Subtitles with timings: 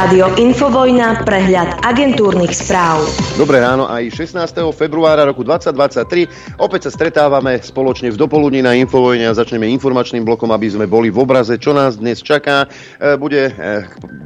[0.00, 3.04] Rádio Infovojna, prehľad agentúrnych správ.
[3.36, 4.72] Dobré ráno, aj 16.
[4.72, 6.56] februára roku 2023.
[6.56, 11.12] Opäť sa stretávame spoločne v dopoludní na Infovojne a začneme informačným blokom, aby sme boli
[11.12, 12.64] v obraze, čo nás dnes čaká.
[12.96, 13.52] E, bude e,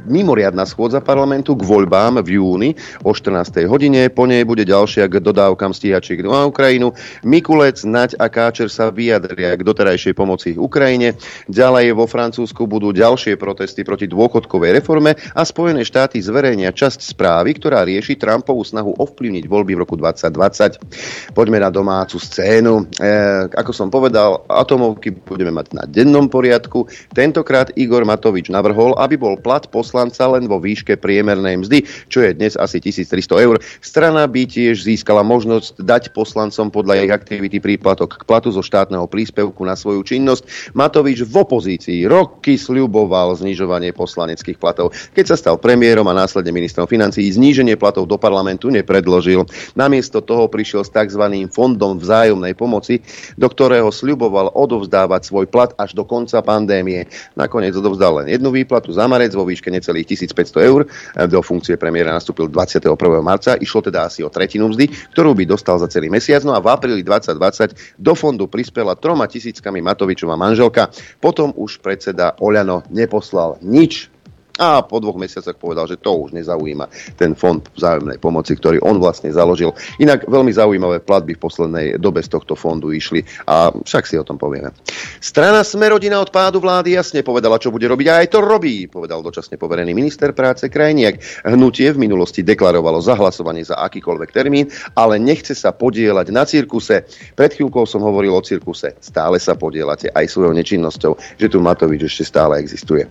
[0.07, 2.69] mimoriadná schôdza parlamentu k voľbám v júni
[3.03, 3.67] o 14.
[3.67, 4.07] hodine.
[4.07, 6.95] Po nej bude ďalšia k dodávkam stíhačiek na Ukrajinu.
[7.27, 11.19] Mikulec, Naď a Káčer sa vyjadria k doterajšej pomoci Ukrajine.
[11.51, 17.57] Ďalej vo Francúzsku budú ďalšie protesty proti dôchodkovej reforme a Spojené štáty zverejnia časť správy,
[17.57, 21.33] ktorá rieši Trumpovú snahu ovplyvniť voľby v roku 2020.
[21.33, 22.85] Poďme na domácu scénu.
[23.01, 23.09] E,
[23.49, 26.85] ako som povedal, atomovky budeme mať na dennom poriadku.
[27.17, 31.81] Tentokrát Igor Matovič navrhol, aby bol plat poslanca len vo výške priemernej mzdy,
[32.13, 33.57] čo je dnes asi 1300 eur.
[33.81, 39.09] Strana by tiež získala možnosť dať poslancom podľa ich aktivity príplatok k platu zo štátneho
[39.09, 40.77] príspevku na svoju činnosť.
[40.77, 44.93] Matovič v opozícii roky sľuboval znižovanie poslaneckých platov.
[45.17, 49.47] Keď sa stal premiérom a následne ministrom financií, zníženie platov do parlamentu nepredložil.
[49.73, 51.23] Namiesto toho prišiel s tzv.
[51.51, 53.01] fondom vzájomnej pomoci,
[53.35, 57.07] do ktorého sľuboval odovzdávať svoj plat až do konca pandémie.
[57.35, 60.87] Nakoniec odovzdal len jednu výplatu za marec vo výške necelých 1500 eur.
[61.27, 62.95] Do funkcie premiéra nastúpil 21.
[63.19, 63.59] marca.
[63.59, 66.41] Išlo teda asi o tretinu mzdy, ktorú by dostal za celý mesiac.
[66.47, 70.89] No a v apríli 2020 do fondu prispela troma tisíckami Matovičová manželka.
[71.19, 74.14] Potom už predseda Oľano neposlal nič
[74.55, 76.87] a po dvoch mesiacoch povedal, že to už nezaujíma
[77.19, 79.75] ten fond vzájomnej pomoci, ktorý on vlastne založil.
[79.99, 84.23] Inak veľmi zaujímavé platby v poslednej dobe z tohto fondu išli a však si o
[84.23, 84.71] tom povieme.
[85.19, 89.19] Strana Smerodina od pádu vlády jasne povedala, čo bude robiť a aj to robí, povedal
[89.19, 91.43] dočasne poverený minister práce Krajniak.
[91.43, 97.03] Hnutie v minulosti deklarovalo zahlasovanie za akýkoľvek termín, ale nechce sa podielať na cirkuse.
[97.35, 98.95] Pred chvíľkou som hovoril o cirkuse.
[99.03, 103.03] Stále sa podielate aj svojou nečinnosťou, že tu Matovič ešte stále existuje.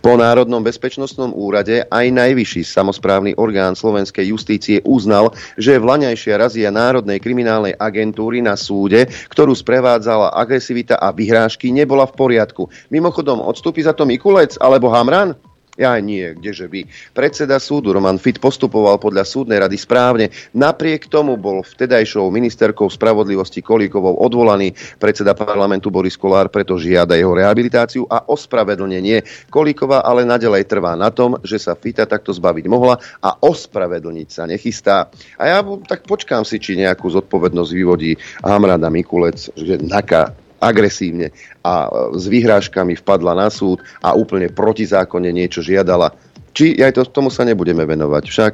[0.00, 6.70] Po národnom bezpečnosti bezpečnostnom úrade aj najvyšší samozprávny orgán slovenskej justície uznal, že vlaňajšia razia
[6.70, 12.70] Národnej kriminálnej agentúry na súde, ktorú sprevádzala agresivita a vyhrážky, nebola v poriadku.
[12.94, 15.34] Mimochodom, odstúpi za to Mikulec alebo Hamran?
[15.76, 16.88] Ja nie, kdeže by.
[17.12, 20.32] Predseda súdu Roman Fit postupoval podľa súdnej rady správne.
[20.56, 27.36] Napriek tomu bol vtedajšou ministerkou spravodlivosti Kolíkovou odvolaný predseda parlamentu Boris Kolár, preto žiada jeho
[27.36, 29.52] rehabilitáciu a ospravedlnenie.
[29.52, 34.48] Kolíková ale nadalej trvá na tom, že sa Fita takto zbaviť mohla a ospravedlniť sa
[34.48, 35.12] nechystá.
[35.36, 41.88] A ja tak počkám si, či nejakú zodpovednosť vyvodí Hamrada Mikulec, že naká agresívne a
[42.16, 46.14] s vyhrážkami vpadla na súd a úplne protizákonne niečo žiadala
[46.56, 48.24] či aj to, tomu sa nebudeme venovať.
[48.32, 48.52] Však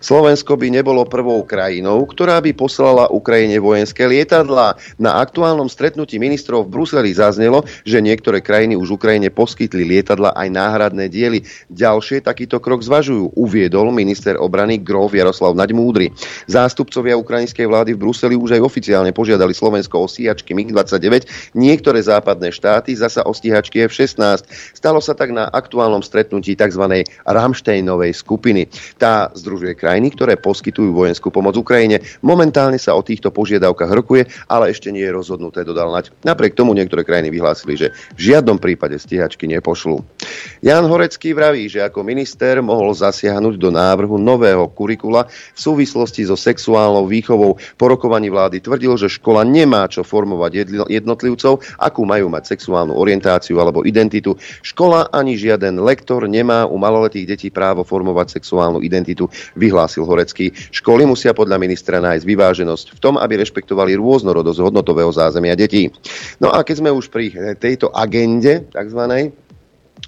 [0.00, 4.80] Slovensko by nebolo prvou krajinou, ktorá by poslala Ukrajine vojenské lietadlá.
[4.96, 10.48] Na aktuálnom stretnutí ministrov v Bruseli zaznelo, že niektoré krajiny už Ukrajine poskytli lietadla aj
[10.48, 11.44] náhradné diely.
[11.68, 16.08] Ďalšie takýto krok zvažujú, uviedol minister obrany Grof Jaroslav Naďmúdry.
[16.48, 22.48] Zástupcovia ukrajinskej vlády v Bruseli už aj oficiálne požiadali Slovensko o stíhačky MiG-29, niektoré západné
[22.48, 24.48] štáty zasa o stíhačky F-16.
[24.72, 27.04] Stalo sa tak na aktuálnom stretnutí tzv.
[27.42, 28.70] Ramštejnovej skupiny.
[29.02, 31.98] Tá združuje krajiny, ktoré poskytujú vojenskú pomoc Ukrajine.
[32.22, 36.14] Momentálne sa o týchto požiadavkách rokuje, ale ešte nie je rozhodnuté, dodal Nať.
[36.22, 39.98] Napriek tomu niektoré krajiny vyhlásili, že v žiadnom prípade stíhačky nepošlú.
[40.62, 46.38] Jan Horecký vraví, že ako minister mohol zasiahnuť do návrhu nového kurikula v súvislosti so
[46.38, 47.58] sexuálnou výchovou.
[47.74, 53.58] Po rokovaní vlády tvrdil, že škola nemá čo formovať jednotlivcov, akú majú mať sexuálnu orientáciu
[53.58, 54.38] alebo identitu.
[54.62, 59.26] Škola ani žiaden lektor nemá u maloletých detí právo formovať sexuálnu identitu,
[59.56, 60.52] vyhlásil Horecký.
[60.52, 65.88] Školy musia podľa ministra nájsť vyváženosť v tom, aby rešpektovali rôznorodosť hodnotového zázemia detí.
[66.38, 69.41] No a keď sme už pri tejto agende, takzvanej,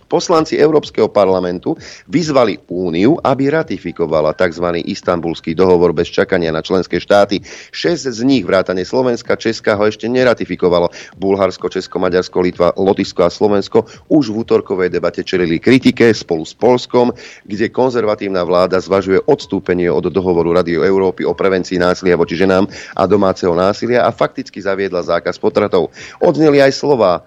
[0.04, 1.74] Poslanci Európskeho parlamentu
[2.06, 4.84] vyzvali Úniu, aby ratifikovala tzv.
[4.84, 7.40] istambulský dohovor bez čakania na členské štáty.
[7.72, 10.92] Šesť z nich, vrátane Slovenska, Česka, ho ešte neratifikovalo.
[11.16, 16.52] Bulharsko, Česko, Maďarsko, Litva, Lotyšsko a Slovensko už v útorkovej debate čelili kritike spolu s
[16.52, 17.10] Polskom,
[17.44, 23.02] kde konzervatívna vláda zvažuje odstúpenie od dohovoru Rady Európy o prevencii násilia voči ženám a
[23.08, 25.90] domáceho násilia a fakticky zaviedla zákaz potratov.
[26.20, 27.24] Odzneli aj slova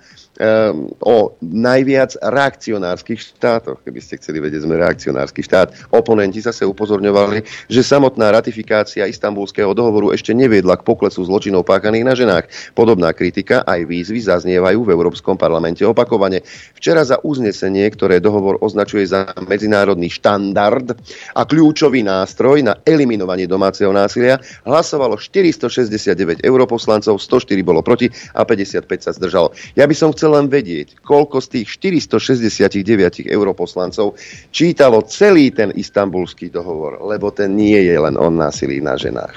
[1.01, 3.81] o najviac reakcionárskych štátoch.
[3.81, 5.89] Keby ste chceli vedieť, sme reakcionársky štát.
[5.89, 12.13] Oponenti zase upozorňovali, že samotná ratifikácia istambulského dohovoru ešte neviedla k poklesu zločinov páchaných na
[12.13, 12.45] ženách.
[12.77, 16.45] Podobná kritika aj výzvy zaznievajú v Európskom parlamente opakovane.
[16.77, 20.93] Včera za uznesenie, ktoré dohovor označuje za medzinárodný štandard
[21.33, 24.37] a kľúčový nástroj na eliminovanie domáceho násilia,
[24.67, 29.51] hlasovalo 469 europoslancov, 104 bolo proti a 55 sa zdržalo.
[29.73, 31.67] Ja by som chcel chcel len vedieť, koľko z tých
[32.03, 34.19] 469 europoslancov
[34.51, 39.31] čítalo celý ten istambulský dohovor, lebo ten nie je len o násilí na ženách.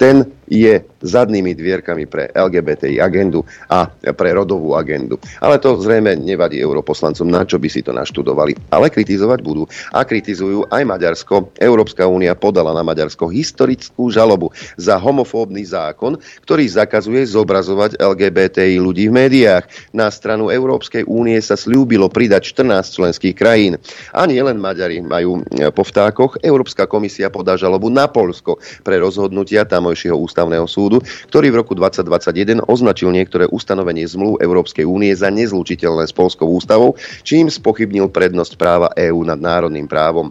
[0.00, 5.16] Ten je zadnými dvierkami pre LGBTI agendu a pre rodovú agendu.
[5.38, 8.58] Ale to zrejme nevadí europoslancom, na čo by si to naštudovali.
[8.74, 9.64] Ale kritizovať budú.
[9.94, 11.54] A kritizujú aj Maďarsko.
[11.54, 19.06] Európska únia podala na Maďarsko historickú žalobu za homofóbny zákon, ktorý zakazuje zobrazovať LGBTI ľudí
[19.06, 19.64] v médiách.
[19.94, 23.78] Na stranu Európskej únie sa slúbilo pridať 14 členských krajín.
[24.10, 26.42] A nie len Maďari majú po vtákoch.
[26.42, 32.62] Európska komisia podá žalobu na Polsko pre rozhodnutia tamojšieho ústavného súdu, ktorý v roku 2021
[32.70, 36.94] označil niektoré ustanovenie zmluv Európskej únie za nezlučiteľné s Polskou ústavou,
[37.26, 40.30] čím spochybnil prednosť práva EÚ nad národným právom.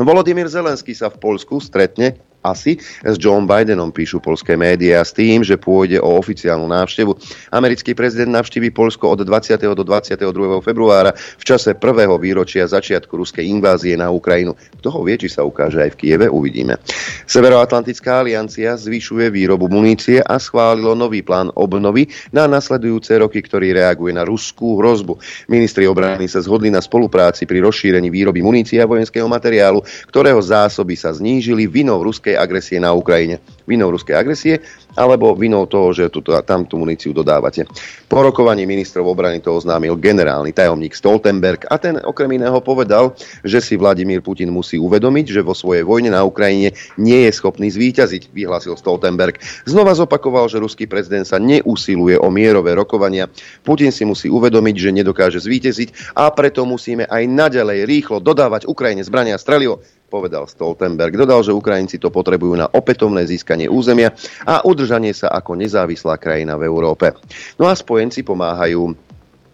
[0.00, 5.46] Volodymyr Zelenský sa v Polsku stretne asi s John Bidenom, píšu polské médiá, s tým,
[5.46, 7.14] že pôjde o oficiálnu návštevu.
[7.54, 9.62] Americký prezident navštíví Polsko od 20.
[9.78, 10.26] do 22.
[10.60, 14.58] februára v čase prvého výročia začiatku ruskej invázie na Ukrajinu.
[14.82, 16.82] Kto ho vie, či sa ukáže aj v Kieve, uvidíme.
[17.30, 24.10] Severoatlantická aliancia zvyšuje výrobu munície a schválilo nový plán obnovy na nasledujúce roky, ktorý reaguje
[24.10, 25.16] na ruskú hrozbu.
[25.46, 30.98] Ministri obrany sa zhodli na spolupráci pri rozšírení výroby munície a vojenského materiálu, ktorého zásoby
[30.98, 33.38] sa znížili vinou ruskej ruskej agresie na Ukrajine.
[33.68, 34.58] Vinou ruskej agresie
[34.96, 37.64] alebo vinou toho, že tuto, tam tú muníciu dodávate.
[38.08, 43.60] Po rokovaní ministrov obrany to oznámil generálny tajomník Stoltenberg a ten okrem iného povedal, že
[43.64, 48.32] si Vladimír Putin musí uvedomiť, že vo svojej vojne na Ukrajine nie je schopný zvíťaziť,
[48.32, 49.40] vyhlásil Stoltenberg.
[49.64, 53.28] Znova zopakoval, že ruský prezident sa neusiluje o mierové rokovania.
[53.64, 59.00] Putin si musí uvedomiť, že nedokáže zvíťaziť a preto musíme aj naďalej rýchlo dodávať Ukrajine
[59.02, 59.80] zbrania a strelivo
[60.12, 61.16] povedal Stoltenberg.
[61.16, 64.12] Dodal, že Ukrajinci to potrebujú na opätovné získanie územia
[64.44, 67.14] a udržanie sa ako nezávislá krajina v Európe.
[67.54, 68.90] No a spojenci pomáhajú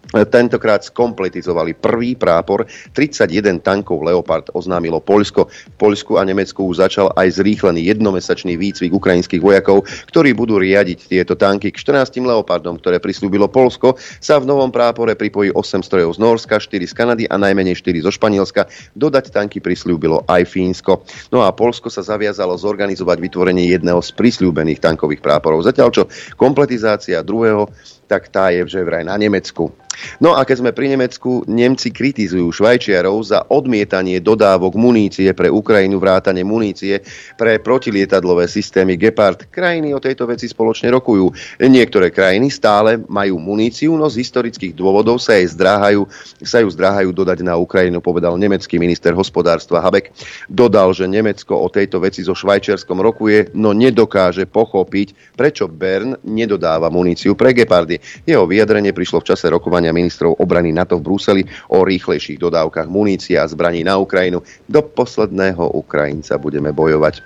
[0.09, 2.65] Tentokrát skompletizovali prvý prápor,
[2.97, 5.45] 31 tankov Leopard oznámilo Poľsko.
[5.45, 11.13] V Poľsku a Nemecku už začal aj zrýchlený jednomesačný výcvik ukrajinských vojakov, ktorí budú riadiť
[11.13, 11.69] tieto tanky.
[11.69, 16.57] K 14 Leopardom, ktoré prislúbilo Polsko, sa v novom prápore pripojí 8 strojov z Norska,
[16.57, 18.65] 4 z Kanady a najmenej 4 zo Španielska.
[18.97, 21.05] Dodať tanky prislúbilo aj Fínsko.
[21.29, 25.61] No a Polsko sa zaviazalo zorganizovať vytvorenie jedného z prislúbených tankových práporov.
[25.61, 26.03] Zatiaľ čo
[26.33, 27.69] kompletizácia druhého
[28.09, 29.69] tak tá je že vraj na Nemecku.
[30.19, 36.01] No a keď sme pri Nemecku, Nemci kritizujú Švajčiarov za odmietanie dodávok munície pre Ukrajinu,
[36.01, 37.01] vrátane munície
[37.37, 39.47] pre protilietadlové systémy Gepard.
[39.47, 41.31] Krajiny o tejto veci spoločne rokujú.
[41.61, 46.07] Niektoré krajiny stále majú muníciu, no z historických dôvodov sa, jej zdráhajú,
[46.43, 50.11] sa ju zdráhajú dodať na Ukrajinu, povedal nemecký minister hospodárstva Habek.
[50.49, 56.89] Dodal, že Nemecko o tejto veci so Švajčiarskom rokuje, no nedokáže pochopiť, prečo Bern nedodáva
[56.89, 57.99] muníciu pre Gepardy.
[58.25, 63.35] Jeho vyjadrenie prišlo v čase rokovania ministrov obrany NATO v Bruseli o rýchlejších dodávkach munície
[63.37, 64.41] a zbraní na Ukrajinu.
[64.69, 67.21] Do posledného Ukrajinca budeme bojovať.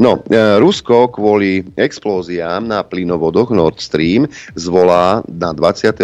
[0.00, 6.02] No, e, Rusko kvôli explóziám na plynovodoch Nord Stream zvolá na 22.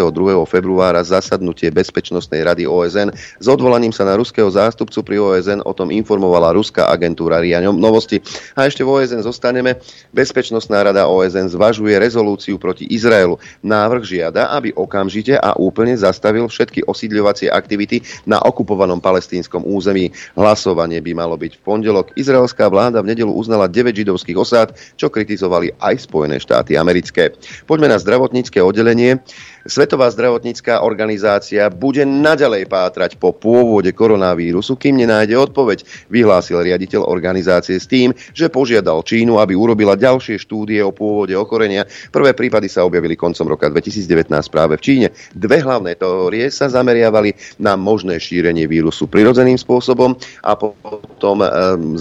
[0.49, 3.13] februára zasadnutie Bezpečnostnej rady OSN.
[3.15, 8.21] S odvolaním sa na ruského zástupcu pri OSN o tom informovala ruská agentúra RIA Novosti.
[8.57, 9.79] A ešte v OSN zostaneme.
[10.13, 13.41] Bezpečnostná rada OSN zvažuje rezolúciu proti Izraelu.
[13.65, 20.11] Návrh žiada, aby okamžite a úplne zastavil všetky osídľovacie aktivity na okupovanom palestínskom území.
[20.35, 22.11] Hlasovanie by malo byť v pondelok.
[22.19, 27.31] Izraelská vláda v nedelu uznala 9 židovských osád, čo kritizovali aj Spojené štáty americké.
[27.71, 29.23] Poďme na zdravotnícke oddelenie.
[29.63, 37.79] Svetová zdravotnícká organizácia bude naďalej pátrať po pôvode koronavírusu, kým nenájde odpoveď, vyhlásil riaditeľ organizácie
[37.79, 41.87] s tým, že požiadal Čínu, aby urobila ďalšie štúdie o pôvode ochorenia.
[42.11, 45.07] Prvé prípady sa objavili koncom roka 2019 práve v Číne.
[45.31, 51.49] Dve hlavné teórie sa zameriavali na možné šírenie vírusu prirodzeným spôsobom a potom e,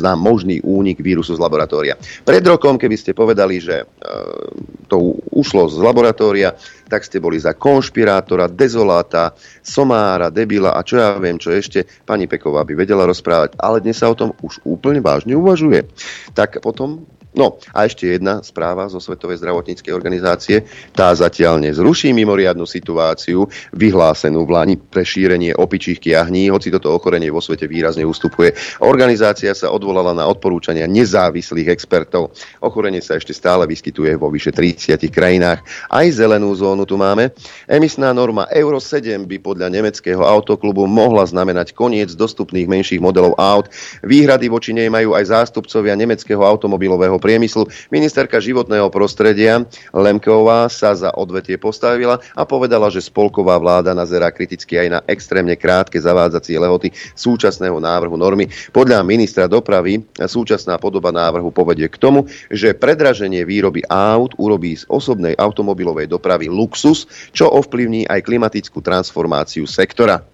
[0.02, 1.94] na možný únik vírusu z laboratória.
[2.26, 3.86] Pred rokom, keby ste povedali, že e,
[4.90, 6.58] to ušlo z laboratória,
[6.92, 12.26] tak ste boli za konšpirátora, dezoláta, somára, debila a čo ja viem, čo ešte pani
[12.28, 13.56] Peková by vedela rozprávať.
[13.60, 15.88] Ale dnes sa o tom už úplne vážne uvažuje.
[16.36, 20.68] Tak potom No a ešte jedna správa zo Svetovej zdravotníckej organizácie.
[20.92, 27.32] Tá zatiaľ nezruší mimoriadnu situáciu vyhlásenú v Lani pre šírenie opičích kiahní, hoci toto ochorenie
[27.32, 28.52] vo svete výrazne ustupuje.
[28.84, 32.36] Organizácia sa odvolala na odporúčania nezávislých expertov.
[32.60, 35.64] Ochorenie sa ešte stále vyskytuje vo vyše 30 krajinách.
[35.88, 37.32] Aj zelenú zónu tu máme.
[37.64, 43.72] Emisná norma Euro 7 by podľa nemeckého autoklubu mohla znamenať koniec dostupných menších modelov aut.
[44.04, 47.70] Výhrady voči nej majú aj zástupcovia nemeckého automobilového priemyslu.
[47.94, 49.62] Ministerka životného prostredia
[49.94, 55.54] Lemková sa za odvetie postavila a povedala, že spolková vláda nazerá kriticky aj na extrémne
[55.54, 58.50] krátke zavádzacie lehoty súčasného návrhu normy.
[58.74, 64.90] Podľa ministra dopravy súčasná podoba návrhu povedie k tomu, že predraženie výroby aut urobí z
[64.90, 70.26] osobnej automobilovej dopravy luxus, čo ovplyvní aj klimatickú transformáciu sektora.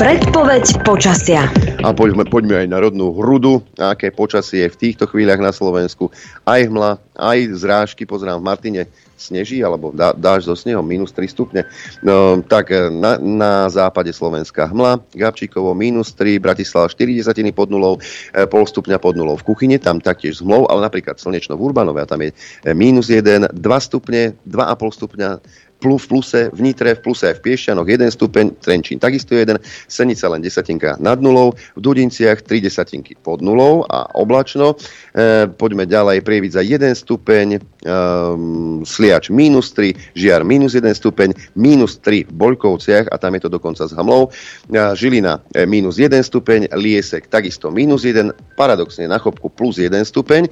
[0.00, 1.44] Predpoveď počasia.
[1.84, 6.08] A poďme, poďme aj na rodnú hrudu, aké počasie je v týchto chvíľach na Slovensku.
[6.48, 8.82] Aj hmla, aj zrážky, pozerám v Martine,
[9.20, 11.68] sneží, alebo dá, dáš so snehom, minus 3 stupne.
[12.00, 17.68] No, tak e, na, na západe Slovenska hmla, Gabčíkovo minus 3, Bratislava 4 desatiny pod
[17.68, 18.00] nulou,
[18.32, 21.68] e, pol stupňa pod nulou v kuchyni, tam taktiež s hmlou, ale napríklad slnečno v
[21.68, 25.28] Urbanove, a tam je e, minus 1, 2 stupne, 2,5 stupňa
[25.80, 29.56] v pluse, v Nitre, v pluse aj v Piešťanoch 1 stupeň, Trenčín takisto 1,
[29.88, 34.76] Senica len desatinka nad nulou, v Dudinciach 3 desatinky pod nulou a oblačno.
[35.16, 37.60] E, poďme ďalej, Prievidza 1 stupeň, e,
[38.84, 43.50] Sliač minus 3, Žiar minus 1 stupeň, minus 3 v Boľkovciach a tam je to
[43.50, 49.16] dokonca s Hamlou, e, Žilina e, minus 1 stupeň, Liesek takisto minus 1, paradoxne na
[49.16, 50.50] Chopku plus 1 stupeň, e,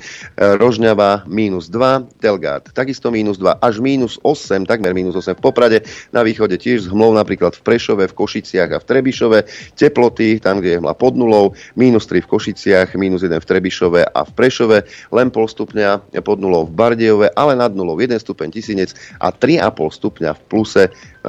[0.56, 5.78] Rožňava minus 2, Telgard takisto minus 2, až minus 8, takmer minus 8 v Poprade,
[6.14, 9.38] na východe tiež s hmlou napríklad v Prešove, v Košiciach a v Trebišove,
[9.74, 14.00] teploty tam, kde je hmla pod nulou, minus 3 v Košiciach, minus 1 v Trebišove
[14.06, 14.78] a v Prešove,
[15.12, 19.98] len pol stupňa pod nulou v Bardejove, ale nad nulou 1 stupeň Tisinec a 3,5
[19.98, 20.84] stupňa v pluse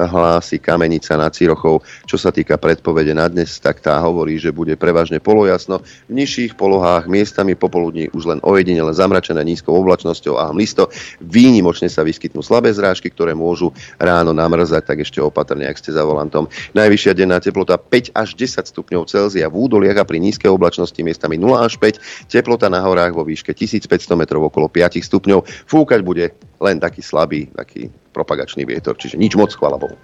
[0.06, 1.82] hlási Kamenica nad Cirochou.
[2.06, 5.80] Čo sa týka predpovede na dnes, tak tá hovorí, že bude prevažne polojasno.
[6.08, 10.88] V nižších polohách miestami popoludní už len ojedinele zamračené nízkou oblačnosťou a hmlisto.
[11.20, 16.04] Výnimočne sa vyskytnú slabé zrážky, ktoré môžu ráno namrzať, tak ešte opatrne, ak ste za
[16.04, 16.46] volantom.
[16.76, 21.40] Najvyššia denná teplota 5 až 10 stupňov Celzia v údoliach a pri nízkej oblačnosti miestami
[21.40, 25.46] 0 až 5, teplota na horách vo výške 1500 metrov okolo 5 stupňov.
[25.66, 29.96] Fúkať bude len taký slabý, taký propagačný vietor, čiže nič moc, chvala Bohu.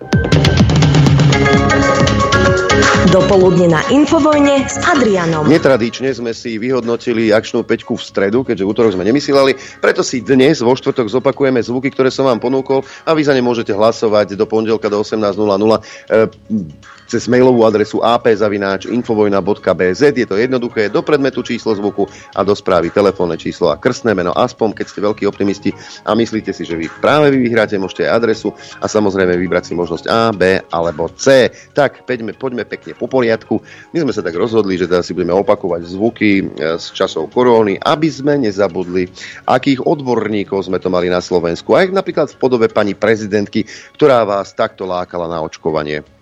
[3.12, 5.46] Dopoludne na Infovojne s Adrianom.
[5.46, 9.52] Netradične sme si vyhodnotili akčnú peťku v stredu, keďže v útorok sme nemysleli,
[9.84, 13.44] preto si dnes vo štvrtok zopakujeme zvuky, ktoré som vám ponúkol a vy za ne
[13.44, 20.02] môžete hlasovať do pondelka do 18.00 cez mailovú adresu apzavináč.infovojna.bz.
[20.12, 24.32] Je to jednoduché, do predmetu číslo zvuku a do správy telefónne číslo a krstné meno.
[24.34, 25.70] Aspoň, keď ste veľkí optimisti
[26.02, 28.50] a myslíte si, že vy práve vy vyhráte, môžete aj adresu
[28.82, 31.50] a samozrejme vybrať si možnosť A, B alebo C.
[31.72, 33.62] Tak, poďme, poďme pekne po poriadku.
[33.94, 36.44] My sme sa tak rozhodli, že teda si budeme opakovať zvuky e,
[36.80, 39.06] z časov koróny, aby sme nezabudli,
[39.46, 41.78] akých odborníkov sme to mali na Slovensku.
[41.78, 46.15] Aj napríklad v podobe pani prezidentky, ktorá vás takto lákala na očkovanie.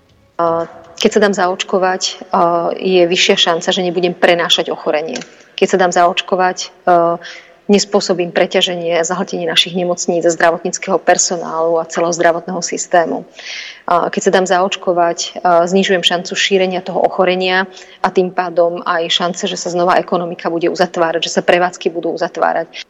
[0.94, 2.02] Keď sa dám zaočkovať,
[2.80, 5.18] je vyššia šanca, že nebudem prenášať ochorenie.
[5.54, 6.74] Keď sa dám zaočkovať,
[7.64, 13.24] nespôsobím preťaženie a zahltenie našich nemocníc a zdravotníckého personálu a celého zdravotného systému.
[13.88, 17.64] Keď sa dám zaočkovať, znižujem šancu šírenia toho ochorenia
[18.04, 22.12] a tým pádom aj šance, že sa znova ekonomika bude uzatvárať, že sa prevádzky budú
[22.12, 22.84] uzatvárať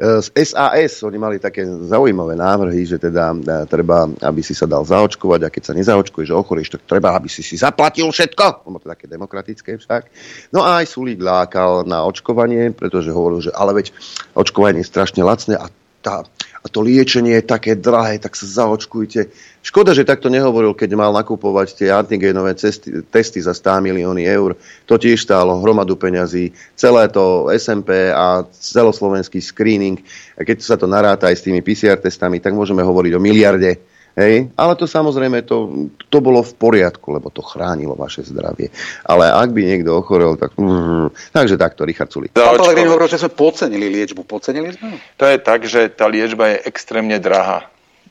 [0.00, 4.80] z SAS, oni mali také zaujímavé návrhy, že teda e, treba, aby si sa dal
[4.80, 8.64] zaočkovať a keď sa nezaočkuješ, že ochorieš, tak treba, aby si si zaplatil všetko.
[8.64, 10.08] Ono to také demokratické však.
[10.56, 13.92] No a aj Sulík lákal na očkovanie, pretože hovoril, že ale veď
[14.32, 15.68] očkovanie je strašne lacné a
[16.00, 16.24] tá,
[16.60, 19.32] a to liečenie je také drahé, tak sa zaočkujte.
[19.64, 24.60] Škoda, že takto nehovoril, keď mal nakupovať tie antigénové cesty, testy za 100 milióny eur.
[24.84, 26.52] To tiež stálo hromadu peňazí.
[26.76, 30.04] Celé to SMP a celoslovenský screening,
[30.36, 34.50] keď sa to naráta aj s tými PCR testami, tak môžeme hovoriť o miliarde Hej?
[34.58, 38.74] Ale to samozrejme, to, to bolo v poriadku, lebo to chránilo vaše zdravie.
[39.06, 40.54] Ale ak by niekto ochorel, tak...
[40.58, 42.34] Mm, takže takto, Richard Sulik.
[42.34, 44.26] Pán Pelegrini hovoril, že sme podcenili liečbu.
[44.26, 44.98] Podcenili sme?
[45.18, 47.70] To je tak, že tá liečba je extrémne drahá.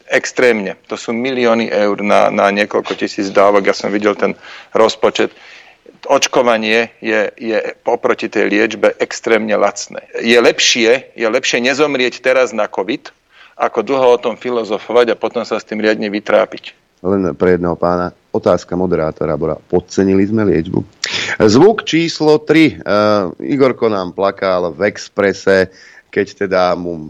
[0.10, 0.74] Extrémne.
[0.90, 3.70] To sú milióny eur na, na niekoľko tisíc dávok.
[3.70, 4.34] Ja som videl ten
[4.74, 5.36] rozpočet
[6.08, 10.08] očkovanie je, je oproti tej liečbe extrémne lacné.
[10.24, 13.12] Je lepšie, je lepšie nezomrieť teraz na COVID,
[13.60, 16.80] ako dlho o tom filozofovať a potom sa s tým riadne vytrápiť.
[17.04, 18.12] Len pre jedného pána.
[18.30, 20.80] Otázka moderátora bola, podcenili sme liečbu.
[21.42, 22.46] Zvuk číslo 3.
[22.46, 22.62] Uh,
[23.42, 25.74] eh, Igorko nám plakal v Exprese,
[26.14, 27.10] keď teda mu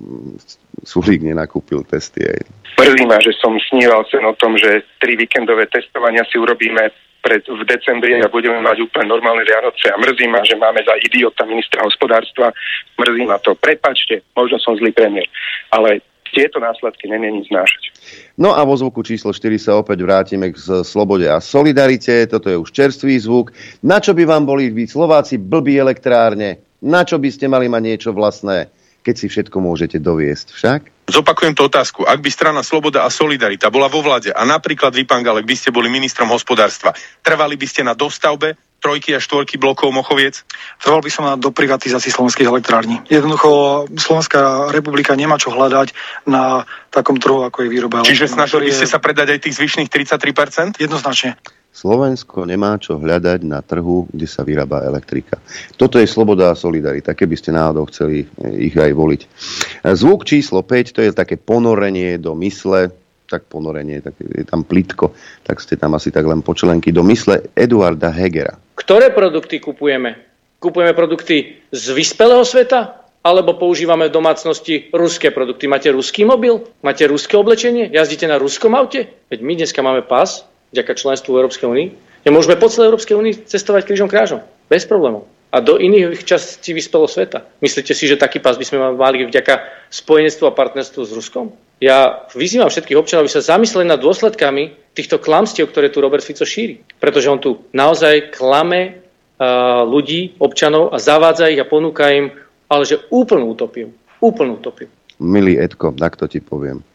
[0.88, 2.24] Sulík nenakúpil testy.
[2.24, 2.39] Aj.
[2.79, 6.88] Mrzí ma, že som sníval sen o tom, že tri víkendové testovania si urobíme
[7.20, 10.96] pred, v decembri a budeme mať úplne normálne Vianoce a mrzí ma, že máme za
[11.03, 12.56] idiota ministra hospodárstva.
[12.96, 13.60] Mrzí ma to.
[13.60, 15.27] Prepačte, možno som zlý premiér,
[15.75, 16.00] ale
[16.34, 17.94] tieto následky nemieni znášať.
[18.38, 22.30] No a vo zvuku číslo 4 sa opäť vrátime k slobode a solidarite.
[22.30, 23.52] Toto je už čerstvý zvuk.
[23.82, 26.62] Na čo by vám boli byť Slováci blbí elektrárne?
[26.80, 28.72] Na čo by ste mali mať niečo vlastné,
[29.04, 30.82] keď si všetko môžete doviesť však?
[31.10, 32.06] Zopakujem tú otázku.
[32.06, 35.56] Ak by strana Sloboda a Solidarita bola vo vláde a napríklad vy, pán Galek, by
[35.58, 36.94] ste boli ministrom hospodárstva,
[37.25, 40.48] trvali by ste na dostavbe trojky a štvorky blokov Mochoviec?
[40.80, 43.04] Trval by som na doprivatizácii slovenských elektrární.
[43.12, 45.92] Jednoducho Slovenská republika nemá čo hľadať
[46.25, 48.08] na takom trhu, ako je výroba.
[48.08, 50.80] Čiže snažili by ste sa predať aj tých zvyšných 33%?
[50.80, 51.36] Jednoznačne.
[51.70, 55.38] Slovensko nemá čo hľadať na trhu, kde sa vyrába elektrika.
[55.78, 59.22] Toto je sloboda a solidarita, keby ste náhodou chceli eh, ich aj voliť.
[59.24, 62.92] Eh, Zvuk číslo 5, to je také ponorenie do mysle,
[63.30, 65.14] tak ponorenie, tak je tam plitko,
[65.46, 68.58] tak ste tam asi tak len počlenky, do mysle Eduarda Hegera.
[68.74, 70.18] Ktoré produkty kupujeme?
[70.58, 72.98] Kupujeme produkty z vyspelého sveta?
[73.20, 75.68] Alebo používame v domácnosti ruské produkty?
[75.68, 76.64] Máte ruský mobil?
[76.80, 77.92] Máte ruské oblečenie?
[77.92, 79.12] Jazdíte na ruskom aute?
[79.28, 81.88] Veď my dneska máme pás, vďaka členstvu v Európskej únii.
[82.28, 84.44] Ja môžeme po celej Európskej únii cestovať krížom krážom.
[84.68, 85.26] Bez problémov.
[85.50, 87.42] A do iných častí vyspelého sveta.
[87.58, 91.50] Myslíte si, že taký pás by sme mali vďaka spojenectvu a partnerstvu s Ruskom?
[91.82, 96.46] Ja vyzývam všetkých občanov, aby sa zamysleli nad dôsledkami týchto klamstiev, ktoré tu Robert Fico
[96.46, 96.86] šíri.
[97.02, 99.02] Pretože on tu naozaj klame
[99.42, 102.30] uh, ľudí, občanov a zavádza ich a ponúka im,
[102.70, 103.90] ale že úplnú utopiu.
[104.22, 104.92] Úplnú utopiu.
[105.18, 106.86] Milý Edko, takto ti poviem.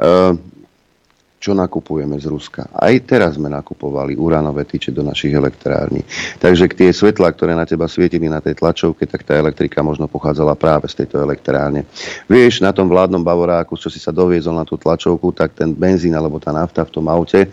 [0.00, 0.34] Uh,
[1.46, 2.66] čo nakupujeme z Ruska.
[2.74, 6.02] Aj teraz sme nakupovali uránové tyče do našich elektrární.
[6.42, 10.58] Takže tie svetlá, ktoré na teba svietili na tej tlačovke, tak tá elektrika možno pochádzala
[10.58, 11.86] práve z tejto elektrárne.
[12.26, 16.18] Vieš, na tom vládnom bavoráku, čo si sa doviezol na tú tlačovku, tak ten benzín
[16.18, 17.48] alebo tá nafta v tom aute e,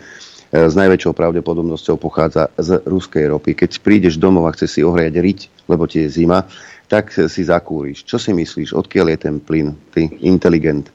[0.50, 3.54] s najväčšou pravdepodobnosťou pochádza z ruskej ropy.
[3.54, 6.50] Keď prídeš domov a chceš si ohriať riť, lebo ti je zima,
[6.90, 8.02] tak si zakúriš.
[8.02, 8.74] Čo si myslíš?
[8.74, 9.70] Odkiaľ je ten plyn?
[9.94, 10.90] Ty, inteligent.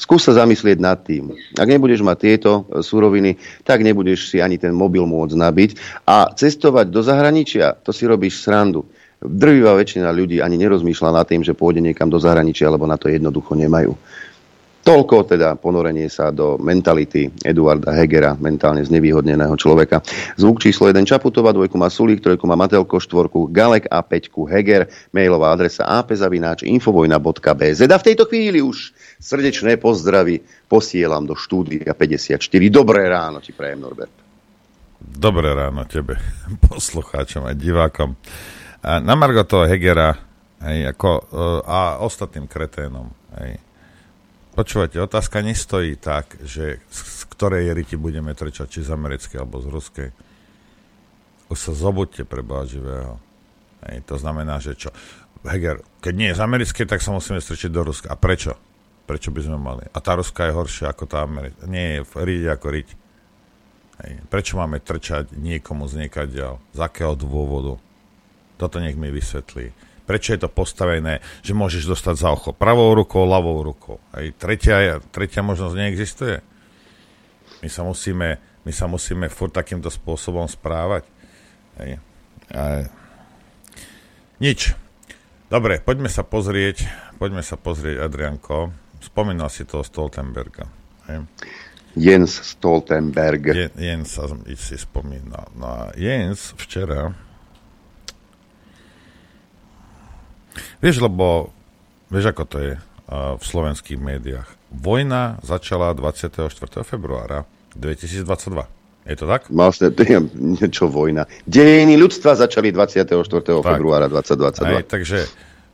[0.00, 1.36] Skús sa zamyslieť nad tým.
[1.60, 3.36] Ak nebudeš mať tieto e, suroviny,
[3.68, 5.70] tak nebudeš si ani ten mobil môcť nabiť.
[6.08, 8.88] A cestovať do zahraničia, to si robíš srandu.
[9.20, 13.12] Drvivá väčšina ľudí ani nerozmýšľa nad tým, že pôjde niekam do zahraničia, lebo na to
[13.12, 13.92] jednoducho nemajú.
[14.80, 20.00] Toľko teda ponorenie sa do mentality Eduarda Hegera, mentálne znevýhodneného človeka.
[20.40, 24.88] Zvuk číslo 1 Čaputová, dvojku má Sulík, trojku má Matelko, štvorku Galek a peťku Heger.
[25.12, 27.80] Mailová adresa apzavináč infovojna.bz.
[27.92, 32.40] A v tejto chvíli už srdečné pozdravy posielam do štúdia 54.
[32.72, 34.16] Dobré ráno ti prajem, Norbert.
[35.00, 36.16] Dobré ráno tebe,
[36.72, 38.16] poslucháčom a divákom.
[38.80, 40.16] Na Margo toho Hegera
[40.64, 41.36] hej, ako, e,
[41.68, 43.12] a ostatným kreténom.
[43.36, 43.60] Hej.
[44.56, 49.68] Počúvajte, otázka nestojí tak, že z ktorej riti budeme trčať, či z americkej alebo z
[49.68, 50.08] ruskej.
[51.52, 53.20] Už sa zobudte pre Boha živého.
[53.84, 54.92] Hej, to znamená, že čo?
[55.44, 58.12] Heger, keď nie je z americkej, tak sa musíme strčiť do Ruska.
[58.12, 58.69] A prečo?
[59.10, 59.82] Prečo by sme mali?
[59.90, 61.66] A tá Ruska je horšia ako tá americká.
[61.66, 62.88] Nie riti ako riť.
[64.06, 64.12] Hej.
[64.30, 66.62] Prečo máme trčať niekomu z ďal?
[66.70, 67.82] Z akého dôvodu?
[68.54, 69.74] Toto nech mi vysvetlí.
[70.06, 73.98] Prečo je to postavené, že môžeš dostať za ocho pravou rukou, ľavou rukou?
[74.14, 74.30] Hej.
[74.38, 76.38] Tretia, tretia možnosť neexistuje.
[77.66, 81.02] My sa musíme, my sa musíme furt takýmto spôsobom správať.
[81.82, 81.98] Hej.
[82.54, 82.86] A...
[84.38, 84.78] Nič.
[85.50, 86.86] Dobre, poďme sa pozrieť,
[87.18, 88.70] poďme sa pozrieť, Adrianko.
[89.00, 90.68] Spomínal si toho Stoltenberga.
[91.08, 91.24] Hej.
[91.96, 93.46] Jens Stoltenberg.
[93.50, 94.14] Je, Jens
[94.56, 95.50] si spomínal.
[95.58, 97.10] No a Jens včera
[100.78, 101.50] vieš, lebo
[102.12, 104.48] vieš, ako to je uh, v slovenských médiách.
[104.70, 106.46] Vojna začala 24.
[106.86, 107.42] februára
[107.74, 108.80] 2022.
[109.10, 109.50] Je to tak?
[109.50, 109.90] Vlastne,
[110.60, 111.26] niečo vojna.
[111.48, 113.18] Dejiny ľudstva začali 24.
[113.18, 113.64] Tak.
[113.64, 114.62] februára 2022.
[114.62, 115.18] Aj, takže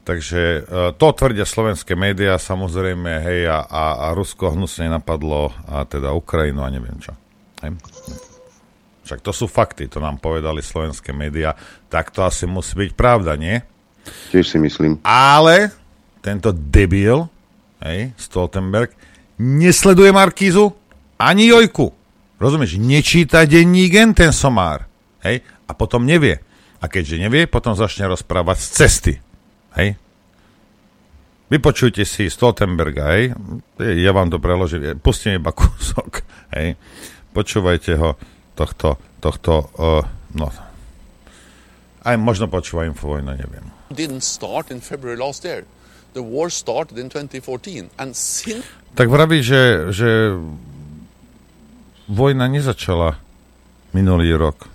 [0.07, 5.83] Takže uh, to tvrdia slovenské médiá, samozrejme, hej, a, a, a Rusko hnusne napadlo, a
[5.83, 7.11] teda Ukrajinu a neviem čo.
[7.67, 7.75] Hej.
[9.03, 11.59] Však to sú fakty, to nám povedali slovenské médiá,
[11.91, 13.59] tak to asi musí byť pravda, nie?
[14.31, 15.03] Tiež si myslím.
[15.03, 15.75] Ale
[16.23, 17.27] tento debil,
[17.83, 18.95] hej, Stoltenberg,
[19.43, 20.71] nesleduje Markízu
[21.19, 21.91] ani Jojku.
[22.39, 22.79] Rozumieš?
[22.79, 24.87] Nečíta denník ten somár.
[25.25, 25.43] Hej?
[25.67, 26.39] A potom nevie.
[26.79, 29.13] A keďže nevie, potom začne rozprávať z cesty.
[29.77, 30.01] Hej?
[31.47, 33.31] Vypočujte si Stoltenberga, hej?
[33.79, 34.99] Ja vám to preložím.
[34.99, 36.75] Pustím iba kúsok, hej?
[37.31, 38.19] Počúvajte ho
[38.57, 40.03] tohto, tohto, uh,
[40.35, 40.49] no.
[42.03, 43.69] Aj možno počúva Infovojna, neviem.
[43.93, 45.69] Didn't start in February last year.
[46.17, 48.65] The war started in 2014 and since...
[48.97, 50.33] Tak vraví, že, že
[52.09, 53.21] vojna nezačala
[53.93, 54.73] minulý rok,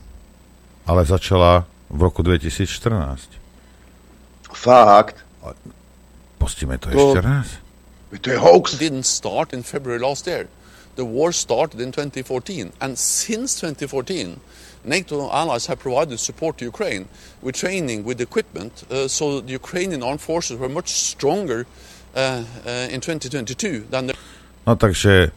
[0.86, 3.41] ale začala v roku 2014.
[4.54, 5.24] Fakt.
[6.38, 7.48] Pustíme to ešte raz.
[8.12, 8.76] To je hoax.
[8.76, 10.50] Didn't start in February last year.
[10.96, 14.36] The war started in 2014, and since 2014,
[14.84, 17.08] NATO allies have provided support to Ukraine
[17.42, 21.66] with training, with equipment, uh, so the Ukrainian armed forces were much stronger
[22.16, 24.14] uh, uh, in 2022 than the...
[24.68, 25.32] No takže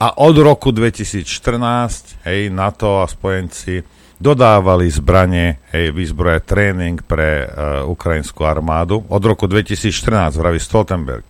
[0.00, 3.82] a od roku 2014, hej, NATO a spojenci
[4.18, 9.06] dodávali zbranie, hej, výzbroje, tréning pre uh, ukrajinskú armádu.
[9.06, 11.24] Od roku 2014, vraví Stoltenberg.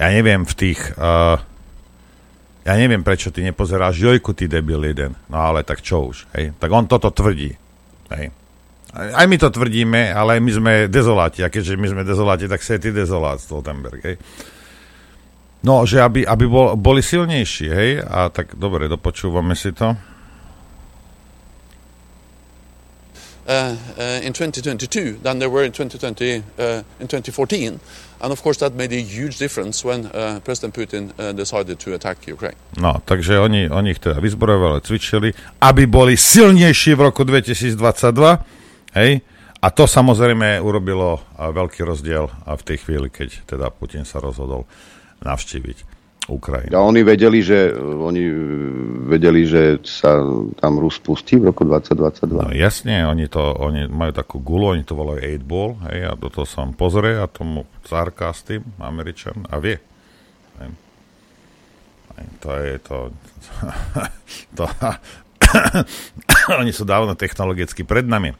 [0.00, 0.80] Ja neviem v tých...
[0.96, 1.36] Uh,
[2.64, 5.12] ja neviem, prečo ty nepozeráš Jojku, ty debil jeden.
[5.28, 6.56] No ale tak čo už, hej.
[6.56, 7.52] Tak on toto tvrdí,
[8.16, 8.32] hej.
[8.94, 11.44] Aj my to tvrdíme, ale my sme dezoláti.
[11.44, 14.16] A keďže my sme dezoláti, tak si ty dezolát, Stoltenberg, hej.
[15.60, 17.90] No, že aby, aby bol, boli silnejší, hej.
[18.00, 19.92] A tak dobre, dopočúvame si to.
[23.44, 27.78] Uh, uh, in 2022 than there were in 2020 uh, in 2014,
[28.22, 32.24] and of course that made a huge difference when uh, President Putin decided to attack
[32.26, 32.56] Ukraine.
[32.80, 35.28] No, takže oni, oni ich teda vyzbrojovali, cvičili,
[35.60, 37.76] aby boli silnejší v roku 2022,
[38.96, 39.20] hej,
[39.60, 44.64] a to samozrejme urobilo veľký rozdiel v tej chvíli, keď teda Putin sa rozhodol
[45.20, 45.93] navštíviť
[46.24, 46.72] Ukrajinu.
[46.72, 48.24] A oni vedeli, že oni
[49.04, 50.24] vedeli, že sa
[50.56, 52.48] tam Rus pustí v roku 2022.
[52.48, 56.16] No jasne, oni, to, oni majú takú gulu, oni to volajú 8 ball, hej, a
[56.16, 59.76] do toho sa pozrie a tomu zárka s tým, Američan, a vie.
[62.14, 62.96] Hej, to je to...
[64.56, 64.64] to
[66.60, 68.32] oni sú dávno technologicky pred nami.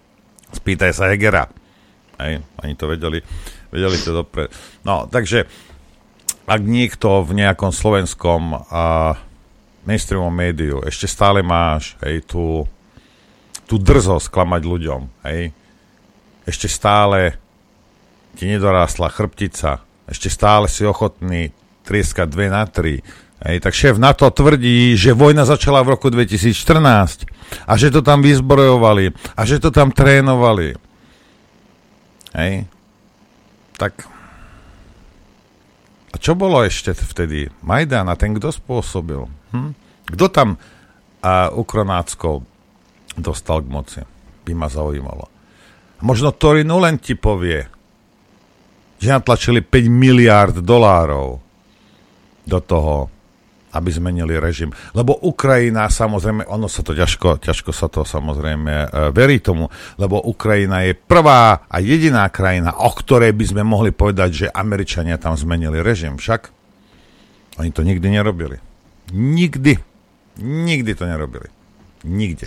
[0.54, 1.50] Spýtaj sa Hegera.
[2.16, 3.18] Hej, oni to vedeli,
[3.74, 4.48] vedeli to dopred.
[4.86, 5.44] No, takže
[6.44, 9.16] ak niekto v nejakom slovenskom a
[9.88, 12.68] mainstreamom médiu ešte stále máš hej, tú,
[13.64, 15.52] tú drzosť klamať ľuďom, hej,
[16.44, 17.36] ešte stále
[18.36, 21.52] ti nedorástla chrbtica, ešte stále si ochotný
[21.84, 23.00] trieskať dve na tri,
[23.44, 27.28] hej, tak šéf na to tvrdí, že vojna začala v roku 2014
[27.68, 30.76] a že to tam vyzbrojovali a že to tam trénovali.
[32.34, 32.66] Hej,
[33.78, 34.13] tak
[36.24, 37.52] čo bolo ešte vtedy?
[37.60, 39.28] Majdan a ten kto spôsobil?
[39.52, 39.76] Hm?
[40.08, 40.56] Kto tam
[41.20, 42.40] a Ukronácko
[43.12, 44.00] dostal k moci?
[44.48, 45.28] By ma zaujímalo.
[46.00, 47.68] Možno Torinu len ti povie,
[48.96, 51.44] že natlačili 5 miliárd dolárov
[52.48, 53.12] do toho
[53.74, 54.70] aby zmenili režim.
[54.94, 59.66] Lebo Ukrajina, samozrejme, ono sa to ťažko, ťažko sa to samozrejme e, verí tomu,
[59.98, 65.18] lebo Ukrajina je prvá a jediná krajina, o ktorej by sme mohli povedať, že Američania
[65.18, 66.14] tam zmenili režim.
[66.14, 66.54] Však
[67.58, 68.62] oni to nikdy nerobili.
[69.10, 69.74] Nikdy.
[70.38, 71.50] Nikdy to nerobili.
[72.06, 72.46] Nikde.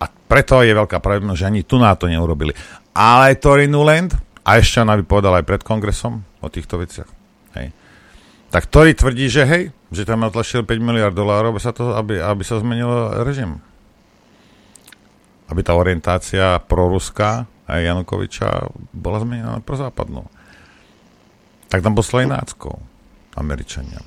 [0.00, 2.52] A preto je veľká pravdepodobnosť, že ani tu na to neurobili.
[2.92, 4.12] Ale Tory Nuland,
[4.44, 7.08] a ešte ona by povedala aj pred kongresom o týchto veciach,
[7.56, 7.72] hej,
[8.54, 12.22] tak Tory tvrdí, že hej, že tam natlačil 5 miliard dolárov, aby sa, to, aby,
[12.22, 12.86] aby sa zmenil
[13.26, 13.58] režim.
[15.50, 20.30] Aby tá orientácia proruská a Janukoviča bola zmenená na prozápadnú.
[21.66, 22.78] Tak tam poslali náckov
[23.34, 23.98] Američania.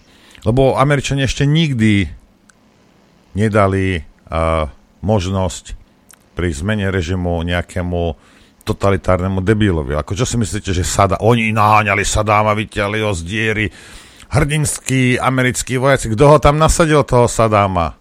[0.47, 2.07] Lebo Američania ešte nikdy
[3.35, 4.71] nedali uh,
[5.03, 5.75] možnosť
[6.39, 8.15] pri zmene režimu nejakému
[8.63, 9.91] totalitárnemu debilovi.
[9.99, 13.67] Ako čo si myslíte, že Sada, oni naháňali Sadáma, vyťali ho z diery,
[14.29, 16.11] hrdinskí americkí vojaci.
[16.13, 17.95] Kto ho tam nasadil, toho Sadáma?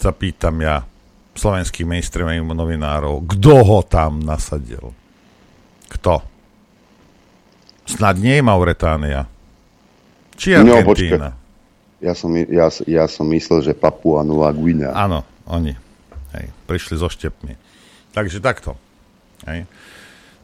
[0.00, 0.82] Zapýtam ja
[1.36, 3.24] slovenských mainstreamových novinárov.
[3.36, 4.92] Kto ho tam nasadil?
[5.90, 6.22] Kto?
[7.86, 9.26] Snad nie Mauretánia.
[10.36, 11.34] Či no, Argentína?
[11.34, 11.38] No,
[12.00, 14.94] ja som, ja, ja som myslel, že Papua Nová Guinea.
[14.96, 15.76] Áno, oni.
[16.32, 17.58] Hej, prišli so štepmi.
[18.14, 18.78] Takže takto.
[19.44, 19.66] Hej.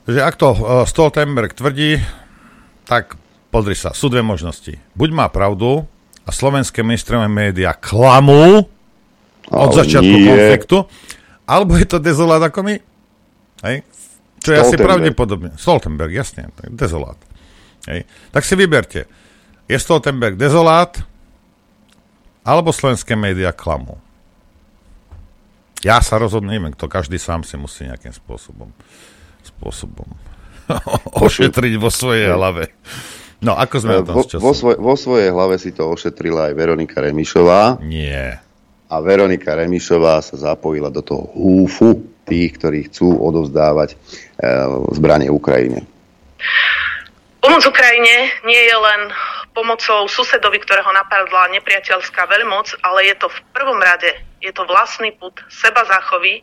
[0.07, 1.99] Takže ak to uh, Stoltenberg tvrdí,
[2.87, 3.19] tak
[3.57, 4.77] Pozri sa, sú dve možnosti.
[4.93, 5.89] Buď má pravdu
[6.29, 8.69] a slovenské mainstreamové médiá klamú
[9.49, 10.29] od Ale začiatku nie.
[10.29, 10.85] konfliktu,
[11.49, 12.77] alebo je to dezolát ako my.
[13.65, 13.81] Hej?
[14.45, 15.57] Čo je asi pravdepodobne.
[15.57, 17.17] Stoltenberg, jasne, dezolát.
[17.89, 18.05] Hej?
[18.29, 19.09] Tak si vyberte.
[19.65, 21.01] Je Stoltenberg dezolát,
[22.45, 23.97] alebo slovenské médiá klamú.
[25.81, 28.69] Ja sa rozhodnem, neviem, to každý sám si musí nejakým spôsobom
[29.49, 30.13] spôsobom
[31.25, 32.69] ošetriť vo svojej hlave.
[33.45, 37.83] No, ako sme vo, vo, svoj, vo svojej hlave si to ošetrila aj Veronika Remišová.
[37.85, 38.41] Nie.
[38.89, 43.97] A Veronika Remišová sa zapojila do toho húfu tých, ktorí chcú odovzdávať e,
[44.97, 45.85] zbranie Ukrajine.
[47.39, 49.01] Pomoc Ukrajine nie je len
[49.55, 54.11] pomocou susedovi, ktorého napadla nepriateľská veľmoc, ale je to v prvom rade,
[54.43, 56.43] je to vlastný put seba záchovy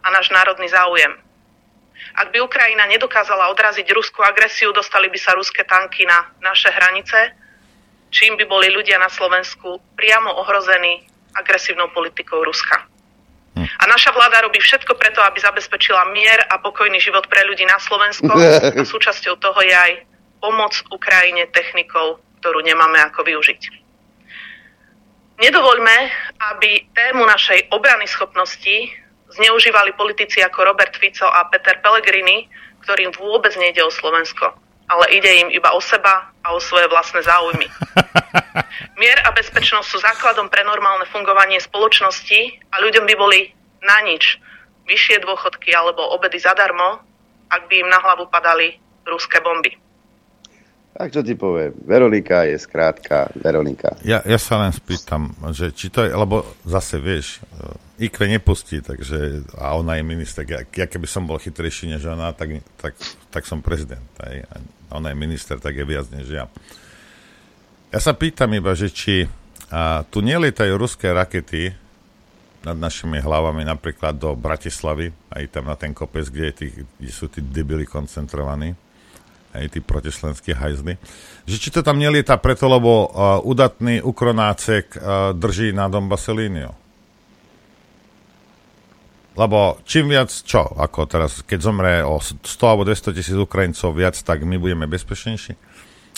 [0.00, 1.25] a náš národný záujem.
[2.16, 7.46] Ak by Ukrajina nedokázala odraziť ruskú agresiu, dostali by sa ruské tanky na naše hranice
[8.10, 11.04] čím by boli ľudia na Slovensku priamo ohrození
[11.36, 12.88] agresívnou politikou Ruska.
[13.56, 17.80] A naša vláda robí všetko preto, aby zabezpečila mier a pokojný život pre ľudí na
[17.80, 18.28] Slovensku.
[18.28, 19.92] A súčasťou toho je aj
[20.40, 23.60] pomoc Ukrajine technikou, ktorú nemáme ako využiť.
[25.36, 25.96] Nedovoľme,
[26.56, 28.92] aby tému našej obrany schopnosti
[29.36, 32.48] zneužívali politici ako Robert Fico a Peter Pellegrini,
[32.82, 34.56] ktorým vôbec nejde o Slovensko,
[34.88, 37.66] ale ide im iba o seba a o svoje vlastné záujmy.
[39.00, 42.40] Mier a bezpečnosť sú základom pre normálne fungovanie spoločnosti
[42.72, 43.40] a ľuďom by boli
[43.84, 44.40] na nič
[44.86, 47.02] vyššie dôchodky alebo obedy zadarmo,
[47.50, 49.74] ak by im na hlavu padali ruské bomby.
[50.96, 51.76] Tak čo ti povie?
[51.84, 54.00] Veronika je skrátka Veronika.
[54.00, 57.44] Ja, ja sa len spýtam, že či to je, lebo zase vieš,
[57.96, 62.36] IQ nepustí, takže, a ona je minister, ja, ja keby som bol chytrejší než ona,
[62.36, 62.92] tak, tak,
[63.32, 64.04] tak som prezident.
[64.20, 64.54] Aj, a
[65.00, 66.44] ona je minister, tak je viac než ja.
[67.88, 69.24] Ja sa pýtam iba, že či
[69.72, 71.72] a, tu nelietajú ruské rakety
[72.66, 77.32] nad našimi hlavami napríklad do Bratislavy, aj tam na ten kopec, kde, tí, kde sú
[77.32, 78.74] tí debili koncentrovaní,
[79.54, 80.98] aj tí protislenskí hajzly.
[81.48, 85.00] Že či to tam nelieta preto, lebo uh, udatný ukronácek uh,
[85.32, 86.74] drží na Donbase líniu.
[89.36, 94.16] Lebo čím viac, čo, ako teraz, keď zomre o 100 alebo 200 tisíc Ukrajincov viac,
[94.16, 95.52] tak my budeme bezpečnejší?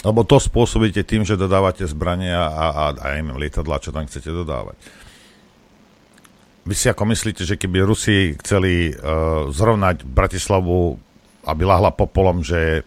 [0.07, 4.31] Lebo to spôsobíte tým, že dodávate zbrania a, a, a aj lietadla, čo tam chcete
[4.31, 4.79] dodávať.
[6.63, 10.95] Vy si ako myslíte, že keby Rusi chceli uh, zrovnať Bratislavu,
[11.43, 12.87] aby lahla popolom, že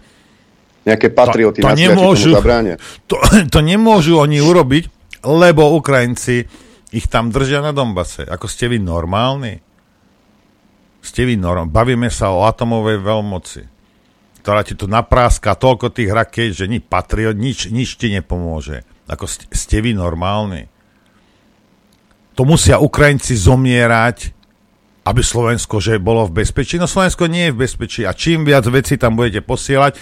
[0.82, 2.32] Nejaké patrioty to, to nemôžu.
[3.12, 3.15] To,
[3.52, 4.89] to nemôžu oni urobiť,
[5.28, 6.48] lebo Ukrajinci
[6.96, 8.24] ich tam držia na Donbase.
[8.26, 9.60] Ako ste vy normálni?
[11.02, 11.74] Ste vy normálni?
[11.74, 13.62] Bavíme sa o atomovej veľmoci,
[14.46, 18.86] ktorá ti tu napráska toľko tých raket, že ni patriot, nič, nič ti nepomôže.
[19.10, 20.70] Ako ste vy normálni?
[22.38, 24.32] To musia Ukrajinci zomierať,
[25.02, 26.78] aby Slovensko že bolo v bezpečí.
[26.78, 29.98] No Slovensko nie je v bezpečí a čím viac vecí tam budete posielať,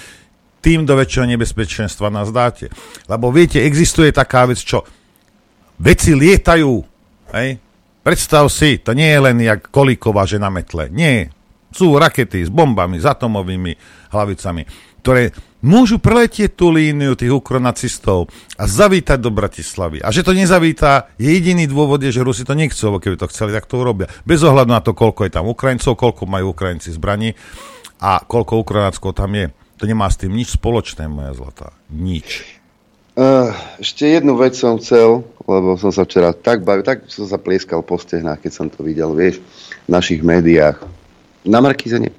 [0.60, 2.68] tým do väčšieho nebezpečenstva nás dáte.
[3.08, 4.84] Lebo viete, existuje taká vec, čo
[5.80, 6.74] veci lietajú,
[7.32, 7.69] hej?
[8.00, 10.88] Predstav si, to nie je len jak Kolíková, že na metle.
[10.90, 11.30] Nie.
[11.70, 13.78] Sú rakety s bombami, s atomovými
[14.10, 14.64] hlavicami,
[15.06, 20.00] ktoré môžu preletieť tú líniu tých ukronacistov a zavítať do Bratislavy.
[20.02, 23.30] A že to nezavítá, je jediný dôvod, je, že Rusi to nechcú, lebo keby to
[23.30, 24.08] chceli, tak to urobia.
[24.24, 27.36] Bez ohľadu na to, koľko je tam Ukrajincov, koľko majú Ukrajinci zbraní
[28.00, 29.52] a koľko Ukrajináckov tam je.
[29.80, 31.76] To nemá s tým nič spoločné, moja zlatá.
[31.92, 32.60] Nič.
[33.20, 33.52] Uh,
[33.84, 37.82] ešte jednu vec som chcel, lebo som sa včera tak bavil, tak som sa plieskal
[37.82, 39.42] po stehnách, keď som to videl, vieš,
[39.86, 40.78] v našich médiách.
[41.50, 42.14] Na Markize nie.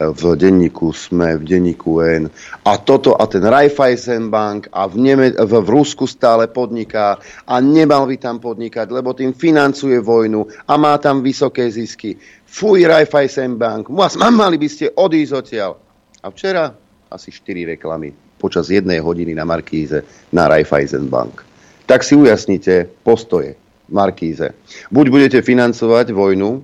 [0.00, 2.32] V denníku SME, v denníku N.
[2.64, 8.08] A toto, a ten Raiffeisenbank a v, Neme- v, v Rusku stále podniká a nemal
[8.08, 12.16] by tam podnikať, lebo tým financuje vojnu a má tam vysoké zisky.
[12.48, 15.76] Fuj, Raiffeisenbank, mali by ste odísť odtiaľ
[16.24, 16.72] a včera
[17.12, 20.00] asi 4 reklamy počas jednej hodiny na Markíze
[20.32, 21.49] na Raiffeisen Bank.
[21.90, 23.58] Tak si ujasnite postoje
[23.90, 24.54] Markíze.
[24.94, 26.62] Buď budete financovať vojnu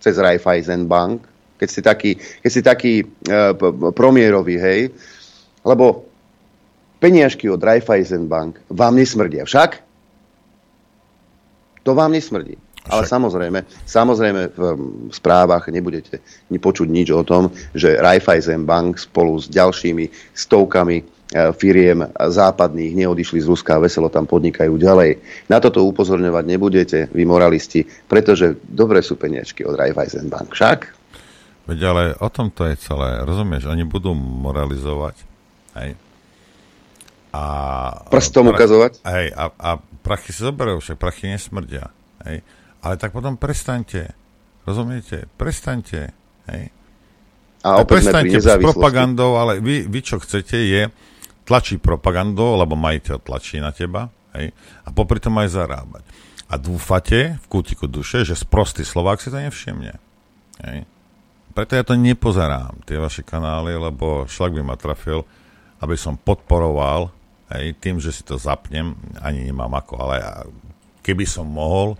[0.00, 1.20] cez Raiffeisen Bank,
[1.60, 3.06] keď ste taký, keď ste taký e,
[3.92, 4.80] promierový, hej,
[5.68, 6.08] lebo
[6.96, 9.44] peniažky od Raiffeisen Bank vám nesmrdia.
[9.44, 9.84] Však?
[11.84, 12.56] To vám nesmrdí.
[12.88, 14.62] Ale samozrejme, samozrejme v
[15.12, 22.94] správach nebudete počuť nič o tom, že Raiffeisen Bank spolu s ďalšími stovkami firiem západných
[22.94, 25.18] neodišli z Ruska a veselo tam podnikajú ďalej.
[25.50, 30.54] Na toto upozorňovať nebudete, vy moralisti, pretože dobre sú peniačky od Raiffeisen Bank.
[30.54, 30.78] Však?
[31.66, 33.26] Veď ale o tom to je celé.
[33.26, 35.16] Rozumieš, oni budú moralizovať.
[35.74, 35.98] Hej.
[37.34, 37.42] A,
[38.14, 39.02] Prstom ukazovať?
[39.02, 39.70] Hej, a, a
[40.06, 41.90] prachy si zoberú, však prachy nesmrdia.
[42.22, 42.46] Hej.
[42.78, 44.14] Ale tak potom prestaňte.
[44.62, 45.26] Rozumiete?
[45.34, 46.14] Prestaňte.
[46.46, 46.70] Hej.
[47.64, 50.82] A opäť prestaňte s propagandou, ale vy, vy čo chcete je
[51.44, 54.50] tlačiť propagandou, lebo majiteľ tlačí na teba hej,
[54.84, 56.04] a popri tom aj zarábať.
[56.48, 59.96] A dúfate v kútiku duše, že sprostý Slovák si to nevšimne.
[60.64, 60.88] Hej.
[61.54, 65.22] Preto ja to nepozerám, tie vaše kanály, lebo šlak by ma trafil,
[65.78, 67.14] aby som podporoval
[67.54, 70.16] hej, tým, že si to zapnem, ani nemám ako, ale
[71.04, 71.94] keby som mohol,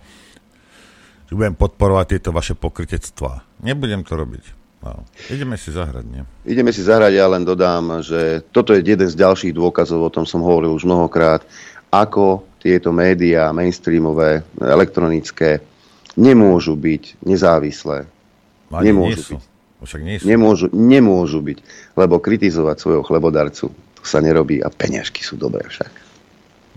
[1.25, 3.63] že budem podporovať tieto vaše pokrytectvá.
[3.63, 4.64] Nebudem to robiť.
[4.85, 5.01] No.
[5.33, 6.21] Ideme si zahrať, nie?
[6.45, 10.29] Ideme si zahrať, ja len dodám, že toto je jeden z ďalších dôkazov, o tom
[10.29, 11.41] som hovoril už mnohokrát,
[11.89, 15.65] ako tieto médiá mainstreamové, elektronické,
[16.13, 18.05] nemôžu byť nezávislé.
[18.69, 19.33] Ani nemôžu nie sú.
[19.37, 19.43] byť.
[19.85, 20.25] Však nie sú.
[20.25, 21.57] Nemôžu, nemôžu byť,
[21.97, 25.89] lebo kritizovať svojho chlebodarcu to sa nerobí a peňažky sú dobré však.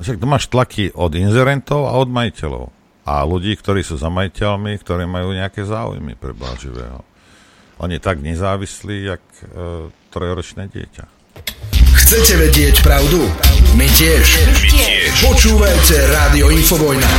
[0.01, 2.73] Však tu máš tlaky od inzerentov a od majiteľov.
[3.05, 6.33] A ľudí, ktorí sú za majiteľmi, ktorí majú nejaké záujmy pre
[7.79, 7.85] živého.
[7.85, 11.05] Oni tak nezávislí, jak e, trojročné dieťa.
[11.99, 13.23] Chcete vedieť pravdu?
[13.77, 14.27] My tiež.
[14.51, 15.13] My tiež.
[15.23, 17.11] Počúvajte Rádio Infovojna.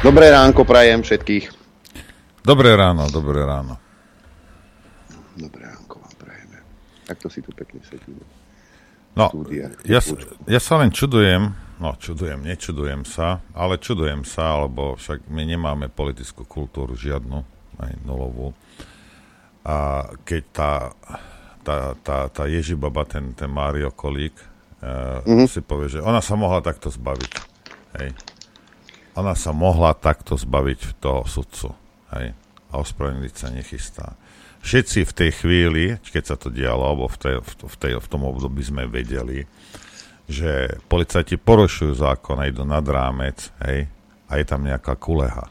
[0.00, 1.52] Dobré ránko prajem všetkých.
[2.40, 3.76] Dobré ráno, dobré ráno.
[5.36, 6.56] Dobré ránko vám prajeme.
[7.04, 8.24] Tak to si tu pekne sedíme.
[9.12, 9.28] No,
[9.84, 10.00] ja,
[10.48, 15.90] ja sa len čudujem, no čudujem, nečudujem sa, ale čudujem sa, lebo však my nemáme
[15.92, 18.56] politickú kultúru žiadnu, aj nulovú.
[19.62, 20.72] A keď tá,
[21.62, 24.34] tá, tá, tá Ježibaba, ten, ten Mário Kolík,
[24.82, 25.46] uh, mm-hmm.
[25.46, 27.32] si povie, že ona sa mohla takto zbaviť.
[28.00, 28.16] Hej.
[29.14, 31.70] Ona sa mohla takto zbaviť toho sudcu.
[32.16, 32.32] Hej.
[32.70, 34.18] A ospravedlniť sa nechystá
[34.60, 38.22] všetci v tej chvíli, keď sa to dialo, alebo v, tej, v, tej, v tom
[38.28, 39.48] období sme vedeli,
[40.30, 43.88] že policajti porušujú zákon a idú nad rámec, hej,
[44.30, 45.50] a je tam nejaká kuleha,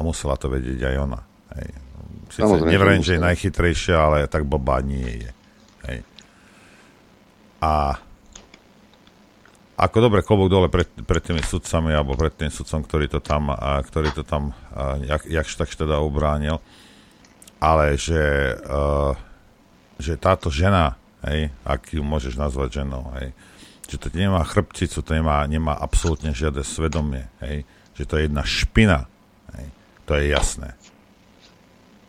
[0.00, 1.20] a musela to vedieť aj ona,
[1.60, 1.68] hej.
[2.30, 2.46] Sice
[3.04, 5.30] že je najchytrejšia, ale tak blbá nie je,
[5.92, 5.98] hej.
[7.60, 8.00] A
[9.76, 13.52] ako dobre klobúk dole pred, pred tými sudcami alebo pred tým sudcom, ktorý to tam,
[13.52, 16.64] a, ktorý to tam a, jak, jakž tak teda ubránil
[17.60, 19.12] ale že, uh,
[20.00, 20.96] že táto žena,
[21.28, 23.36] hej, ak ju môžeš nazvať ženou, hej,
[23.86, 28.42] že to nemá chrbticu, to nemá, nemá absolútne žiadne svedomie, hej, že to je jedna
[28.42, 28.98] špina,
[30.10, 30.74] to je jasné.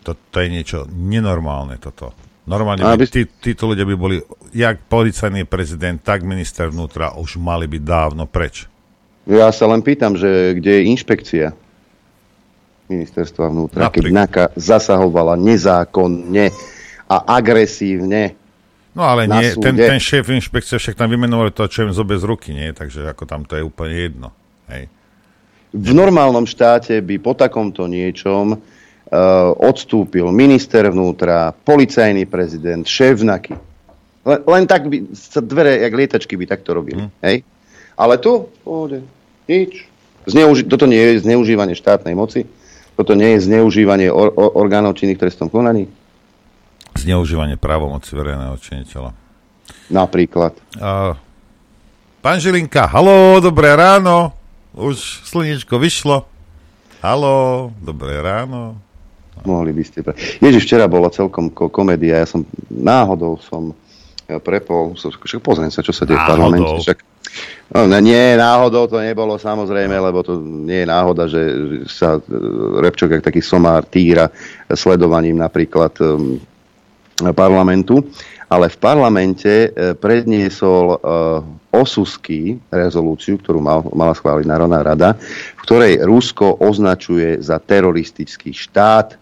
[0.01, 2.17] To, to je niečo nenormálne toto.
[2.49, 4.17] Normálne by, tí, títo ľudia by boli,
[4.49, 8.65] jak policajný prezident, tak minister vnútra už mali byť dávno preč.
[9.29, 11.47] Ja sa len pýtam, že kde je inšpekcia?
[12.91, 14.03] ministerstva vnútra, Napríklad.
[14.03, 16.51] keď NAKA zasahovala nezákonne
[17.07, 18.35] a agresívne
[18.91, 22.27] No ale nie, ten, ten šéf inšpekcie však tam vymenovali to, čo im zobe z
[22.27, 22.75] ruky, nie?
[22.75, 24.35] Takže ako tam to je úplne jedno.
[24.67, 24.91] Hej.
[25.71, 28.60] V normálnom štáte by po takomto niečom uh,
[29.55, 33.55] odstúpil minister vnútra, policajný prezident, šéf NAKY.
[34.27, 37.07] Len, len tak by sa dvere, jak lietačky by takto robili.
[37.07, 37.12] Hmm.
[37.23, 37.47] Hej?
[37.95, 39.01] Ale tu, pohode,
[39.47, 39.88] nič.
[40.27, 42.45] Zneuži- toto nie je zneužívanie štátnej moci
[43.01, 45.89] toto nie je zneužívanie or, or, orgánov činných trestom konaní?
[46.93, 49.17] Zneužívanie právomoci verejného činiteľa.
[49.89, 50.53] Napríklad.
[50.77, 51.17] Uh,
[52.21, 54.36] pán Žilinka, haló, dobré ráno.
[54.71, 56.23] Už slnečko vyšlo.
[57.03, 58.79] Haló, dobré ráno.
[59.43, 59.99] Mohli by ste...
[59.99, 60.15] Pre...
[60.15, 62.23] Ježiš, včera bola celkom ko- komédia.
[62.23, 63.75] Ja som náhodou som
[64.39, 66.88] prepol, však pozriem sa, čo sa deje v parlamente.
[66.88, 66.99] Však,
[67.75, 71.41] no, nie, náhodou to nebolo samozrejme, lebo to nie je náhoda, že
[71.91, 72.21] sa e,
[72.79, 74.31] Repčok, jak taký somár, týra
[74.71, 76.39] sledovaním napríklad um,
[77.36, 78.07] parlamentu.
[78.51, 81.39] Ale v parlamente e, predniesol uh,
[81.71, 85.15] Osusky rezolúciu, ktorú mal, mala schváliť Národná rada,
[85.55, 89.15] v ktorej Rusko označuje za teroristický štát.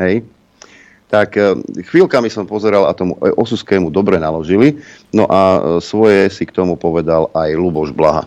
[0.00, 0.24] Hej?
[1.06, 1.54] tak e,
[1.86, 4.82] chvíľkami som pozeral a tomu Osuskému dobre naložili,
[5.14, 8.26] no a e, svoje si k tomu povedal aj Luboš Blaha.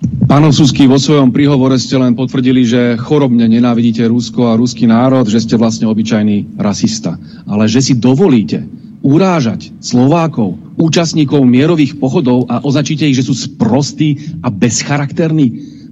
[0.00, 5.28] Pán Osusky, vo svojom príhovore ste len potvrdili, že chorobne nenávidíte Rusko a ruský národ,
[5.28, 7.20] že ste vlastne obyčajný rasista.
[7.44, 8.64] Ale že si dovolíte
[9.00, 15.46] urážať Slovákov, účastníkov mierových pochodov a označíte ich, že sú sprostí a bezcharakterní,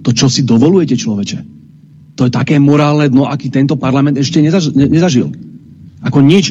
[0.05, 1.39] to čo si dovolujete, človeče?
[2.19, 5.31] To je také morálne dno, aký tento parlament ešte nezažil.
[6.03, 6.51] Ako nič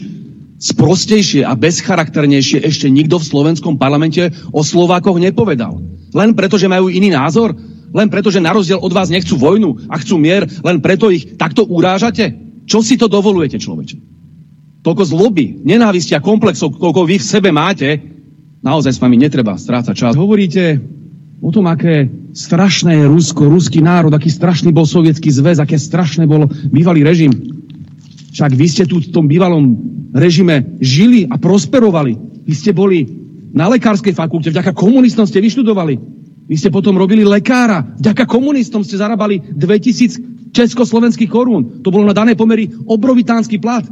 [0.57, 5.77] sprostejšie a bezcharakternejšie ešte nikto v slovenskom parlamente o Slovákoch nepovedal.
[6.15, 7.53] Len preto, že majú iný názor?
[7.93, 10.49] Len preto, že na rozdiel od vás nechcú vojnu a chcú mier?
[10.65, 12.35] Len preto ich takto urážate?
[12.67, 14.16] Čo si to dovolujete, človeče?
[14.85, 17.97] Toľko zloby, nenávisti a komplexov, koľko vy v sebe máte,
[18.61, 20.13] naozaj s vami netreba strácať čas.
[20.13, 20.79] Hovoríte
[21.41, 26.25] o tom, aké strašné je Rusko, ruský národ, aký strašný bol sovietský zväz, aké strašné
[26.25, 27.33] bol bývalý režim.
[28.33, 29.77] Však vy ste tu v tom bývalom
[30.13, 32.17] režime žili a prosperovali.
[32.45, 33.05] Vy ste boli
[33.53, 35.97] na lekárskej fakulte, vďaka komunistom ste vyštudovali.
[36.47, 41.83] Vy ste potom robili lekára, vďaka komunistom ste zarábali 2000 československých korún.
[41.83, 43.83] To bolo na dané pomery obrovitánsky plat.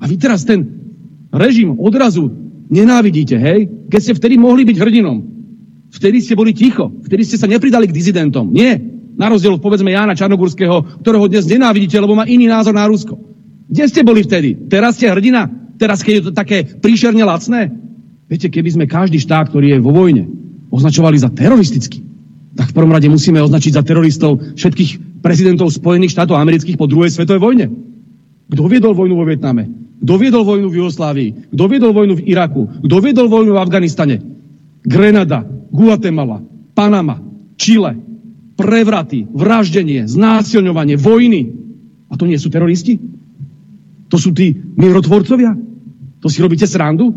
[0.00, 0.64] A vy teraz ten
[1.32, 2.28] režim odrazu
[2.68, 3.88] nenávidíte, hej?
[3.88, 5.18] Keď ste vtedy mohli byť hrdinom.
[5.94, 6.90] Vtedy ste boli ticho.
[7.06, 8.50] Vtedy ste sa nepridali k dizidentom.
[8.50, 8.76] Nie.
[9.16, 13.16] Na rozdiel povedzme Jána Čarnogurského, ktorého dnes nenávidíte, lebo má iný názor na Rusko.
[13.66, 14.68] Kde ste boli vtedy?
[14.68, 15.48] Teraz ste hrdina?
[15.80, 17.72] Teraz, keď je to také príšerne lacné?
[18.28, 20.28] Viete, keby sme každý štát, ktorý je vo vojne,
[20.68, 22.02] označovali za teroristický,
[22.56, 27.12] tak v prvom rade musíme označiť za teroristov všetkých prezidentov Spojených štátov amerických po druhej
[27.12, 27.66] svetovej vojne.
[28.46, 29.66] Kto viedol vojnu vo Vietname?
[29.96, 31.30] Kto viedol vojnu v Jugoslávii?
[31.50, 32.62] Kto viedol vojnu v Iraku?
[32.84, 34.16] Kto viedol vojnu v Afganistane?
[34.86, 35.42] Grenada,
[35.72, 36.38] Guatemala,
[36.76, 37.18] Panama,
[37.58, 37.98] Chile,
[38.54, 41.42] prevraty, vraždenie, znásilňovanie, vojny.
[42.06, 43.02] A to nie sú teroristi?
[44.12, 45.58] To sú tí mirotvorcovia?
[46.22, 47.10] To si robíte srandu?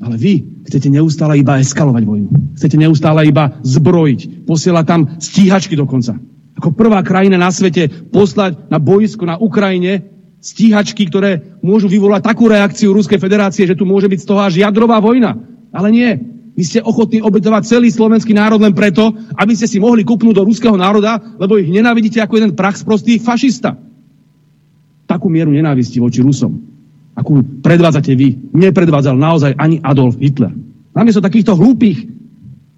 [0.00, 2.28] Ale vy chcete neustále iba eskalovať vojnu.
[2.56, 4.48] Chcete neustále iba zbrojiť.
[4.48, 6.18] Posielať tam stíhačky dokonca.
[6.54, 10.06] Ako prvá krajina na svete poslať na boisko na Ukrajine
[10.44, 14.60] stíhačky, ktoré môžu vyvolať takú reakciu Ruskej federácie, že tu môže byť z toho až
[14.60, 15.40] jadrová vojna.
[15.72, 16.10] Ale nie.
[16.54, 20.46] Vy ste ochotní obetovať celý slovenský národ len preto, aby ste si mohli kúpnúť do
[20.46, 23.74] ruského národa, lebo ich nenávidíte ako jeden prach sprostý fašista.
[25.10, 26.62] Takú mieru nenávisti voči Rusom,
[27.18, 30.54] akú predvádzate vy, nepredvádzal naozaj ani Adolf Hitler.
[30.94, 32.06] Namiesto takýchto hlúpých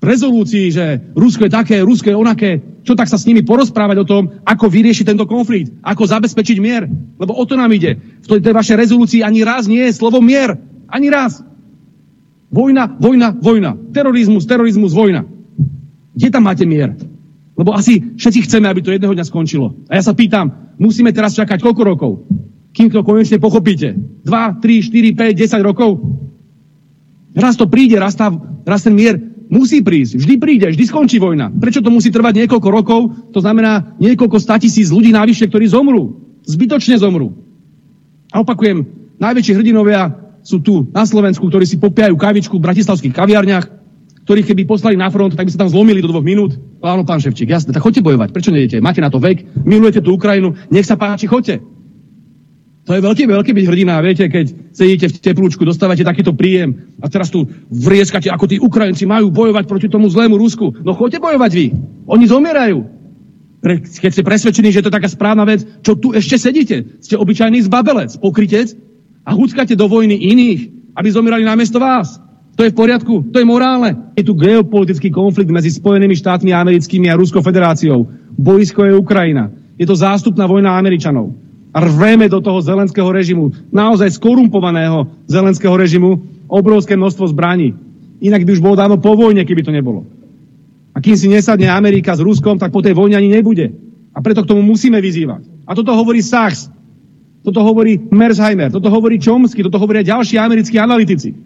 [0.03, 2.51] rezolúcií, že Rusko je také, Rusko je onaké,
[2.87, 6.87] čo tak sa s nimi porozprávať o tom, ako vyriešiť tento konflikt, ako zabezpečiť mier.
[7.19, 7.99] Lebo o to nám ide.
[8.23, 10.55] V tej vašej rezolúcii ani raz nie je slovo mier.
[10.87, 11.43] Ani raz.
[12.53, 13.75] Vojna, vojna, vojna.
[13.91, 15.27] Terorizmus, terorizmus, vojna.
[16.15, 16.95] Kde tam máte mier?
[17.57, 19.75] Lebo asi všetci chceme, aby to jedného dňa skončilo.
[19.91, 22.13] A ja sa pýtam, musíme teraz čakať koľko rokov?
[22.77, 23.97] Kým to konečne pochopíte?
[23.97, 25.99] 2, 3, 4, 5, 10 rokov?
[27.33, 28.33] Raz to príde, raz, tá,
[28.65, 30.19] raz ten mier musí prísť.
[30.19, 31.51] Vždy príde, vždy skončí vojna.
[31.51, 33.01] Prečo to musí trvať niekoľko rokov?
[33.33, 36.19] To znamená niekoľko statisíc ľudí navyše, ktorí zomrú.
[36.47, 37.35] Zbytočne zomrú.
[38.31, 38.87] A opakujem,
[39.19, 40.15] najväčší hrdinovia
[40.47, 43.67] sú tu na Slovensku, ktorí si popijajú kavičku v bratislavských kaviarniach,
[44.27, 46.59] ktorých keby poslali na front, tak by sa tam zlomili do dvoch minút.
[46.83, 48.35] Áno, pán Ševčík, jasne, tak choďte bojovať.
[48.35, 48.83] Prečo nejdete?
[48.83, 51.63] Máte na to vek, milujete tú Ukrajinu, nech sa páči, choďte.
[52.87, 57.11] To je veľký, veľký byť hrdina, viete, keď sedíte v teplúčku, dostávate takýto príjem a
[57.11, 60.71] teraz tu vrieskate, ako tí Ukrajinci majú bojovať proti tomu zlému Rusku.
[60.87, 61.67] No choďte bojovať vy.
[62.07, 62.87] Oni zomierajú.
[63.75, 67.03] Keď ste presvedčení, že to je taká správna vec, čo tu ešte sedíte?
[67.03, 68.79] Ste obyčajný zbabelec, pokrytec,
[69.27, 70.61] a huckáte do vojny iných,
[70.95, 72.23] aby zomierali namiesto vás.
[72.55, 74.15] To je v poriadku, to je morálne.
[74.15, 78.07] Je tu geopolitický konflikt medzi Spojenými štátmi americkými a Ruskou federáciou.
[78.39, 79.51] Boisko je Ukrajina.
[79.77, 81.35] Je to zástupná vojna Američanov.
[81.77, 87.77] A rveme do toho zelenského režimu, naozaj skorumpovaného zelenského režimu, obrovské množstvo zbraní.
[88.25, 90.09] Inak by už bolo dávno po vojne, keby to nebolo.
[90.97, 93.77] A kým si nesadne Amerika s Ruskom, tak po tej vojne ani nebude.
[94.17, 95.45] A preto k tomu musíme vyzývať.
[95.69, 96.73] A toto hovorí Sachs,
[97.45, 101.37] toto hovorí Mersheimer, toto hovorí Chomsky, toto hovoria ďalší americkí analytici.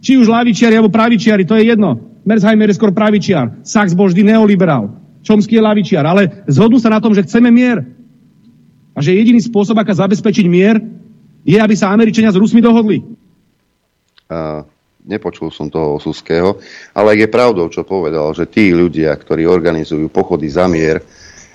[0.00, 2.00] Či už lavičiari alebo pravičiari, to je jedno.
[2.24, 4.96] Mersheimer je skôr pravičiar, Sachs bol vždy neoliberál,
[5.28, 7.97] Chomsky je lavičiar, ale zhodnú sa na tom, že chceme mier.
[8.98, 10.82] A že jediný spôsob, ako zabezpečiť mier,
[11.46, 13.06] je, aby sa Američania s Rusmi dohodli.
[14.26, 14.66] A
[15.06, 16.58] nepočul som toho Suského,
[16.92, 21.00] ale je pravdou, čo povedal, že tí ľudia, ktorí organizujú pochody za mier,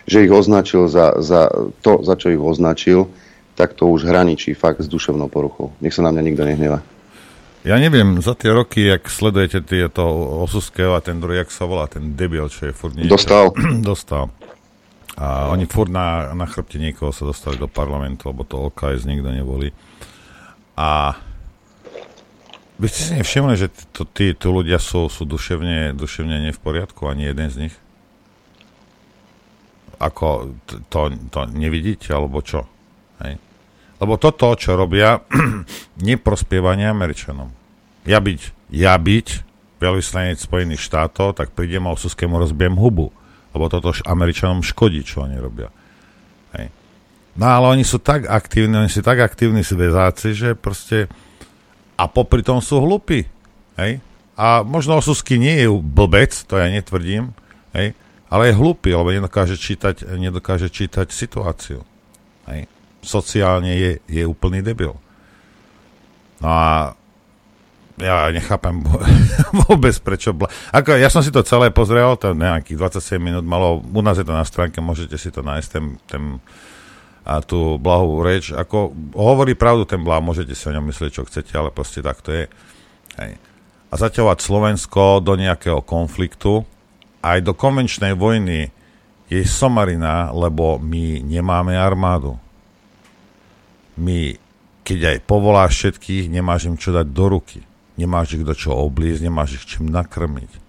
[0.07, 1.51] že ich označil za, za
[1.83, 3.11] to, za čo ich označil,
[3.53, 5.69] tak to už hraničí fakt s duševnou poruchou.
[5.77, 6.79] Nech sa na mňa nikto nehneva.
[7.63, 10.03] Ja neviem, za tie roky, jak sledujete tieto
[10.43, 13.07] Osuského a ten druhý, jak sa volá, ten debil, čo je furt niekde.
[13.07, 13.55] Dostal.
[13.79, 14.27] Dostal.
[15.13, 19.29] A oni furt na, na chrbte niekoho sa dostali do parlamentu, lebo to OKS nikto
[19.29, 19.69] nevolí.
[20.73, 21.13] A
[22.81, 26.59] vy ste si nevšimli, že tí, tí, tí ľudia sú, sú duševne, duševne ne v
[26.59, 27.75] poriadku, ani jeden z nich?
[30.01, 30.57] Ako
[30.89, 32.65] to, to nevidíte, alebo čo?
[33.21, 33.37] Hej.
[34.01, 35.21] Lebo toto, čo robia,
[36.09, 37.53] neprospieva ani Američanom.
[38.03, 39.27] Ja byť, ja byť
[39.77, 43.13] veľvyslanec Spojených štátov, tak prídem a Osuskému rozbijem hubu.
[43.53, 45.69] Lebo toto Američanom škodí, čo oni robia.
[46.57, 46.73] Hej.
[47.37, 51.09] No ale oni sú tak aktívni, oni sú tak aktívni svezáci, že proste
[51.93, 53.29] a popri tom sú hlupí.
[53.77, 54.01] Hej.
[54.33, 57.37] A možno Osusky nie je blbec, to ja netvrdím,
[57.77, 57.93] hej,
[58.33, 61.85] ale je hlupý, lebo nedokáže čítať, nedokáže čítať situáciu.
[62.49, 62.65] Hej
[63.03, 64.95] sociálne je, je úplný debil.
[66.39, 66.95] No a
[67.99, 68.81] ja nechápem
[69.67, 70.33] vôbec prečo...
[70.33, 70.49] Bla...
[70.73, 74.25] Ako, ja som si to celé pozrel, to nejakých 27 minút malo, u nás je
[74.25, 76.23] to na stránke, môžete si to nájsť, ten, ten
[77.23, 78.51] a tú blahovú reč.
[78.51, 82.19] Ako hovorí pravdu ten blah, môžete si o ňom myslieť, čo chcete, ale proste tak
[82.19, 82.45] to je.
[83.15, 83.39] Hej.
[83.87, 86.67] A zaťahovať Slovensko do nejakého konfliktu,
[87.23, 88.75] aj do konvenčnej vojny
[89.31, 92.43] je somarina, lebo my nemáme armádu
[93.97, 94.37] my,
[94.81, 97.61] keď aj povoláš všetkých, nemáš im čo dať do ruky.
[97.93, 100.63] Nemáš ich do čo obliecť, nemáš ich čím nakrmiť.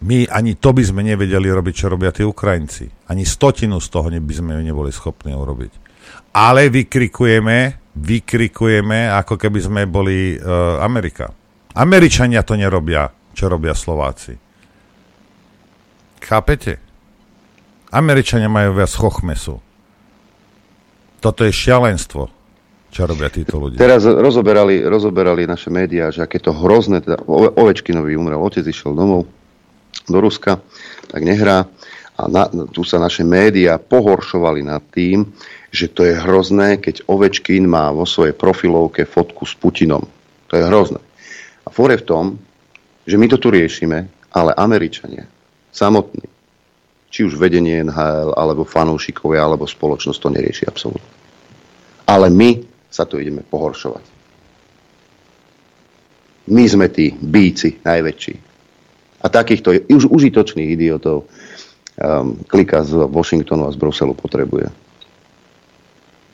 [0.00, 2.88] My ani to by sme nevedeli robiť, čo robia tí Ukrajinci.
[3.12, 5.72] Ani stotinu z toho by sme neboli schopní urobiť.
[6.32, 11.28] Ale vykrikujeme, vykrikujeme, ako keby sme boli uh, Amerika.
[11.76, 14.34] Američania to nerobia, čo robia Slováci.
[16.20, 16.80] Chápete?
[17.92, 19.60] Američania majú viac chochmesu.
[21.20, 22.39] Toto je šialenstvo.
[22.90, 23.78] Čo robia títo ľudia.
[23.78, 29.30] Teraz rozoberali, rozoberali naše médiá, že aké to hrozné, teda Ovečkinovi umrel, otec išiel domov
[30.10, 30.58] do Ruska,
[31.06, 31.70] tak nehrá.
[32.20, 35.24] A na, tu sa naše médiá pohoršovali nad tým,
[35.70, 40.04] že to je hrozné, keď Ovečkin má vo svojej profilovke fotku s Putinom.
[40.50, 41.00] To je hrozné.
[41.64, 42.24] A fore v tom,
[43.06, 45.24] že my to tu riešime, ale Američania
[45.70, 46.26] samotní,
[47.10, 51.14] či už vedenie NHL, alebo fanúšikovia, alebo spoločnosť to nerieši absolútne.
[52.10, 54.04] Ale my sa tu ideme pohoršovať.
[56.50, 58.34] My sme tí bíci najväčší.
[59.22, 64.72] A takýchto už užitočných idiotov um, klika z Washingtonu a z Bruselu potrebuje.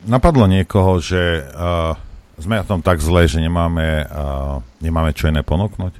[0.07, 1.93] Napadlo niekoho, že uh,
[2.41, 5.93] sme na tom tak zle, že nemáme, uh, nemáme čo iné ponúknuť?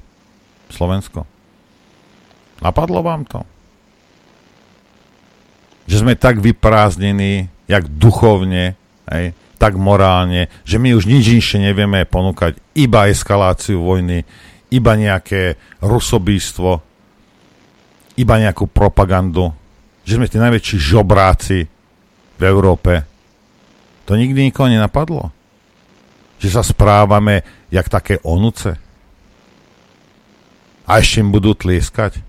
[0.74, 1.28] Slovensko?
[2.58, 3.46] Napadlo vám to?
[5.86, 8.74] Že sme tak vyprázdnení, jak duchovne,
[9.12, 14.22] hej, tak morálne, že my už nič inšie nevieme ponúkať, iba eskaláciu vojny,
[14.70, 16.78] iba nejaké rusobístvo,
[18.14, 19.50] iba nejakú propagandu,
[20.06, 21.66] že sme tí najväčší žobráci
[22.38, 23.02] v Európe.
[24.06, 25.34] To nikdy nikoho nenapadlo.
[26.38, 28.78] Že sa správame jak také onuce.
[30.88, 32.22] A ešte im budú tlieskať.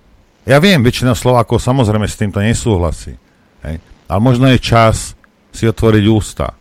[0.44, 3.16] Ja viem, väčšina Slovákov samozrejme s týmto nesúhlasí.
[3.64, 3.80] Hej?
[4.10, 5.14] Ale možno je čas
[5.54, 6.59] si otvoriť ústa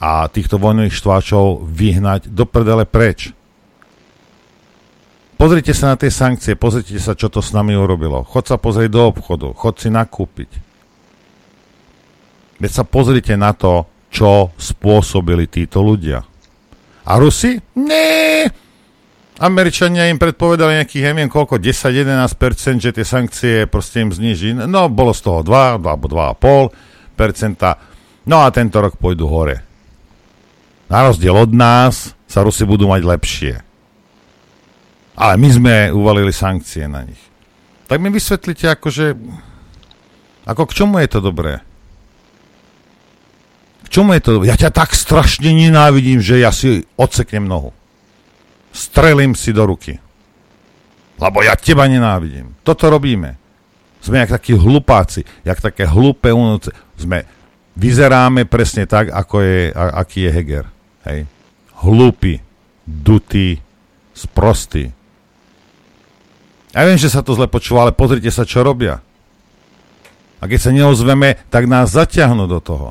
[0.00, 3.36] a týchto vojnových štváčov vyhnať do prdele preč.
[5.36, 8.24] Pozrite sa na tie sankcie, pozrite sa, čo to s nami urobilo.
[8.24, 10.50] Chod sa pozrieť do obchodu, chod si nakúpiť.
[12.60, 16.20] Veď sa pozrite na to, čo spôsobili títo ľudia.
[17.08, 17.56] A Rusi?
[17.76, 18.52] Nie!
[19.40, 24.52] Američania im predpovedali nejakých, neviem koľko, 10-11%, že tie sankcie proste im zniží.
[24.52, 28.28] No, bolo z toho 2, alebo 2,5%.
[28.28, 29.69] No a tento rok pôjdu hore.
[30.90, 33.54] Na rozdiel od nás sa Rusi budú mať lepšie.
[35.14, 37.20] Ale my sme uvalili sankcie na nich.
[37.86, 39.14] Tak mi vysvetlite, akože...
[40.50, 41.62] Ako k čomu je to dobré?
[43.86, 44.50] K čomu je to dobré?
[44.50, 47.70] Ja ťa tak strašne nenávidím, že ja si odseknem nohu.
[48.74, 49.98] Strelím si do ruky.
[51.20, 52.58] Lebo ja teba nenávidím.
[52.66, 53.38] Toto robíme.
[54.00, 56.72] Sme jak takí hlupáci, jak také hlúpe unúce.
[56.96, 57.28] Sme,
[57.76, 60.66] vyzeráme presne tak, ako je, aký je Heger.
[61.08, 61.24] Hej.
[61.80, 62.44] Hlúpi,
[62.84, 63.60] dutý,
[64.12, 64.92] sprostý.
[66.70, 69.02] Ja viem, že sa to zle počúva, ale pozrite sa, čo robia.
[70.40, 72.88] A keď sa neozveme, tak nás zaťahnú do toho.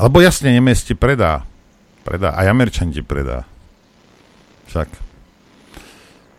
[0.00, 1.44] Alebo jasne, Nemec ti predá.
[2.04, 2.32] Predá.
[2.32, 3.44] Aj Američan ti predá.
[4.72, 4.88] Však.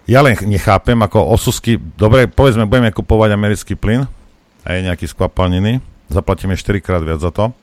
[0.10, 1.78] Ja len nechápem, ako osusky...
[1.78, 4.10] Dobre, povedzme, budeme kupovať americký plyn.
[4.66, 5.78] A je nejaký skvapalniny.
[6.10, 7.54] Zaplatíme 4 krát viac za to.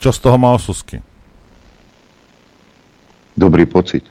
[0.00, 1.04] Čo z toho má osusky?
[3.36, 4.08] Dobrý pocit.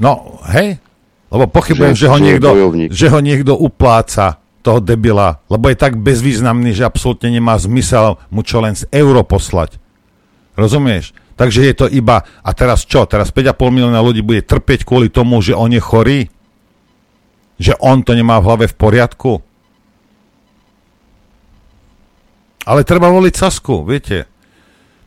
[0.00, 0.80] No, hej,
[1.28, 2.48] lebo pochybujem, že, že, ho, niekto,
[2.88, 8.44] že ho niekto upláca, toho debila, lebo je tak bezvýznamný, že absolútne nemá zmysel mu
[8.44, 9.80] čo len z euro poslať.
[10.54, 11.16] Rozumieš?
[11.40, 13.08] Takže je to iba, a teraz čo?
[13.08, 16.20] Teraz 5,5 milióna ľudí bude trpieť kvôli tomu, že on je chorý?
[17.56, 19.32] Že on to nemá v hlave v poriadku?
[22.68, 24.28] Ale treba voliť Sasku, viete?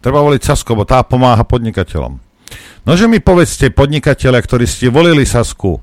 [0.03, 2.19] Treba voliť Sasku, bo tá pomáha podnikateľom.
[2.83, 5.79] Nože mi povedzte, podnikateľe, ktorí ste volili Sasku,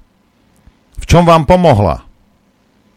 [1.01, 2.05] v čom vám pomohla?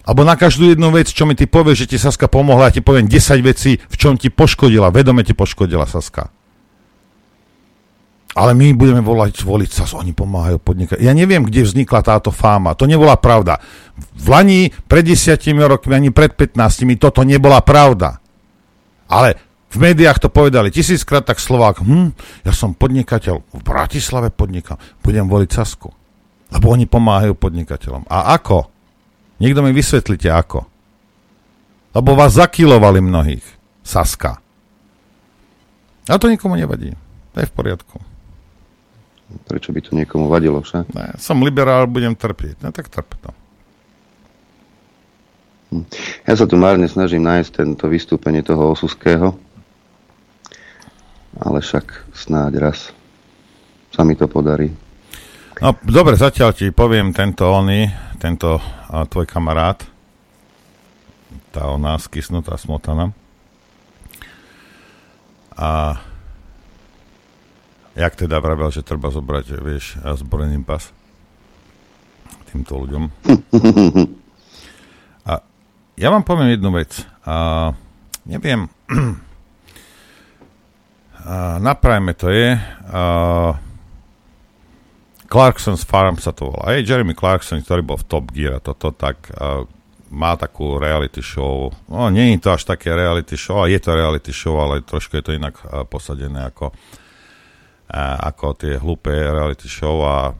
[0.03, 2.83] Alebo na každú jednu vec, čo mi ty povieš, že ti Saska pomohla, ja ti
[2.83, 6.27] poviem 10 vecí, v čom ti poškodila, vedome ti poškodila Saska.
[8.35, 10.99] Ale my budeme volať, voliť sa, oni pomáhajú podnikať.
[10.99, 12.75] Ja neviem, kde vznikla táto fáma.
[12.75, 13.63] To nebola pravda.
[13.95, 18.19] V Lani pred desiatimi rokmi, ani pred 15 toto nebola pravda.
[19.07, 22.13] Ale v médiách to povedali tisíckrát, tak Slovák, hm,
[22.45, 25.89] ja som podnikateľ, v Bratislave podnikám, budem voliť Sasku.
[26.53, 28.05] Lebo oni pomáhajú podnikateľom.
[28.05, 28.69] A ako?
[29.41, 30.69] Niekto mi vysvetlite ako.
[31.97, 33.41] Lebo vás zakilovali mnohých.
[33.81, 34.37] Saska.
[36.05, 36.93] A to nikomu nevadí.
[37.33, 37.97] To je v poriadku.
[39.49, 40.93] Prečo by to niekomu vadilo však?
[40.93, 42.61] Ne, som liberál, budem trpieť.
[42.61, 43.29] No tak trp to.
[45.73, 45.85] Hm.
[46.29, 49.33] Ja sa tu márne snažím nájsť tento vystúpenie toho Osuského
[51.43, 52.95] ale však snáď raz
[53.91, 54.71] sa mi to podarí.
[55.61, 57.85] No, dobre, zatiaľ ti poviem tento oný,
[58.17, 58.57] tento
[58.89, 59.85] a, tvoj kamarát,
[61.53, 63.13] tá oná skysnutá smotana.
[65.53, 66.01] A
[67.93, 70.89] jak teda vravel, že treba zobrať, vieš, zborený pas
[72.49, 73.03] týmto ľuďom.
[75.29, 75.41] A
[75.97, 77.05] ja vám poviem jednu vec.
[77.25, 77.69] A
[78.25, 78.69] neviem,
[81.59, 83.55] napravíme to je uh,
[85.27, 86.75] Clarkson's Farm sa to volá.
[86.75, 89.65] Hey, Jeremy Clarkson, ktorý bol v Top Gear a toto, tak uh,
[90.13, 91.73] má takú reality show.
[91.89, 95.25] No, nie je to až také reality show, je to reality show, ale trošku je
[95.25, 100.37] to inak uh, posadené ako, uh, ako tie hlúpe reality show a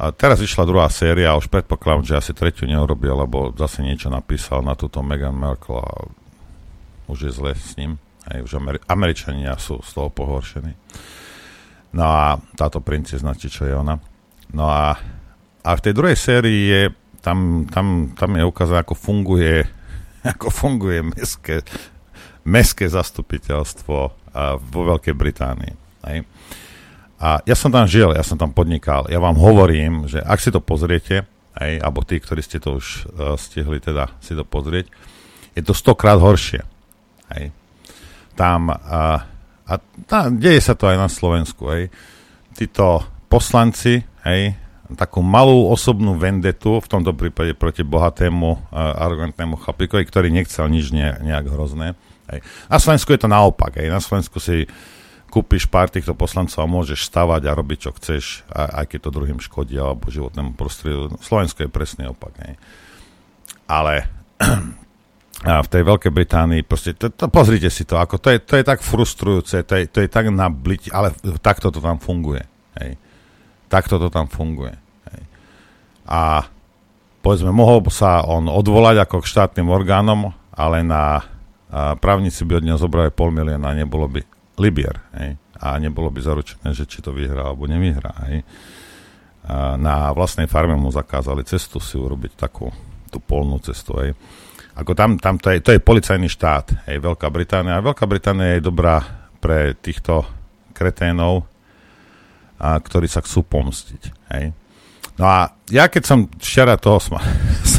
[0.00, 4.08] a teraz vyšla druhá séria a už predpokladám, že asi tretiu neurobil, lebo zase niečo
[4.08, 6.08] napísal na túto Meghan Merkel a
[7.04, 8.00] už je zle s ním.
[8.26, 10.76] Aj už Ameri- Američania sú z toho pohoršení.
[11.96, 13.98] No a táto princezna, či čo je ona.
[14.54, 14.94] No a,
[15.62, 16.82] a v tej druhej sérii je,
[17.22, 19.66] tam, tam, tam je ukázané, ako funguje,
[20.36, 21.64] ako funguje mestské,
[22.44, 23.98] mestské zastupiteľstvo
[24.70, 25.74] vo Veľkej Británii.
[26.06, 26.24] Hej.
[27.20, 29.04] A ja som tam žil, ja som tam podnikal.
[29.12, 32.86] Ja vám hovorím, že ak si to pozriete, aj, alebo tí, ktorí ste to už
[33.10, 34.88] uh, stihli teda si to pozrieť,
[35.52, 36.64] je to stokrát horšie.
[37.28, 37.52] Aj.
[38.40, 39.20] Tam, uh,
[39.68, 39.72] a
[40.08, 41.68] tam, deje sa to aj na Slovensku.
[41.68, 41.92] Aj.
[42.56, 44.56] Títo poslanci, aj,
[44.96, 50.88] takú malú osobnú vendetu, v tomto prípade proti bohatému, uh, arrogantnému chlapíkovi, ktorý nechcel nič
[50.88, 51.92] ne, nejak hrozné.
[52.32, 52.40] Aj.
[52.72, 53.76] Na Slovensku je to naopak.
[53.76, 53.92] Aj.
[53.92, 54.64] Na Slovensku si
[55.30, 59.38] kúpiš pár týchto poslancov a môžeš stavať a robiť, čo chceš, aj keď to druhým
[59.38, 61.12] škodí alebo životnému prostrediu.
[61.22, 62.34] Slovensko je presný opak.
[62.42, 62.58] Ne?
[63.70, 64.10] Ale
[65.40, 68.60] a v tej Veľkej Británii, proste, to, to, pozrite si to, ako to je, to
[68.60, 72.44] je tak frustrujúce, to je, to je tak nabliť, ale takto to tam funguje.
[72.76, 73.00] Hej.
[73.72, 74.76] Takto to tam funguje.
[75.08, 75.22] Hej.
[76.04, 76.44] A
[77.24, 81.24] povedzme, mohol sa on odvolať ako k štátnym orgánom, ale na
[81.70, 84.20] a právnici by od neho zobrali pol milióna, nebolo by
[84.58, 84.98] Libier.
[85.14, 85.38] Hej?
[85.62, 88.10] A nebolo by zaručené, že či to vyhrá alebo nevyhrá.
[88.26, 88.42] Hej?
[89.46, 92.74] A na vlastnej farme mu zakázali cestu si urobiť takú
[93.14, 93.94] tú polnú cestu.
[94.02, 94.18] Hej?
[94.78, 97.82] Ako tam, tam to, je, to je policajný štát, hej, Veľká Británia.
[97.82, 99.02] Veľká Británia je dobrá
[99.42, 100.24] pre týchto
[100.76, 101.48] kreténov,
[102.60, 104.02] a, ktorí sa chcú pomstiť.
[104.36, 104.54] Hej.
[105.18, 107.24] No a ja keď som včera toho sma-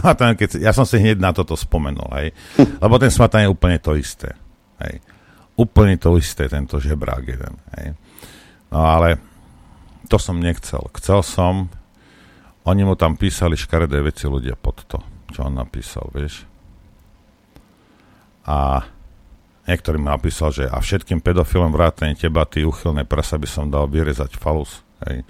[0.39, 3.95] keď, ja som si hneď na toto spomenul, hej, lebo ten smatan je úplne to
[3.97, 4.35] isté.
[4.81, 5.01] Hej
[5.61, 7.53] úplne to isté, tento žebrák jeden.
[7.77, 7.93] Hej.
[8.73, 9.21] No ale
[10.09, 10.81] to som nechcel.
[10.97, 11.69] Chcel som,
[12.65, 14.97] oni mu tam písali škaredé veci ľudia pod to,
[15.29, 16.49] čo on napísal, vieš.
[18.47, 18.85] A
[19.69, 23.85] niektorý mi napísal, že a všetkým pedofilom vrátane teba, ty uchylné prasa by som dal
[23.85, 24.81] vyrezať falus.
[25.05, 25.25] Hej.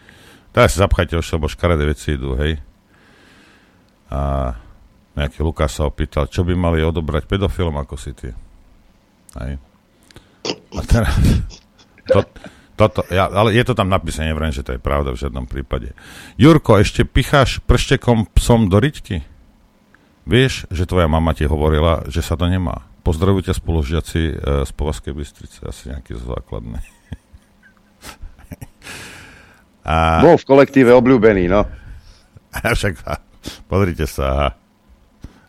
[0.51, 2.59] Teraz si zapchajte už, lebo škaredé veci idú, hej.
[4.11, 4.51] A
[5.15, 8.29] nejaký Lukáš sa opýtal, čo by mali odobrať pedofilom ako si ty.
[9.39, 9.59] Hej.
[10.75, 11.15] A teraz,
[12.07, 12.19] to,
[12.75, 15.95] toto, ja, ale je to tam napísané, neviem, že to je pravda v žiadnom prípade.
[16.35, 19.23] Jurko, ešte picháš prštekom psom do riťky?
[20.27, 22.90] Vieš, že tvoja mama ti hovorila, že sa to nemá.
[23.01, 24.33] Pozdravujú ťa spolužiaci e,
[24.65, 26.85] z Povazkej Bystrice, asi nejaký zo základnej.
[29.81, 30.21] A...
[30.21, 31.65] Bol v kolektíve obľúbený, no.
[32.55, 33.01] A však,
[33.65, 34.53] pozrite sa,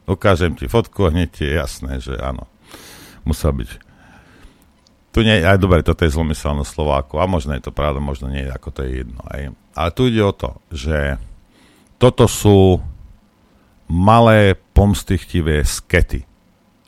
[0.08, 2.48] ukážem ti fotku hneď je jasné, že áno.
[3.28, 3.92] Musel byť
[5.12, 8.48] tu nie, aj dobre, toto je zlomyselné Slováku a možno je to pravda, možno nie,
[8.48, 9.20] ako to je jedno.
[9.28, 9.52] Aj.
[9.76, 11.20] Ale tu ide o to, že
[12.00, 12.80] toto sú
[13.92, 16.24] malé pomstychtivé skety.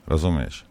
[0.04, 0.68] Rozumieš?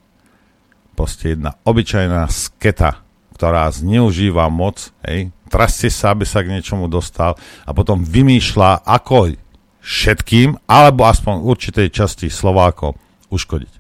[0.94, 3.02] Proste jedna obyčajná sketa,
[3.34, 7.34] ktorá zneužíva moc, hej, trastie sa, aby sa k niečomu dostal
[7.66, 9.34] a potom vymýšľa, ako
[9.84, 12.96] všetkým, alebo aspoň určitej časti Slovákov
[13.34, 13.74] uškodiť.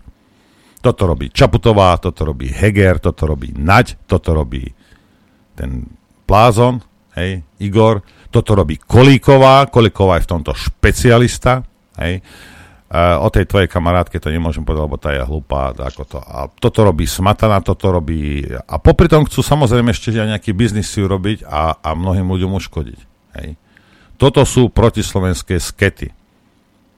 [0.84, 4.68] Toto robí Čaputová, toto robí Heger, toto robí Naď, toto robí
[5.56, 5.88] ten
[6.28, 6.84] Plázon,
[7.16, 11.64] hej, Igor, toto robí Kolíková, Kolíková je v tomto špecialista,
[12.04, 12.20] hej,
[12.94, 15.74] o tej tvojej kamarátke to nemôžem povedať, lebo tá je hlupá.
[15.74, 16.22] Ako to.
[16.22, 18.46] A toto robí Smatana, toto robí...
[18.46, 23.00] A popri tom chcú samozrejme ešte nejaký biznis si urobiť a, a mnohým ľuďom uškodiť.
[23.41, 23.58] Hej.
[24.22, 26.14] Toto sú protislovenské skety.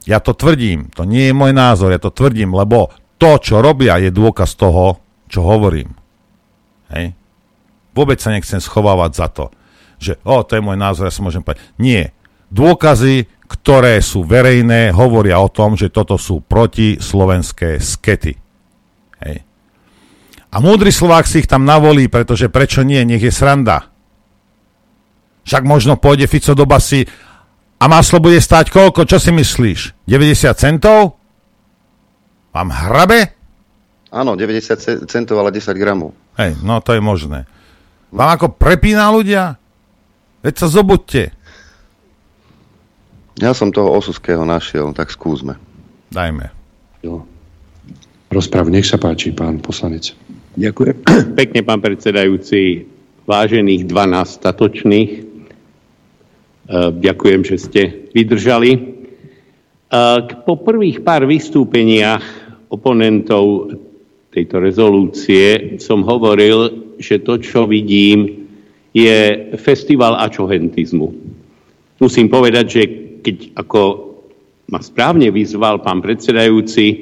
[0.06, 3.98] Ja to tvrdím, to nie je môj názor, ja to tvrdím, lebo to, čo robia,
[3.98, 5.96] je dôkaz toho, čo hovorím.
[6.94, 7.18] Hej?
[7.96, 9.46] Vôbec sa nechcem schovávať za to,
[9.98, 11.64] že o, to je môj názor, ja sa môžem povedať.
[11.80, 12.12] Nie.
[12.54, 18.34] Dôkazy, ktoré sú verejné, hovoria o tom, že toto sú protislovenské skety.
[19.22, 19.38] Hej.
[20.50, 23.92] A múdry Slovák si ich tam navolí, pretože prečo nie, nech je sranda.
[25.46, 27.06] Však možno pôjde Fico do basy
[27.78, 30.08] a maslo bude stáť koľko, čo si myslíš?
[30.10, 31.22] 90 centov?
[32.56, 33.36] Vám hrabe?
[34.16, 36.16] Áno, 90 centov, ale 10 gramov.
[36.40, 37.44] Hej, no to je možné.
[38.16, 39.60] Vám ako prepína ľudia?
[40.40, 41.35] Veď sa zobuďte.
[43.36, 45.60] Ja som toho Osuského našiel, tak skúsme.
[46.08, 46.48] Dajme.
[47.04, 47.28] Jo.
[48.32, 50.16] Rozprav, nech sa páči, pán poslanec.
[50.56, 50.96] Ďakujem
[51.40, 52.88] pekne, pán predsedajúci.
[53.28, 55.12] vážených 12 statočných.
[55.20, 55.22] E,
[56.96, 57.82] ďakujem, že ste
[58.16, 58.72] vydržali.
[58.72, 58.80] E,
[60.48, 62.24] po prvých pár vystúpeniach
[62.72, 63.76] oponentov
[64.32, 66.72] tejto rezolúcie som hovoril,
[67.04, 68.48] že to, čo vidím,
[68.96, 71.12] je festival ačohentizmu.
[72.00, 73.82] Musím povedať, že keď ako
[74.70, 76.96] ma správne vyzval pán predsedajúci, e,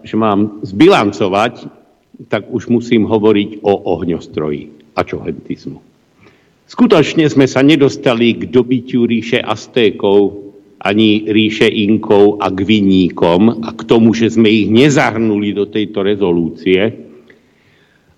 [0.00, 1.68] že mám zbilancovať,
[2.32, 5.78] tak už musím hovoriť o ohňostroji ačohentizmu.
[6.68, 10.40] Skutočne sme sa nedostali k dobytiu ríše Aztékov,
[10.82, 16.80] ani ríše Inkov a Gviníkom a k tomu, že sme ich nezahrnuli do tejto rezolúcie.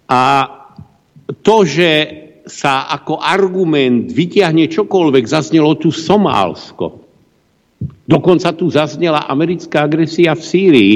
[0.09, 0.23] A
[1.45, 7.01] to, že sa ako argument vytiahne čokoľvek, zaznelo tu Somálsko.
[8.05, 10.95] Dokonca tu zaznela americká agresia v Sýrii,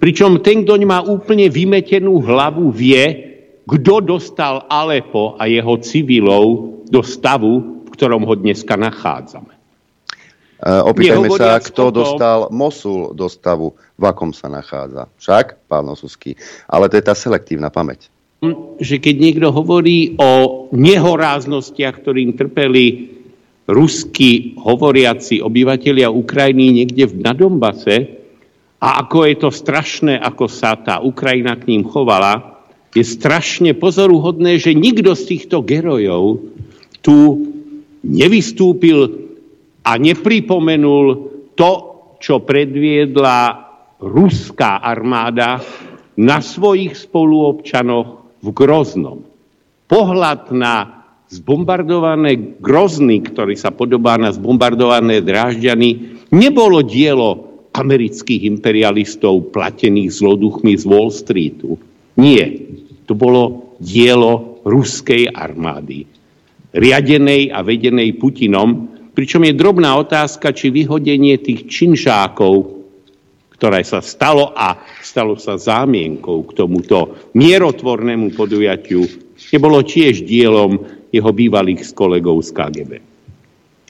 [0.00, 3.28] pričom ten, kto má úplne vymetenú hlavu, vie,
[3.68, 6.44] kto dostal Alepo a jeho civilov
[6.88, 9.52] do stavu, v ktorom ho dneska nachádzame.
[10.58, 15.06] Uh, opýtajme sa, kto tom, dostal Mosul do stavu, v akom sa nachádza.
[15.20, 16.34] Však, pán Osusky.
[16.66, 18.10] Ale to je tá selektívna pamäť.
[18.78, 23.18] Že keď niekto hovorí o nehoráznostiach, ktorým trpeli
[23.66, 28.18] rusky hovoriaci obyvateľia Ukrajiny niekde na Donbase,
[28.78, 32.62] a ako je to strašné, ako sa tá Ukrajina k ním chovala,
[32.94, 36.40] je strašne pozoruhodné, že nikto z týchto gerojov
[37.02, 37.16] tu
[38.06, 39.28] nevystúpil
[39.82, 41.06] a nepripomenul
[41.58, 41.72] to,
[42.22, 43.66] čo predviedla
[43.98, 45.58] ruská armáda
[46.18, 49.24] na svojich spoluobčanoch v Groznom.
[49.88, 60.10] Pohľad na zbombardované Grozny, ktorý sa podobá na zbombardované Drážďany, nebolo dielo amerických imperialistov platených
[60.12, 61.76] zloduchmi z Wall Streetu.
[62.18, 62.68] Nie.
[63.06, 66.04] To bolo dielo ruskej armády,
[66.74, 72.77] riadenej a vedenej Putinom, pričom je drobná otázka, či vyhodenie tých činžákov,
[73.58, 79.02] ktoré sa stalo a stalo sa zámienkou k tomuto mierotvornému podujatiu,
[79.50, 80.78] nebolo tiež dielom
[81.10, 82.92] jeho bývalých kolegov z KGB.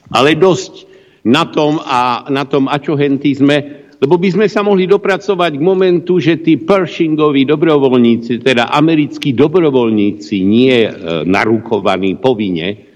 [0.09, 0.89] Ale dosť
[1.29, 3.55] na tom, a, na tom ačohentizme,
[4.01, 10.35] lebo by sme sa mohli dopracovať k momentu, že tí Pershingoví dobrovoľníci, teda americkí dobrovoľníci,
[10.41, 10.91] nie e,
[11.29, 12.88] narukovaní povinne,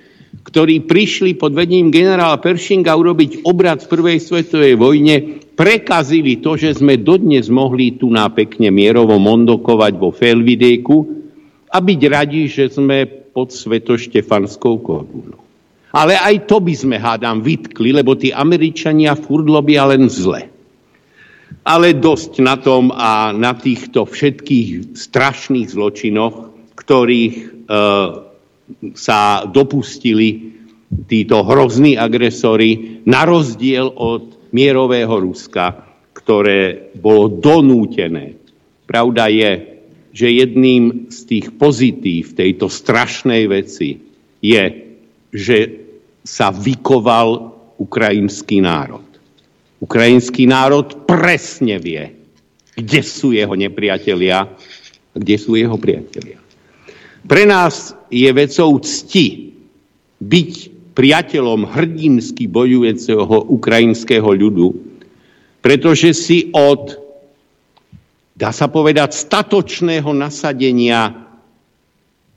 [0.54, 6.78] ktorí prišli pod vedením generála Pershinga urobiť obrad v prvej svetovej vojne, prekazili to, že
[6.78, 10.97] sme dodnes mohli tu na pekne mierovo mondokovať vo Felvidejku
[11.74, 15.41] a byť radi, že sme pod svetoštefanskou korunou.
[15.89, 20.54] Ale aj to by sme, hádam, vytkli, lebo tí Američania furt robia len zle.
[21.66, 27.45] Ale dosť na tom a na týchto všetkých strašných zločinoch, ktorých e,
[28.95, 30.53] sa dopustili
[31.09, 38.38] títo hrozní agresori, na rozdiel od mierového Ruska, ktoré bolo donútené.
[38.86, 39.51] Pravda je,
[40.14, 43.97] že jedným z tých pozitív tejto strašnej veci
[44.38, 44.64] je,
[45.34, 45.57] že
[46.22, 47.51] sa vykoval
[47.82, 49.03] ukrajinský národ.
[49.82, 52.14] Ukrajinský národ presne vie,
[52.78, 54.47] kde sú jeho nepriatelia
[55.11, 56.39] a kde sú jeho priatelia.
[57.24, 59.55] Pre nás je vecou cti
[60.19, 60.51] byť
[60.91, 64.76] priateľom hrdinsky bojujúceho ukrajinského ľudu,
[65.63, 66.99] pretože si od,
[68.36, 71.24] dá sa povedať, statočného nasadenia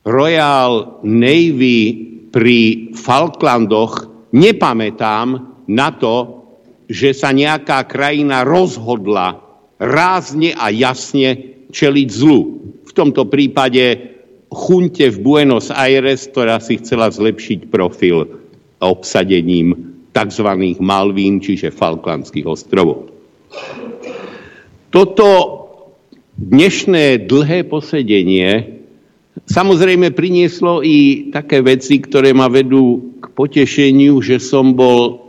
[0.07, 1.79] Royal Navy
[2.31, 5.29] pri Falklandoch nepamätám
[5.67, 6.47] na to,
[6.87, 9.43] že sa nejaká krajina rozhodla
[9.83, 12.41] rázne a jasne čeliť zlu.
[12.87, 14.16] V tomto prípade
[14.57, 18.25] chunte v Buenos Aires, ktorá si chcela zlepšiť profil
[18.81, 19.77] obsadením
[20.17, 20.49] tzv.
[20.81, 23.13] Malvín, čiže Falklandských ostrovov.
[24.89, 25.29] Toto
[26.41, 28.77] dnešné dlhé posedenie
[29.47, 35.29] Samozrejme prinieslo i také veci, ktoré ma vedú k potešeniu, že som bol,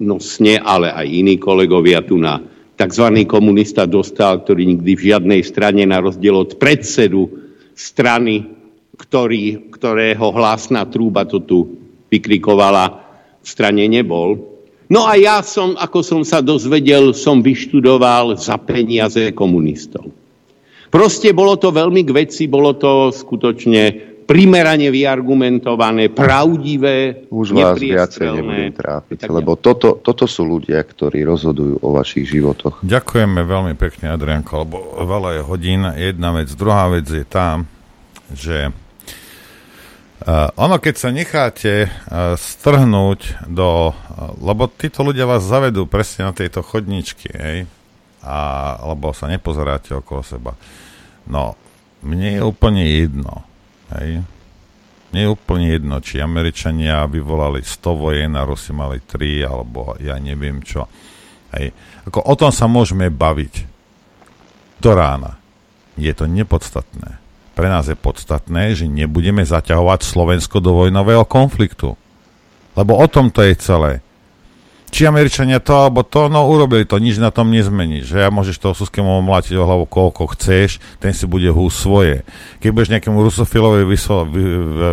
[0.00, 2.40] no sne, ale aj iní kolegovia tu na
[2.80, 3.22] tzv.
[3.28, 7.28] komunista dostal, ktorý nikdy v žiadnej strane na rozdiel od predsedu
[7.76, 8.48] strany,
[8.96, 11.58] ktorý, ktorého hlasná trúba to tu
[12.12, 13.00] vykrikovala,
[13.42, 14.38] v strane nebol.
[14.92, 20.12] No a ja som, ako som sa dozvedel, som vyštudoval za peniaze komunistov.
[20.92, 28.28] Proste bolo to veľmi k veci, bolo to skutočne primerane vyargumentované, pravdivé, Už vás viacej
[28.28, 32.84] nebudem trápiť, lebo toto, toto sú ľudia, ktorí rozhodujú o vašich životoch.
[32.84, 35.82] Ďakujeme veľmi pekne, Adrianko, lebo veľa je hodín.
[35.96, 36.52] Jedna vec.
[36.52, 37.64] Druhá vec je tá,
[38.32, 38.70] že
[40.22, 43.90] Uh, ono, keď sa necháte uh, strhnúť do...
[43.90, 47.66] Uh, lebo títo ľudia vás zavedú presne na tejto chodničky, hej?
[48.22, 50.54] A, lebo sa nepozeráte okolo seba.
[51.26, 51.58] No,
[52.06, 53.42] mne je úplne jedno,
[53.98, 54.22] hej?
[55.10, 60.14] Mne je úplne jedno, či Američania vyvolali 100 vojen a Rusi mali 3, alebo ja
[60.22, 60.86] neviem čo.
[61.50, 61.74] Hej.
[62.06, 63.54] Ako o tom sa môžeme baviť
[64.78, 65.34] do rána.
[65.98, 67.21] Je to nepodstatné.
[67.62, 71.94] Pre nás je podstatné, že nebudeme zaťahovať Slovensko do vojnového konfliktu.
[72.74, 74.02] Lebo o tom to je celé.
[74.90, 78.02] Či Američania to alebo to, no urobili to, nič na tom nezmení.
[78.02, 82.26] Že ja môžeš toho Suskému mlátiť o hlavu koľko chceš, ten si bude hú svoje.
[82.58, 83.86] Keď budeš nejakému rusofilovi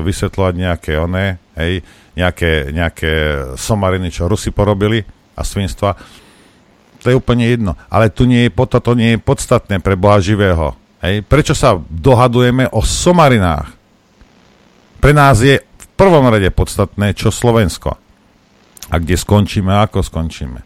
[0.05, 1.81] vysvetľovať nejaké oné, hej,
[2.13, 3.11] nejaké, nejaké
[3.57, 5.01] somariny, čo Rusi porobili
[5.33, 5.97] a svinstva,
[7.01, 7.73] to je úplne jedno.
[7.89, 10.77] Ale tu nie je, toto nie je podstatné pre Boha živého.
[10.99, 11.23] Hej.
[11.23, 13.71] Prečo sa dohadujeme o somarinách?
[14.99, 17.95] Pre nás je v prvom rade podstatné, čo Slovensko.
[18.89, 20.59] A kde skončíme a ako skončíme.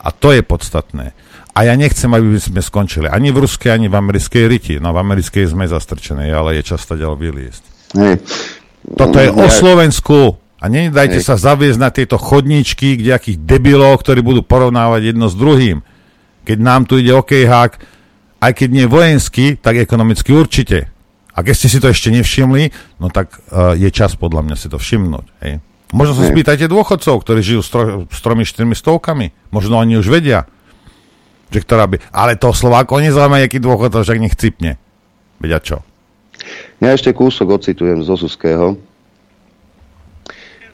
[0.00, 1.12] A to je podstatné.
[1.52, 4.74] A ja nechcem, aby sme skončili ani v ruskej, ani v americkej riti.
[4.80, 7.62] No v americkej sme zastrčené, ale je často ďalej vyliesť.
[8.00, 8.14] Hej.
[8.96, 10.40] Toto je o Slovensku.
[10.60, 11.26] A nedajte Hej.
[11.26, 15.80] sa zaviesť na tieto chodníčky, kde akých debilov, ktorí budú porovnávať jedno s druhým.
[16.44, 17.99] Keď nám tu ide okejhák,
[18.40, 20.88] aj keď nie vojenský, tak ekonomicky určite.
[21.36, 24.66] A keď ste si to ešte nevšimli, no tak uh, je čas podľa mňa si
[24.66, 25.26] to všimnúť.
[25.44, 25.52] Hej.
[25.90, 29.34] Možno sa spýtajte dôchodcov, ktorí žijú s, tro, s tromi, štyrmi stovkami.
[29.50, 30.46] Možno oni už vedia,
[31.50, 31.98] že ktorá by...
[32.14, 34.78] Ale to Slováko nezaujíma, aký dôchodcov však nech cipne.
[35.42, 35.82] Vedia čo?
[36.78, 38.78] Ja ešte kúsok ocitujem z Osuského.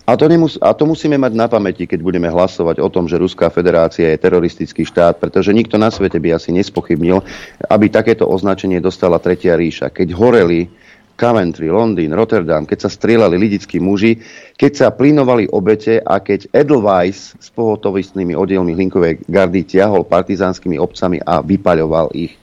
[0.07, 3.19] A to, nemus- a to musíme mať na pamäti, keď budeme hlasovať o tom, že
[3.19, 7.27] Ruská federácia je teroristický štát, pretože nikto na svete by asi nespochybnil,
[7.67, 9.91] aby takéto označenie dostala Tretia ríša.
[9.91, 10.71] Keď horeli
[11.19, 14.21] Coventry, Londýn, Rotterdam, keď sa strieľali lidickí muži,
[14.55, 21.19] keď sa plynovali obete a keď Edelweiss s pohotovistnými oddielmi Hlinkovej gardy tiahol partizánskymi obcami
[21.19, 22.37] a vypaľoval ich.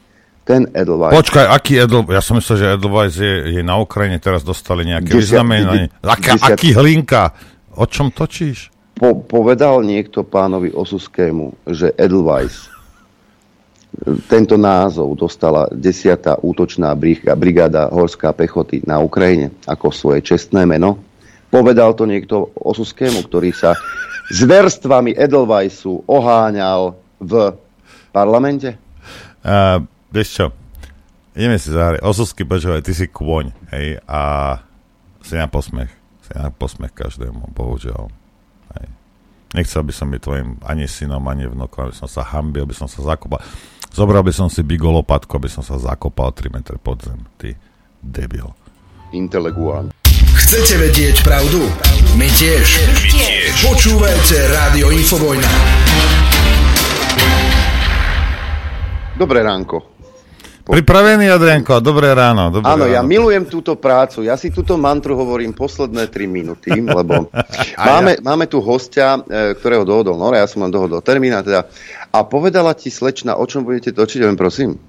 [0.44, 1.16] Ten Edelweiss.
[1.16, 2.18] Počkaj, aký Edelweiss?
[2.20, 5.88] Ja som myslel, že Edelweiss je, je na Ukrajine, teraz dostali nejaké vyznamenanie.
[6.44, 7.53] Aký Hlinka?
[7.74, 8.70] O čom točíš?
[8.94, 12.70] Po, povedal niekto pánovi Osuskému, že Edelweiss
[14.30, 16.42] tento názov dostala 10.
[16.42, 16.98] útočná
[17.38, 20.98] brigáda Horská pechoty na Ukrajine ako svoje čestné meno.
[21.54, 23.78] Povedal to niekto Osuskému, ktorý sa
[24.34, 27.54] zverstvami Edelweissu oháňal v
[28.10, 28.74] parlamente?
[29.46, 30.46] Uh, vieš čo,
[31.38, 32.02] ideme si zahrať.
[32.02, 34.58] Osusky, počúvaj, ty si kôň, hej, a
[35.22, 38.08] si na posmech ja posmech každému, bohužiaľ.
[38.80, 38.88] Hej.
[39.54, 42.88] Nechcel by som byť tvojim ani synom, ani vnukom, aby som sa hambil, aby som
[42.88, 43.44] sa zakopal.
[43.94, 47.22] Zobral by som si bigolopatku, aby som sa zakopal 3 metre pod zem.
[47.38, 47.54] Ty
[48.02, 48.50] debil.
[49.14, 49.94] Inteleguán.
[50.34, 51.62] Chcete vedieť pravdu?
[52.18, 52.66] My tiež.
[52.66, 53.54] My tiež.
[53.62, 55.52] Počúvajte Rádio Infovojna.
[59.14, 59.93] Dobré ránko.
[60.64, 61.84] Pripravený, Adrianko?
[61.84, 62.48] Dobré ráno.
[62.48, 62.96] Dobré Áno, ráno.
[62.96, 64.24] ja milujem túto prácu.
[64.24, 67.28] Ja si túto mantru hovorím posledné 3 minúty, lebo
[67.76, 68.24] máme, ja.
[68.24, 71.68] máme tu hostia, e, ktorého dohodol Nora, ja som len dohodol termína teda.
[72.16, 74.80] A povedala ti slečna, o čom budete točiť, len prosím.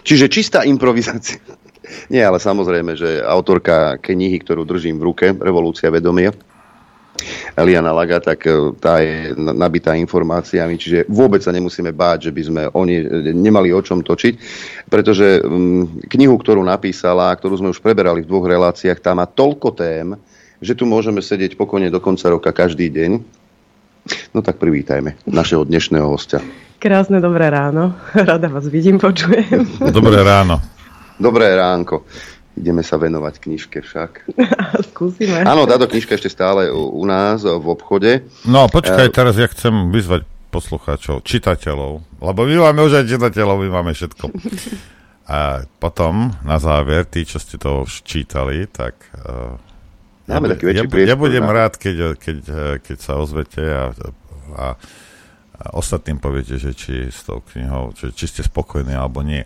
[0.00, 1.44] Čiže čistá improvizácia.
[2.12, 6.32] Nie, ale samozrejme, že autorka knihy, ktorú držím v ruke, Revolúcia vedomia,
[7.56, 12.42] Eliana Laga, tak e, tá je nabitá informáciami, čiže vôbec sa nemusíme báť, že by
[12.42, 12.96] sme oni
[13.34, 14.34] nemali o čom točiť,
[14.88, 19.68] pretože mm, knihu, ktorú napísala, ktorú sme už preberali v dvoch reláciách, tá má toľko
[19.76, 20.16] tém,
[20.60, 23.12] že tu môžeme sedieť pokojne do konca roka každý deň.
[24.32, 26.40] No tak privítajme našeho dnešného hostia.
[26.80, 27.92] Krásne dobré ráno.
[28.28, 29.68] Rada vás vidím, počujem.
[29.92, 30.60] Dobré ráno.
[31.20, 32.08] Dobré ránko.
[32.60, 34.28] Ideme sa venovať knižke však.
[34.92, 35.48] Skúsime.
[35.48, 38.28] Áno, táto knižka ešte stále u, u nás v obchode.
[38.44, 43.64] No, počkaj, uh, teraz ja chcem vyzvať poslucháčov, čitateľov, lebo my máme už aj čitateľov,
[43.64, 44.28] my máme všetko.
[45.30, 48.98] A potom, na záver, tí, čo ste to už čítali, tak...
[49.24, 49.56] Uh,
[50.26, 52.38] Máme ja, taký ja, ja budem rád, keď, keď,
[52.82, 53.90] keď sa ozvete a,
[54.54, 54.66] a,
[55.58, 59.42] a ostatným poviete, že či s tou knihou, či, či ste spokojní alebo nie.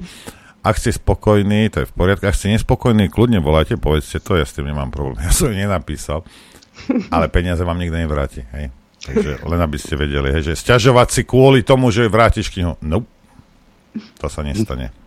[0.65, 2.25] Ak ste spokojní, to je v poriadku.
[2.25, 5.21] Ak ste nespokojní, kľudne volajte, povedzte to, ja s tým nemám problém.
[5.29, 6.25] Ja som nenapísal,
[7.13, 8.49] ale peniaze vám nikto nevráti.
[8.57, 8.73] Hej.
[9.05, 12.81] Takže len aby ste vedeli, hej, že stiažovať si kvôli tomu, že vrátiš knihu.
[12.81, 13.05] No,
[14.17, 15.04] to sa nestane.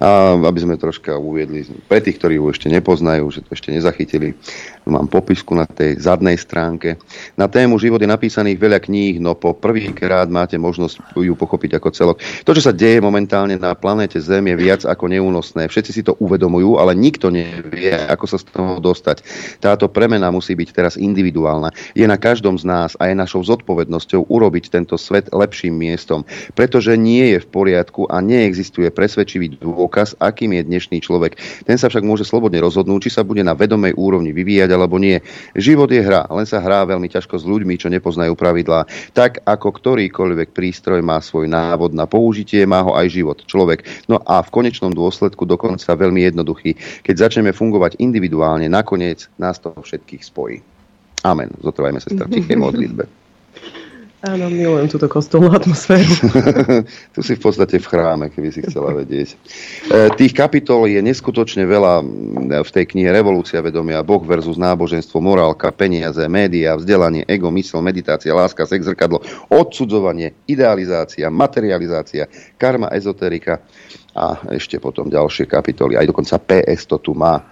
[0.00, 4.32] A aby sme troška uviedli, pre tých, ktorí ju ešte nepoznajú, že to ešte nezachytili,
[4.88, 6.96] mám popisku na tej zadnej stránke.
[7.36, 11.88] Na tému život je napísaných veľa kníh, no po prvýkrát máte možnosť ju pochopiť ako
[11.92, 12.16] celok.
[12.48, 15.68] To, čo sa deje momentálne na planéte Zem, je viac ako neúnosné.
[15.68, 19.22] Všetci si to uvedomujú, ale nikto nevie, ako sa z toho dostať.
[19.60, 21.70] Táto premena musí byť teraz individuálna.
[21.92, 26.24] Je na každom z nás a je našou zodpovednosťou urobiť tento svet lepším miestom,
[26.56, 31.34] pretože nie je v poriadku a neexistuje presvedčivý dôkaz, akým je dnešný človek.
[31.66, 35.18] Ten sa však môže slobodne rozhodnúť, či sa bude na vedomej úrovni vyvíjať alebo nie.
[35.58, 38.86] Život je hra, len sa hrá veľmi ťažko s ľuďmi, čo nepoznajú pravidlá.
[39.10, 43.82] Tak ako ktorýkoľvek prístroj má svoj návod na použitie, má ho aj život, človek.
[44.06, 47.02] No a v konečnom dôsledku dokonca veľmi jednoduchý.
[47.02, 50.62] Keď začneme fungovať individuálne, nakoniec nás to všetkých spojí.
[51.26, 51.50] Amen.
[51.58, 53.10] Zotrvajme sa v tichej modlitbe.
[54.22, 56.06] Áno, milujem túto kostolnú atmosféru.
[57.14, 59.34] tu si v podstate v chráme, keby si chcela vedieť.
[59.34, 59.36] E,
[60.14, 62.06] tých kapitol je neskutočne veľa
[62.62, 68.30] v tej knihe Revolúcia vedomia, Boh versus náboženstvo, morálka, peniaze, média, vzdelanie, ego, mysel, meditácia,
[68.30, 69.18] láska, sex, zrkadlo,
[69.50, 73.58] odsudzovanie, idealizácia, materializácia, karma, ezoterika
[74.14, 75.98] a ešte potom ďalšie kapitoly.
[75.98, 77.42] Aj dokonca PS to tu má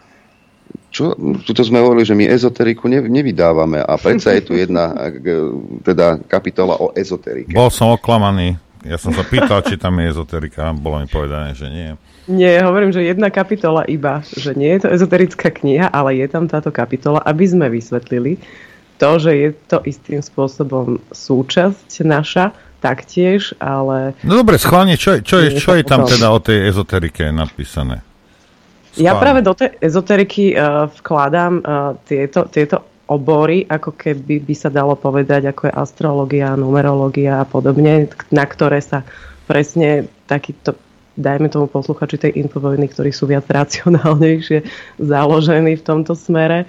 [0.91, 1.15] čo,
[1.47, 4.91] tuto sme hovorili, že my ezoteriku ne, nevydávame a predsa je tu jedna
[5.89, 7.55] teda kapitola o ezoterike.
[7.55, 8.59] Bol som oklamaný.
[8.81, 10.73] Ja som sa pýtal, či tam je ezoterika.
[10.73, 11.91] Bolo mi povedané, že nie.
[12.31, 16.49] Nie, hovorím, že jedna kapitola iba, že nie je to ezoterická kniha, ale je tam
[16.49, 18.41] táto kapitola, aby sme vysvetlili
[19.01, 24.17] to, že je to istým spôsobom súčasť naša, taktiež, ale...
[24.25, 28.01] No dobre, schválne, čo, čo, je, čo je tam teda o tej ezoterike napísané?
[28.99, 34.71] Ja práve do tej ezoteriky uh, vkladám uh, tieto, tieto obory, ako keby by sa
[34.71, 39.03] dalo povedať, ako je astrológia, numerológia a podobne, na ktoré sa
[39.51, 40.79] presne takýto
[41.19, 44.65] dajme tomu posluchači tej infovojny, ktorí sú viac racionálnejšie
[45.13, 46.65] založení v tomto smere,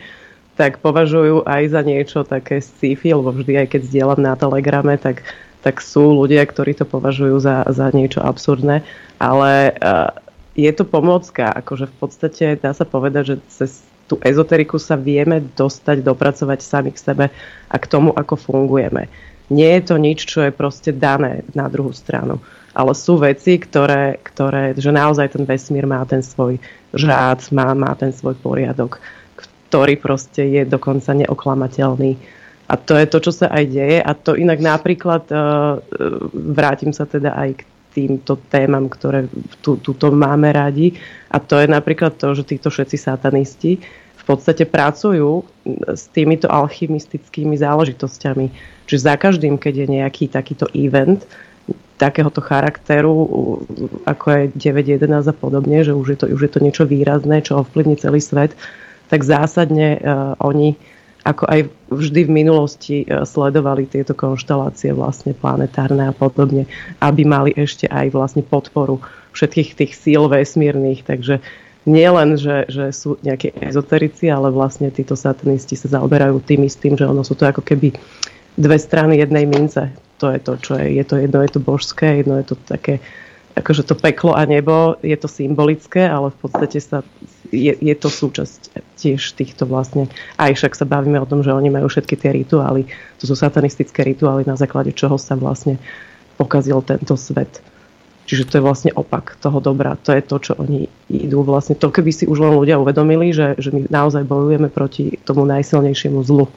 [0.59, 5.23] tak považujú aj za niečo také sci-fi, lebo vždy aj keď zdieľam na Telegrame, tak,
[5.63, 8.83] tak sú ľudia, ktorí to považujú za, za niečo absurdné,
[9.17, 10.11] ale uh,
[10.55, 13.71] je to pomôcka, akože v podstate dá sa povedať, že cez
[14.11, 17.25] tú ezoteriku sa vieme dostať, dopracovať sami k sebe
[17.71, 19.07] a k tomu, ako fungujeme.
[19.51, 22.43] Nie je to nič, čo je proste dané na druhú stranu.
[22.71, 26.59] Ale sú veci, ktoré, ktoré že naozaj ten vesmír má ten svoj
[26.95, 28.99] žád, má, má ten svoj poriadok,
[29.35, 32.19] ktorý proste je dokonca neoklamateľný.
[32.71, 33.99] A to je to, čo sa aj deje.
[33.99, 35.83] A to inak napríklad, uh,
[36.31, 37.61] vrátim sa teda aj k
[37.91, 39.27] týmto témam, ktoré
[39.59, 40.95] tu, tuto máme radi.
[41.29, 43.83] A to je napríklad to, že títo všetci satanisti
[44.21, 45.41] v podstate pracujú
[45.89, 48.45] s týmito alchymistickými záležitosťami.
[48.85, 51.25] Čiže za každým, keď je nejaký takýto event,
[51.97, 53.13] takéhoto charakteru,
[54.09, 57.61] ako je 9.11 a podobne, že už je to, už je to niečo výrazné, čo
[57.61, 58.57] ovplyvní celý svet,
[59.09, 60.73] tak zásadne uh, oni
[61.21, 66.65] ako aj vždy v minulosti e, sledovali tieto konštelácie vlastne planetárne a podobne,
[66.97, 68.97] aby mali ešte aj vlastne podporu
[69.31, 71.39] všetkých tých síl vesmírnych, takže
[71.85, 76.93] nie len, že, že sú nejaké ezoterici, ale vlastne títo satanisti sa zaoberajú tým istým,
[76.93, 77.93] že ono sú to ako keby
[78.53, 79.89] dve strany jednej mince.
[80.21, 81.01] To je to, čo je.
[81.01, 83.01] Je to jedno, je to božské, jedno je to také,
[83.57, 87.01] akože to peklo a nebo, je to symbolické, ale v podstate sa
[87.51, 90.07] je, je to súčasť tiež týchto vlastne,
[90.39, 92.87] aj však sa bavíme o tom, že oni majú všetky tie rituály,
[93.19, 95.77] to sú satanistické rituály, na základe čoho sa vlastne
[96.39, 97.61] pokazil tento svet.
[98.25, 99.99] Čiže to je vlastne opak toho dobra.
[100.07, 101.75] To je to, čo oni idú vlastne.
[101.75, 106.23] To keby si už len ľudia uvedomili, že, že my naozaj bojujeme proti tomu najsilnejšiemu
[106.23, 106.47] zlu,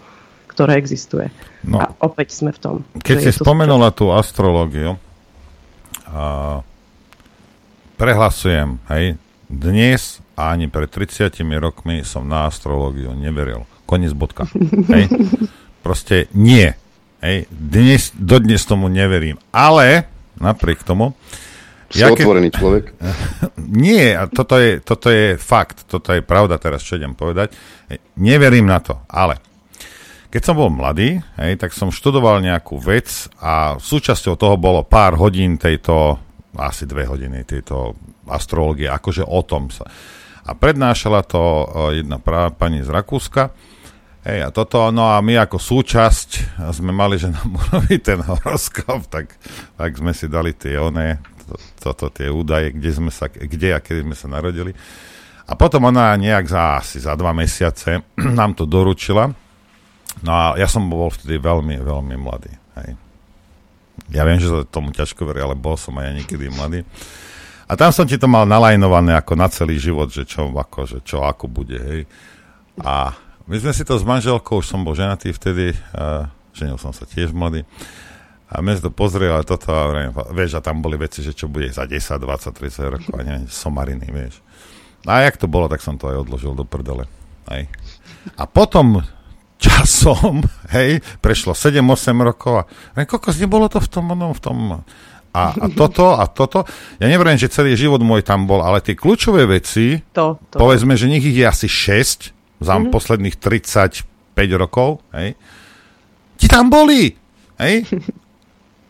[0.46, 1.34] ktoré existuje.
[1.66, 2.74] No, a opäť sme v tom.
[3.02, 3.98] Keď si spomenula súčasť.
[3.98, 4.90] tú astrológiu,
[6.14, 6.62] a
[7.98, 9.18] prehlasujem, hej,
[9.50, 11.30] dnes a ani pred 30
[11.62, 13.66] rokmi som na astrológiu neveril.
[13.86, 14.50] Koniec bodka.
[14.90, 15.06] Hej.
[15.86, 16.74] Proste nie.
[17.22, 17.46] Hej.
[17.50, 19.38] Dnes, dodnes tomu neverím.
[19.54, 21.14] Ale napriek tomu...
[21.94, 22.58] Si ja otvorený ke...
[22.58, 22.84] človek?
[23.86, 25.86] nie, a toto je, toto je fakt.
[25.86, 27.54] Toto je pravda teraz, čo idem povedať.
[27.86, 28.02] Hej.
[28.18, 29.38] Neverím na to, ale
[30.34, 35.14] keď som bol mladý, hej, tak som študoval nejakú vec a súčasťou toho bolo pár
[35.14, 36.18] hodín tejto,
[36.58, 37.94] asi dve hodiny tejto
[38.26, 39.86] astrológie, akože o tom sa
[40.44, 41.66] a prednášala to e,
[42.04, 43.50] jedna práva pani z Rakúska.
[44.24, 49.08] Hej, a toto, no a my ako súčasť sme mali, že nám urobí ten horoskop,
[49.08, 49.36] tak,
[49.76, 53.80] tak sme si dali tie one, to, toto tie údaje, kde sme sa, kde a
[53.80, 54.72] kedy sme sa narodili.
[55.44, 58.00] A potom ona nejak za asi za dva mesiace
[58.38, 59.28] nám to doručila.
[60.24, 62.52] No a ja som bol vtedy veľmi, veľmi mladý.
[62.80, 62.90] Hej.
[64.08, 66.80] Ja viem, že tomu ťažko verí, ale bol som aj ja niekedy mladý.
[67.64, 70.98] A tam som ti to mal nalajnované ako na celý život, že čo, ako, že
[71.00, 72.00] čo ako bude, hej.
[72.84, 73.16] A
[73.48, 77.08] my sme si to s manželkou, už som bol ženatý vtedy, a ženil som sa
[77.08, 77.64] tiež mladý.
[78.52, 81.48] A sme to pozreli, ale toto, a vrejme, vieš, a tam boli veci, že čo
[81.48, 84.44] bude za 10, 20, 30 rokov, a neviem, somariny, vieš.
[85.04, 87.08] A jak to bolo, tak som to aj odložil do prdele.
[87.48, 87.68] Hej.
[88.40, 89.04] A potom
[89.60, 90.44] časom,
[90.76, 94.58] hej, prešlo 7-8 rokov a kokos, nebolo to v tom, no, v tom
[95.34, 96.62] a, a toto a toto.
[97.02, 100.62] Ja neviem, že celý život môj tam bol, ale tie kľúčové veci, to, to.
[100.62, 102.94] povedzme, že nich je asi 6 za mm-hmm.
[102.94, 104.06] posledných 35
[104.54, 105.34] rokov, hej,
[106.38, 107.18] ti tam boli,
[107.58, 107.82] hej.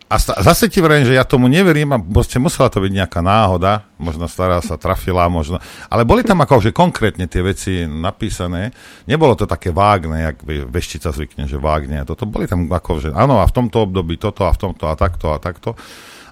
[0.05, 3.24] A sta- zase ti vrajím, že ja tomu neverím a proste musela to byť nejaká
[3.24, 5.57] náhoda, možno stará sa trafila, možno,
[5.88, 8.70] ale boli tam ako, že konkrétne tie veci napísané,
[9.09, 13.40] nebolo to také vágne, jak veštica zvykne, že vágne, toto boli tam ako, že áno,
[13.40, 15.72] a v tomto období toto a v tomto a takto a takto.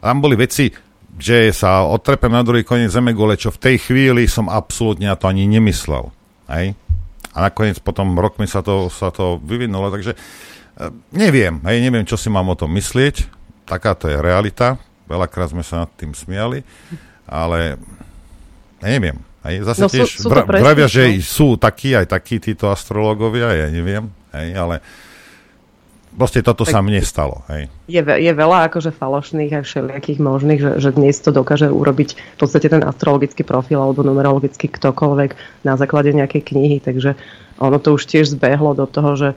[0.03, 0.67] Tam boli veci,
[1.15, 5.31] že sa odtrepem na druhý koniec gole, čo v tej chvíli som absolútne na to
[5.31, 6.11] ani nemyslel.
[6.51, 6.75] Hej?
[7.33, 12.19] A nakoniec potom rokmi sa to, sa to vyvinulo, takže eh, neviem, hej, neviem, čo
[12.19, 13.31] si mám o tom myslieť,
[13.65, 14.77] takáto je realita.
[15.07, 16.67] Veľakrát sme sa nad tým smiali,
[17.31, 17.79] ale
[18.83, 19.23] neviem.
[19.43, 21.23] Aj zase no, tiež sú, sú vravia, že no.
[21.23, 24.79] sú takí aj takí títo astrologovia, ja neviem, hej, ale
[26.17, 27.43] proste toto tak sa mne stalo.
[27.49, 27.73] Hej.
[27.89, 32.39] Je, je veľa akože falošných aj všelijakých možných, že, že dnes to dokáže urobiť v
[32.39, 37.17] podstate ten astrologický profil alebo numerologický ktokoľvek na základe nejakej knihy, takže
[37.61, 39.29] ono to už tiež zbehlo do toho, že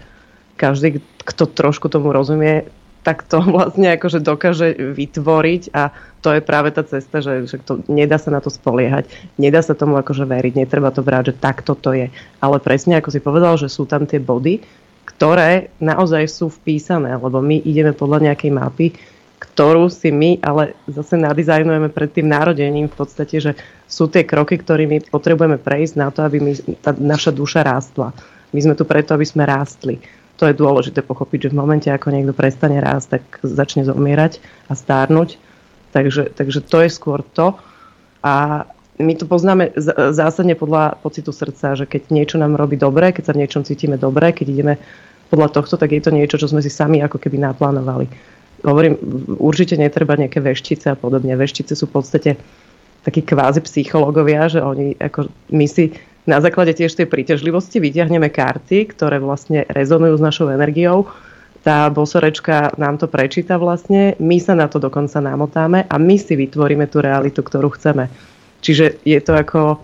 [0.56, 2.68] každý, kto trošku tomu rozumie,
[3.06, 4.68] tak to vlastne akože dokáže
[4.98, 5.94] vytvoriť a
[6.26, 9.06] to je práve tá cesta, že, že to, nedá sa na to spoliehať,
[9.38, 12.10] nedá sa tomu akože veriť, netreba to brať, že takto to je.
[12.42, 14.66] Ale presne ako si povedal, že sú tam tie body,
[15.16, 18.88] ktoré naozaj sú vpísané, lebo my ideme podľa nejakej mapy,
[19.40, 23.52] ktorú si my ale zase nadizajnujeme pred tým narodením v podstate, že
[23.88, 26.52] sú tie kroky, ktorými potrebujeme prejsť na to, aby my,
[26.84, 28.12] tá naša duša rástla.
[28.52, 30.00] My sme tu preto, aby sme rástli
[30.36, 34.76] to je dôležité pochopiť, že v momente, ako niekto prestane rásť, tak začne zomierať a
[34.76, 35.40] stárnuť.
[35.96, 37.56] Takže, takže to je skôr to.
[38.20, 39.76] A my to poznáme
[40.16, 44.00] zásadne podľa pocitu srdca, že keď niečo nám robí dobre, keď sa v niečom cítime
[44.00, 44.74] dobre, keď ideme
[45.28, 48.08] podľa tohto, tak je to niečo, čo sme si sami ako keby naplánovali.
[48.64, 48.96] Hovorím,
[49.36, 51.36] určite netreba nejaké veštice a podobne.
[51.36, 52.32] Veštice sú v podstate
[53.04, 55.94] takí kvázi psychológovia, že oni, ako my si
[56.26, 61.06] na základe tiež tej príťažlivosti vyťahneme karty, ktoré vlastne rezonujú s našou energiou.
[61.62, 66.34] Tá bosorečka nám to prečíta vlastne, my sa na to dokonca namotáme a my si
[66.34, 68.10] vytvoríme tú realitu, ktorú chceme.
[68.66, 69.78] Čiže je to ako,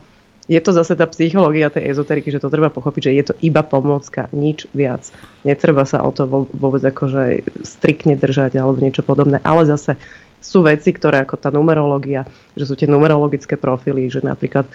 [0.50, 3.62] je to zase tá psychológia tej ezoteriky, že to treba pochopiť, že je to iba
[3.62, 5.06] pomocka, nič viac.
[5.46, 10.02] Netreba sa o to vôbec akože striktne držať alebo niečo podobné, ale zase
[10.42, 12.26] sú veci, ktoré ako tá numerológia,
[12.58, 14.66] že sú tie numerologické profily, že napríklad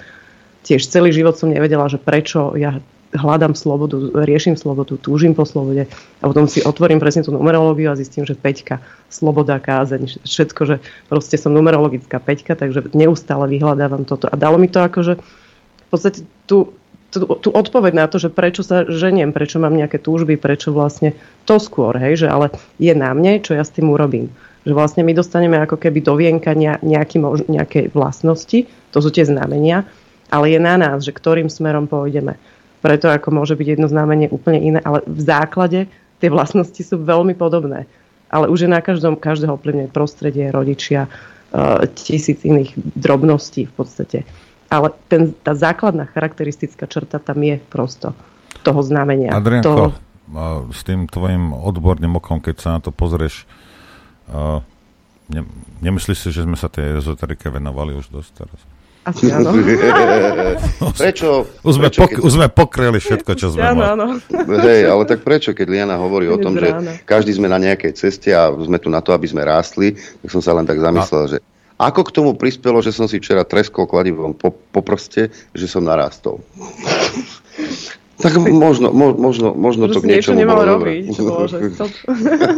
[0.63, 2.79] tiež celý život som nevedela, že prečo ja
[3.15, 5.87] hľadám slobodu, riešim slobodu, túžim po slobode
[6.19, 10.77] a potom si otvorím presne tú numerológiu a zistím, že peťka, sloboda, kázeň, všetko, že
[11.07, 14.27] proste som numerologická peťka, takže neustále vyhľadávam toto.
[14.27, 15.19] A dalo mi to akože
[15.87, 16.75] v podstate tú,
[17.15, 21.15] tú, tú odpoveď na to, že prečo sa ženiem, prečo mám nejaké túžby, prečo vlastne
[21.47, 22.51] to skôr, hej, že ale
[22.83, 24.35] je na mne, čo ja s tým urobím.
[24.67, 29.87] Že vlastne my dostaneme ako keby do vienka nejaký, nejaké vlastnosti, to sú tie znamenia,
[30.27, 32.35] ale je na nás, že ktorým smerom pôjdeme.
[32.85, 35.81] Preto ako môže byť jedno znamenie úplne iné, ale v základe
[36.21, 37.89] tie vlastnosti sú veľmi podobné.
[38.27, 44.19] Ale už je na každom, každého ovplyvňuje prostredie, rodičia, uh, tisíc iných drobností v podstate.
[44.67, 48.13] Ale ten, tá základná charakteristická črta tam je prosto
[48.67, 49.31] toho znamenia.
[49.31, 49.89] Adrianko, toho...
[50.75, 53.47] s tým tvojim odborným okom, keď sa na to pozrieš,
[54.27, 54.59] uh,
[55.31, 55.47] ne,
[55.87, 58.61] nemyslíš si, že sme sa tej ezoterike venovali už dosť teraz?
[59.07, 59.55] Asi áno.
[60.99, 61.47] prečo?
[61.63, 64.07] Už sme, pok- už sme pokreli všetko, čo sme áno, áno.
[64.67, 66.75] Hej, ale tak prečo, keď Liana hovorí o tom, že
[67.07, 70.43] každý sme na nejakej ceste a sme tu na to, aby sme rástli, tak som
[70.43, 71.39] sa len tak zamyslel, že
[71.77, 75.85] ako k tomu prispelo, že som si včera treskol kladivom po, po prste, že som
[75.85, 76.41] narástol.
[78.17, 78.33] Tak
[78.65, 81.05] možno, mo, možno, možno to k niečomu nemal bolo robiť.
[81.29, 81.59] Bože,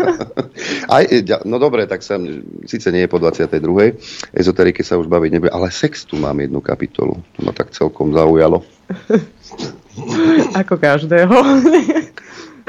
[0.94, 1.04] Aj,
[1.42, 2.18] no dobre, tak sa,
[2.66, 3.58] síce nie je po 22.
[4.34, 7.18] Ezoterike sa už baviť nebude, ale sex tu mám jednu kapitolu.
[7.18, 8.62] To ma tak celkom zaujalo.
[10.54, 11.34] Ako každého.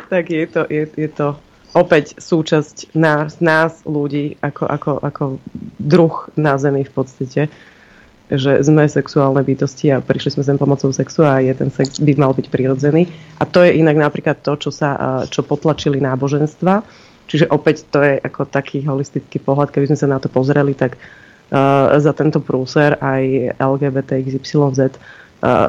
[0.09, 1.37] tak je to, je, je to
[1.77, 5.23] opäť súčasť nás, nás ľudí, ako, ako, ako
[5.77, 7.41] druh na Zemi v podstate
[8.29, 12.13] že sme sexuálne bytosti a prišli sme sem pomocou sexu a je ten sex by
[12.13, 13.09] mal byť prirodzený.
[13.41, 16.85] A to je inak napríklad to, čo, sa, čo potlačili náboženstva.
[17.25, 20.97] Čiže opäť to je ako taký holistický pohľad, keby sme sa na to pozreli, tak
[21.97, 24.97] za tento prúser aj LGBTXYZ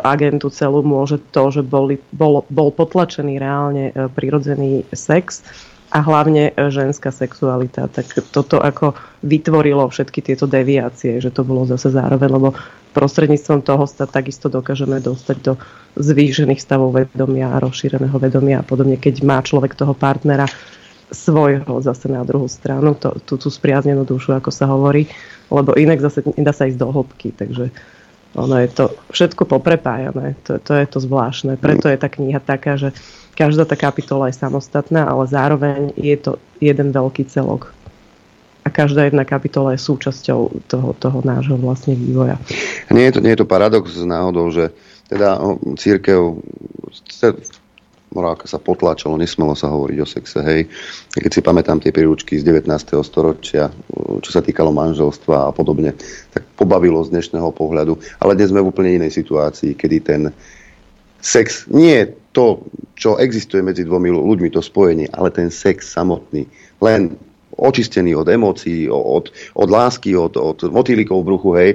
[0.04, 5.46] agentu celú môže to, že boli, bol, bol potlačený reálne prirodzený sex
[5.90, 7.90] a hlavne e, ženská sexualita.
[7.90, 8.94] Tak toto ako
[9.26, 12.48] vytvorilo všetky tieto deviácie, že to bolo zase zároveň, lebo
[12.94, 15.52] prostredníctvom toho sa takisto dokážeme dostať do
[15.98, 20.46] zvýšených stavov vedomia a rozšíreného vedomia a podobne, keď má človek toho partnera
[21.10, 25.10] svojho zase na druhú stranu, to, tú, tú spriaznenú dušu, ako sa hovorí,
[25.50, 27.74] lebo inak zase nedá sa ísť do hĺbky, takže
[28.38, 31.58] ono je to všetko poprepájané, to, to je to zvláštne.
[31.58, 32.94] Preto je tá kniha taká, že
[33.40, 37.72] každá tá kapitola je samostatná, ale zároveň je to jeden veľký celok.
[38.60, 42.36] A každá jedna kapitola je súčasťou toho, toho nášho vlastne vývoja.
[42.92, 44.68] Nie je to, nie je to paradox s náhodou, že
[45.08, 45.40] teda
[45.80, 46.36] církev
[48.12, 50.60] morálka sa potláčalo, nesmelo sa hovoriť o sexe, hej.
[51.16, 52.68] Keď si pamätám tie príručky z 19.
[53.06, 53.72] storočia,
[54.20, 55.96] čo sa týkalo manželstva a podobne,
[56.34, 57.96] tak pobavilo z dnešného pohľadu.
[58.20, 60.22] Ale dnes sme v úplne inej situácii, kedy ten
[61.22, 62.62] sex nie je to,
[62.94, 66.46] čo existuje medzi dvomi ľuďmi, to spojenie, ale ten sex samotný,
[66.78, 67.18] len
[67.58, 71.70] očistený od emócií, od, od lásky, od, od motýlikov v bruchu, hej,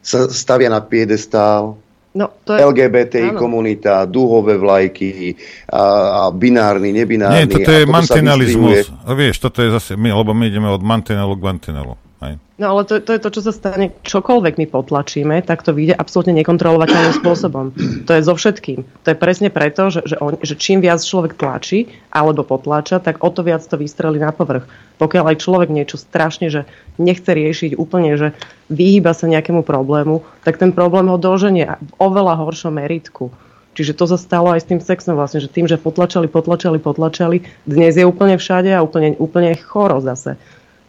[0.00, 1.76] sa stavia na piedestál
[2.16, 2.64] No, to je...
[2.64, 3.36] LGBTI áno.
[3.36, 5.36] komunita, duhové vlajky
[5.68, 7.44] a, a binárny, nebinárny.
[7.44, 8.88] Nie, toto je mantinalizmus.
[9.04, 11.92] Vieš, toto je zase, my, lebo my ideme od mantinelu k mantinelu.
[12.26, 12.42] Hej.
[12.58, 15.94] No ale to, to je to, čo sa stane, čokoľvek my potlačíme, tak to vyjde
[15.94, 17.70] absolútne nekontrolovateľným spôsobom.
[18.08, 18.82] To je so všetkým.
[19.06, 23.22] To je presne preto, že, že, on, že čím viac človek tlačí alebo potláča, tak
[23.22, 24.66] o to viac to vystrelí na povrch.
[24.98, 26.64] Pokiaľ aj človek niečo strašne, že
[26.96, 28.32] nechce riešiť úplne, že
[28.72, 33.30] vyhýba sa nejakému problému, tak ten problém ho doženie v oveľa horšom meritku.
[33.76, 37.44] Čiže to sa stalo aj s tým sexom vlastne, že tým, že potlačali, potlačali, potlačali,
[37.68, 40.40] dnes je úplne všade a úplne, úplne choro zase.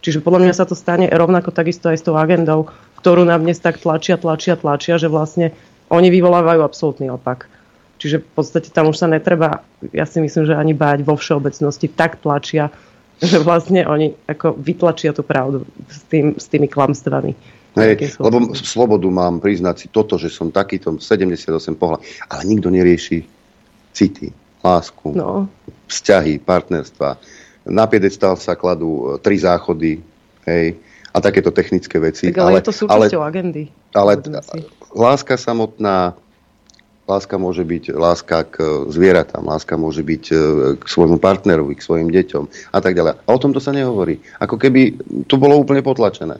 [0.07, 2.71] Čiže podľa mňa sa to stane rovnako takisto aj s tou agendou,
[3.03, 5.51] ktorú nám dnes tak tlačia, tlačia, tlačia, že vlastne
[5.91, 7.51] oni vyvolávajú absolútny opak.
[7.99, 11.91] Čiže v podstate tam už sa netreba, ja si myslím, že ani báť vo všeobecnosti,
[11.91, 12.71] tak tlačia,
[13.19, 17.35] že vlastne oni ako vytlačia tú pravdu s, tým, s tými klamstvami.
[17.75, 21.99] Hej, lebo slobodu mám priznať si toto, že som takýto 78 pohľad,
[22.31, 23.27] ale nikto nerieši
[23.91, 24.31] city,
[24.63, 25.51] lásku, no.
[25.91, 27.19] vzťahy, partnerstva,
[27.67, 29.99] na piedestal sa kladú e, tri záchody,
[30.47, 30.79] hej,
[31.13, 32.29] a takéto technické veci.
[32.29, 33.63] Tak ale, ale je to súčasťou ale, agendy.
[33.97, 34.11] Ale
[34.93, 36.13] láska samotná,
[37.09, 40.35] láska môže byť láska k e, zvieratám, láska môže byť e,
[40.77, 43.17] k svojmu partnerovi, k svojim deťom a tak ďalej.
[43.17, 44.21] A o tomto sa nehovorí.
[44.37, 46.37] Ako keby to bolo úplne potlačené.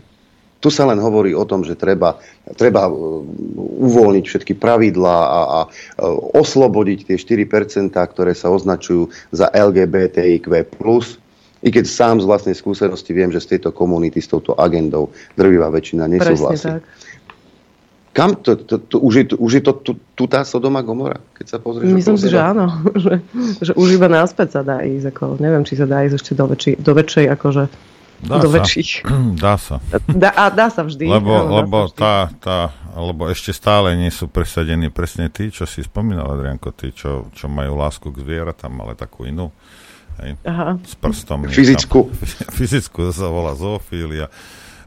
[0.57, 2.17] Tu sa len hovorí o tom, že treba,
[2.57, 5.59] treba uvoľniť všetky pravidlá a, a
[6.33, 10.49] oslobodiť tie 4%, ktoré sa označujú za LGBTIQ+,
[11.61, 15.73] i keď sám z vlastnej skúsenosti viem, že z tejto komunity, s touto agendou drvivá
[15.73, 16.81] väčšina nesúhlasí.
[18.13, 21.21] Kam to, to, to, už je, to, už je to tu, tu tá Sodoma Gomora,
[21.37, 21.93] keď sa pozrieš?
[21.93, 22.65] Myslím si, že áno.
[23.05, 23.21] že,
[23.61, 25.13] že už iba náspäť sa dá ísť.
[25.13, 27.63] Ako, neviem, či sa dá ísť ešte do, väčší, do väčšej akože
[28.17, 28.55] Dá do sa.
[28.57, 28.89] väčších.
[29.43, 29.77] Dá sa.
[30.09, 31.05] Dá, a dá sa vždy.
[31.05, 31.97] Lebo, áno, lebo, vždy.
[32.01, 32.57] tá, tá,
[32.97, 37.45] lebo ešte stále nie sú presadení presne tí, čo si spomínal, Adrianko, tí, čo, čo
[37.45, 39.53] majú lásku k zvieratám, ale takú inú.
[40.17, 40.81] Hej, Aha.
[40.81, 41.45] s prstom.
[41.45, 42.09] Fyzickú.
[42.09, 44.33] Tam, fyzickú sa volá zoofília.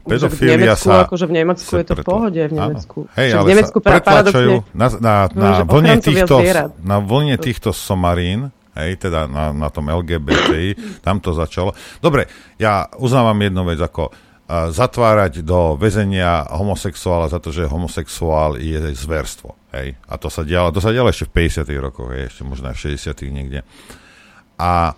[0.01, 1.05] Pedofília sa...
[1.05, 3.05] Akože v Nemecku je to v pohode, v Nemecku.
[3.13, 6.73] Hej, v ale Nemecku sa pretlačajú na, na, na, No, vlne týchto, zvierat.
[6.81, 11.75] na vlne týchto somarín, hej, teda na, na tom LGBTI, tam to začalo.
[11.99, 18.55] Dobre, ja uznávam jednu vec, ako uh, zatvárať do väzenia homosexuála za to, že homosexuál
[18.59, 19.55] je zverstvo.
[19.75, 19.95] Hej?
[20.07, 22.75] A to sa dialo, to sa dialo ešte v 50 rokoch, hej, ešte možno aj
[22.79, 23.59] v 60 niekde.
[24.59, 24.95] A,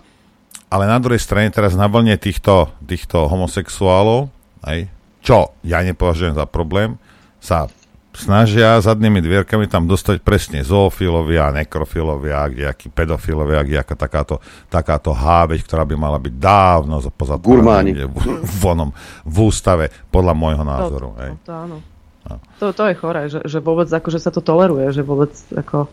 [0.70, 4.30] ale na druhej strane teraz na vlne týchto, týchto homosexuálov,
[4.70, 4.90] hej,
[5.24, 7.00] čo ja nepovažujem za problém,
[7.40, 7.70] sa
[8.14, 14.38] snažia zadnými dvierkami tam dostať presne zoofilovia, nekrofilovia, nejakí pedofilovia, nejaká takáto,
[14.70, 17.92] takáto háveť, ktorá by mala byť dávno pozatvorená Gurmáni.
[18.06, 18.90] v, vonom,
[19.26, 21.08] v ústave, podľa môjho názoru.
[21.12, 21.30] To, hej.
[21.42, 21.76] to áno.
[22.24, 22.36] No.
[22.56, 25.92] To, to je choré, že, že vôbec akože sa to toleruje, že vôbec ako...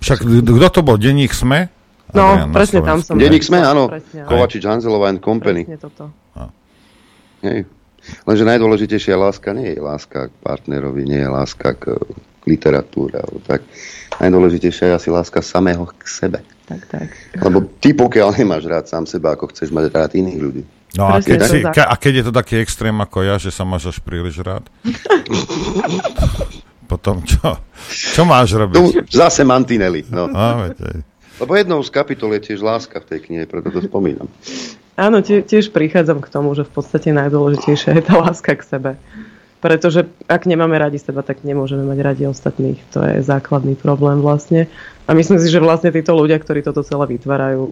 [0.00, 0.96] Však kto to bol?
[0.96, 1.68] Denník SME?
[2.12, 3.16] No, Adrian, na presne tam som.
[3.16, 3.88] Denník sme, áno.
[3.88, 4.28] Presne.
[4.28, 5.64] Kovačič, Hanzelová and Company.
[5.64, 6.04] Presne toto.
[7.42, 7.66] Hej.
[8.26, 13.22] Lenže najdôležitejšia láska nie je láska k partnerovi, nie je láska k, k literatúre.
[13.22, 13.62] Alebo tak.
[14.18, 16.38] Najdôležitejšia je asi láska samého k sebe.
[16.66, 17.08] Tak, tak.
[17.38, 20.62] Lebo ty pokiaľ nemáš rád sám seba, ako chceš mať rád iných ľudí.
[20.92, 23.64] No a keď, si, ke, a keď je to taký extrém ako ja, že sa
[23.64, 24.68] máš až príliš rád?
[26.92, 27.56] Potom čo?
[27.88, 28.76] Čo máš robiť?
[28.76, 30.04] Tu zase mantinely.
[30.12, 30.28] No.
[30.36, 30.68] A.
[31.40, 34.28] Lebo jednou z kapitol je tiež láska v tej knihe, preto to spomínam.
[34.92, 38.92] Áno, tie, tiež prichádzam k tomu, že v podstate najdôležitejšia je tá láska k sebe.
[39.62, 42.82] Pretože ak nemáme radi seba, tak nemôžeme mať radi ostatných.
[42.92, 44.66] To je základný problém vlastne.
[45.06, 47.70] A myslím si, že vlastne títo ľudia, ktorí toto celé vytvárajú,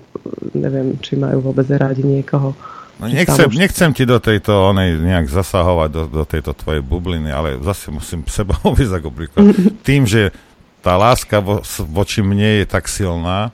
[0.54, 2.54] neviem, či majú vôbec radi niekoho.
[3.00, 7.58] No nechcem, nechcem ti do tejto onej nejak zasahovať do, do tejto tvojej bubliny, ale
[7.58, 9.50] zase musím seba uvieť ako príklad.
[9.88, 10.30] Tým, že
[10.80, 11.60] tá láska vo,
[11.90, 13.50] voči mne je tak silná,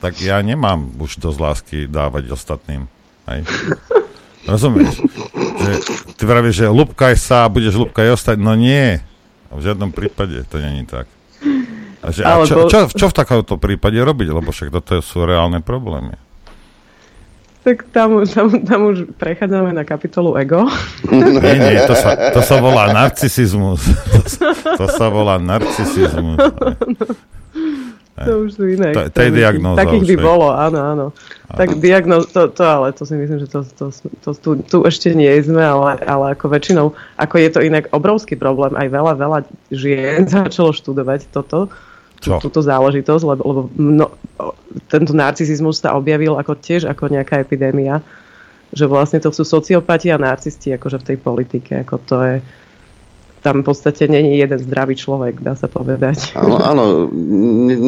[0.00, 2.88] tak ja nemám už dosť lásky dávať ostatným.
[3.26, 3.40] Hej.
[4.46, 5.02] Rozumieš?
[5.34, 5.72] Že
[6.14, 8.38] ty vravíš, že lúbkaj sa a budeš lúbkaj ostať.
[8.38, 9.02] No nie.
[9.50, 11.10] V žiadnom prípade to není tak.
[12.06, 14.28] A, že, a čo, čo, čo v takomto prípade robiť?
[14.30, 16.14] Lebo však toto sú reálne problémy.
[17.66, 20.70] Tak tam, tam, tam už prechádzame na kapitolu ego.
[21.10, 23.82] Nie, nie, to sa, to sa volá narcisizmus.
[23.90, 26.38] To, to sa volá narcisizmus.
[28.16, 28.96] To už sú iné.
[28.96, 29.84] To, to je diagnóza.
[29.84, 31.06] Takých by bolo, áno, áno.
[31.52, 33.92] Tak diagnóza, to, to, ale to si myslím, že to, to,
[34.24, 36.86] to, tu, tu ešte nie sme, ale, ale ako väčšinou,
[37.20, 39.38] ako je to inak obrovský problém, aj veľa, veľa
[39.68, 41.68] žien začalo študovať toto,
[42.24, 42.40] Čo?
[42.40, 44.16] túto záležitosť, lebo, lebo no,
[44.88, 48.00] tento narcisizmus sa objavil ako tiež ako nejaká epidémia,
[48.72, 52.36] že vlastne to sú sociopati a narcisti akože v tej politike, ako to je
[53.46, 56.34] tam v podstate není jeden zdravý človek, dá sa povedať.
[56.34, 56.84] Áno, áno,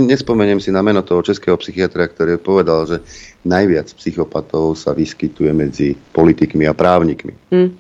[0.07, 3.03] nespomeniem si na meno toho českého psychiatra, ktorý povedal, že
[3.43, 7.35] najviac psychopatov sa vyskytuje medzi politikmi a právnikmi.
[7.51, 7.71] Hm.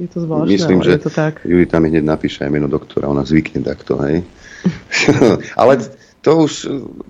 [0.00, 1.44] Je to zvláštne, Myslím, že je to tak.
[1.44, 4.24] Juli tam hneď napíše aj meno doktora, ona zvykne takto, hej.
[5.60, 5.84] ale
[6.24, 6.52] to už,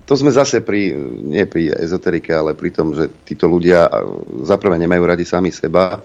[0.03, 0.91] to sme zase pri,
[1.23, 3.87] nie pri ezoterike, ale pri tom, že títo ľudia
[4.43, 6.03] zaprvé nemajú radi sami seba,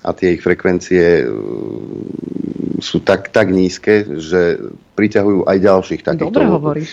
[0.00, 1.32] a tie ich frekvencie uh,
[2.80, 4.56] sú tak, tak nízke, že
[4.96, 6.40] priťahujú aj ďalších takýchto,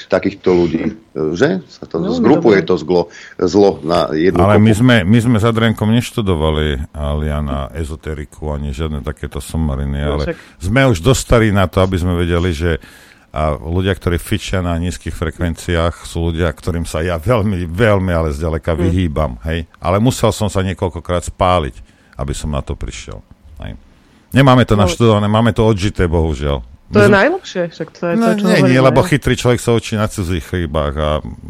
[0.08, 0.84] takýchto ľudí.
[1.16, 1.64] Že?
[1.68, 2.70] Sa to no, zgrupuje dobre.
[2.70, 3.02] to zlo,
[3.40, 9.04] zlo na jednu Ale my sme, my sme za Drenkom neštudovali Aliana ezoteriku ani žiadne
[9.04, 12.80] takéto somariny, no, ale sme už dostali na to, aby sme vedeli, že
[13.28, 18.34] a ľudia, ktorí fičia na nízkych frekvenciách, sú ľudia, ktorým sa ja veľmi, veľmi, ale
[18.34, 18.80] zďaleka mm.
[18.82, 19.38] vyhýbam.
[19.46, 19.68] Hej?
[19.78, 23.22] Ale musel som sa niekoľkokrát spáliť aby som na to prišiel.
[23.62, 23.78] Aj.
[24.36, 24.84] Nemáme to no.
[24.84, 26.66] naštudované, máme to odžité, bohužiaľ.
[26.88, 29.76] To je najlepšie, však to je no, to, čo nie, nie, lebo chytrý človek sa
[29.76, 31.10] učí na cudzích chybách a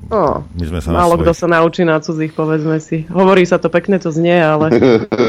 [0.09, 3.05] oh, my sme sa Málo kto sa naučí na cudzích, povedzme si.
[3.05, 4.73] Hovorí sa to pekne, to znie, ale...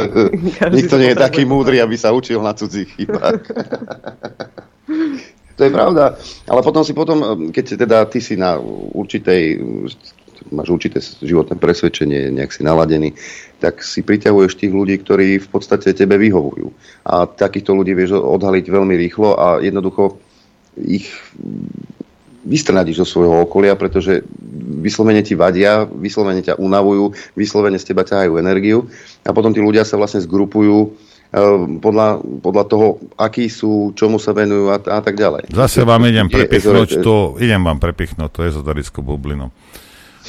[0.80, 3.44] Nikto nie je taký múdry, aby sa učil na cudzích chybách.
[5.60, 6.16] to je pravda.
[6.48, 8.56] Ale potom si potom, keď teda ty si na
[8.96, 9.60] určitej
[10.50, 13.14] máš určité životné presvedčenie, nejak si naladený,
[13.58, 16.70] tak si priťahuješ tých ľudí, ktorí v podstate tebe vyhovujú.
[17.06, 20.18] A takýchto ľudí vieš odhaliť veľmi rýchlo a jednoducho
[20.78, 21.10] ich
[22.48, 24.24] vystrnadiš zo svojho okolia, pretože
[24.80, 28.88] vyslovene ti vadia, vyslovene ťa unavujú, vyslovene z teba ťahajú energiu
[29.26, 30.88] a potom tí ľudia sa vlastne zgrupujú e,
[31.82, 32.86] podľa, podľa toho,
[33.20, 35.52] akí sú, čomu sa venujú a, a tak ďalej.
[35.52, 39.52] Zase vám idem prepichnúť tú, idem vám prepichnúť tú ezotarickú bublinu.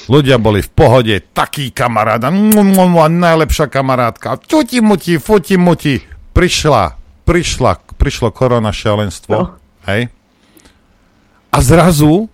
[0.09, 6.01] Ľudia boli v pohode, taký kamarát, najlepšia kamarátka, čuti muti, futi muti.
[6.33, 6.97] Prišla,
[7.29, 9.59] prišla, prišlo korona šialenstvo, no.
[9.85, 10.09] hej.
[11.49, 12.29] A zrazu,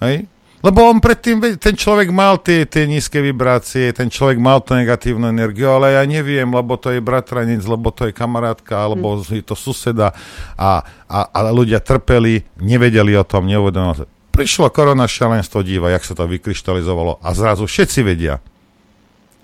[0.00, 0.28] hej,
[0.60, 5.32] lebo on predtým, ten človek mal tie, tie nízke vibrácie, ten človek mal tú negatívnu
[5.32, 9.40] energiu, ale ja neviem, lebo to je bratranec, lebo to je kamarátka, alebo mm.
[9.40, 10.12] je to suseda
[10.60, 16.14] a, a, a ľudia trpeli, nevedeli o tom, neuvedomili prišlo korona šialenstvo díva, jak sa
[16.14, 18.38] to vykryštalizovalo a zrazu všetci vedia.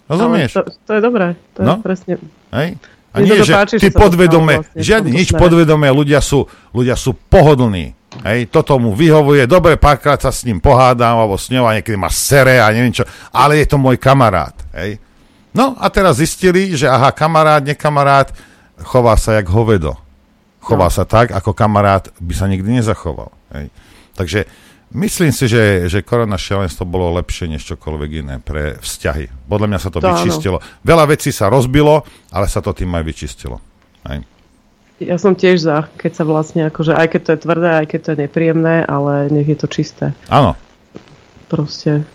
[0.07, 0.55] Rozumieš?
[0.55, 1.27] To, to je dobré,
[1.59, 1.79] to no?
[1.79, 2.13] je presne...
[2.55, 2.79] Hej?
[3.17, 6.45] A nie, že páči, ty podvedome, vlastne, žiadne, nič podvedomé, ľudia sú,
[6.77, 7.97] ľudia sú pohodlní.
[8.25, 11.97] Hej, toto mu vyhovuje, dobre, párkrát sa s ním pohádam, alebo s ňou a niekedy
[11.97, 14.53] ma sere a neviem čo, ale je to môj kamarát.
[14.77, 15.01] Hej.
[15.57, 18.29] No a teraz zistili, že aha, kamarát, nekamarát,
[18.85, 19.97] chová sa jak hovedo.
[20.61, 20.95] Chová no.
[20.95, 23.33] sa tak, ako kamarát by sa nikdy nezachoval.
[23.57, 23.73] Hej.
[24.13, 24.41] Takže
[24.95, 29.51] Myslím si, že, že korona šialenstvo bolo lepšie než čokoľvek iné pre vzťahy.
[29.51, 30.63] Podľa mňa sa to, to vyčistilo.
[30.63, 30.67] Áno.
[30.87, 33.59] Veľa vecí sa rozbilo, ale sa to tým aj vyčistilo.
[34.07, 34.23] Aj.
[35.03, 38.01] Ja som tiež za, keď sa vlastne akože, aj keď to je tvrdé, aj keď
[38.01, 40.15] to je nepríjemné, ale nech je to čisté.
[40.31, 40.55] Áno.
[41.51, 42.07] Proste.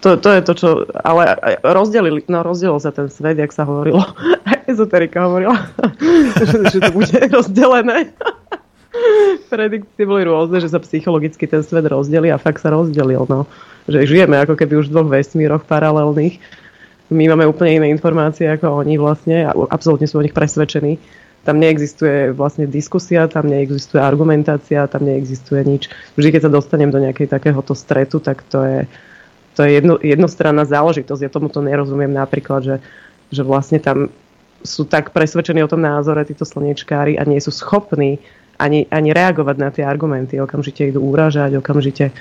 [0.00, 0.68] To, to je to, čo...
[1.02, 4.02] Ale rozdelili, no rozdelil sa ten svet, jak sa hovorilo.
[4.70, 5.58] Ezoterika hovorila,
[6.38, 8.14] že, že to bude rozdelené
[9.48, 13.24] predikcie boli rôzne, že sa psychologicky ten svet rozdelí a fakt sa rozdelil.
[13.28, 13.48] No.
[13.88, 16.38] Že žijeme ako keby už v dvoch vesmíroch paralelných.
[17.12, 20.96] My máme úplne iné informácie ako oni vlastne a absolútne sú o nich presvedčení.
[21.42, 25.90] Tam neexistuje vlastne diskusia, tam neexistuje argumentácia, tam neexistuje nič.
[26.14, 28.78] Vždy, keď sa dostanem do nejakej takéhoto stretu, tak to je,
[29.58, 31.26] to je jedno, jednostranná záležitosť.
[31.26, 32.76] Ja tomuto nerozumiem napríklad, že,
[33.34, 34.14] že vlastne tam
[34.62, 38.22] sú tak presvedčení o tom názore, títo slnečkári, a nie sú schopní
[38.58, 40.40] ani, ani reagovať na tie argumenty.
[40.40, 42.14] Okamžite idú úražať, okamžite e,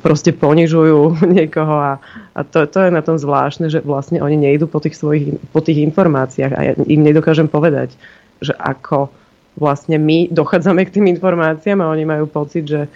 [0.00, 1.92] proste ponižujú niekoho a,
[2.34, 5.60] a to, to je na tom zvláštne, že vlastne oni nejdú po tých svojich po
[5.64, 7.94] tých informáciách a ja im nedokážem povedať,
[8.40, 9.12] že ako
[9.58, 12.86] vlastne my dochádzame k tým informáciám a oni majú pocit, že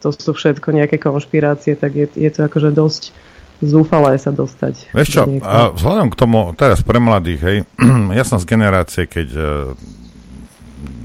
[0.00, 3.12] to sú všetko nejaké konšpirácie, tak je, je to akože dosť
[3.60, 4.96] zúfalé sa dostať.
[4.96, 7.58] Vieš čo, a vzhľadom k tomu, teraz pre mladých, hej,
[8.18, 9.44] ja som z generácie, keď uh,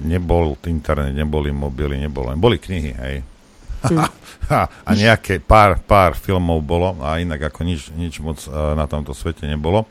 [0.05, 3.17] nebol internet, neboli mobily, nebolo, boli knihy, hej.
[3.85, 3.97] Hm.
[4.87, 9.13] a nejaké pár, pár filmov bolo a inak ako nič, nič moc uh, na tomto
[9.13, 9.85] svete nebolo.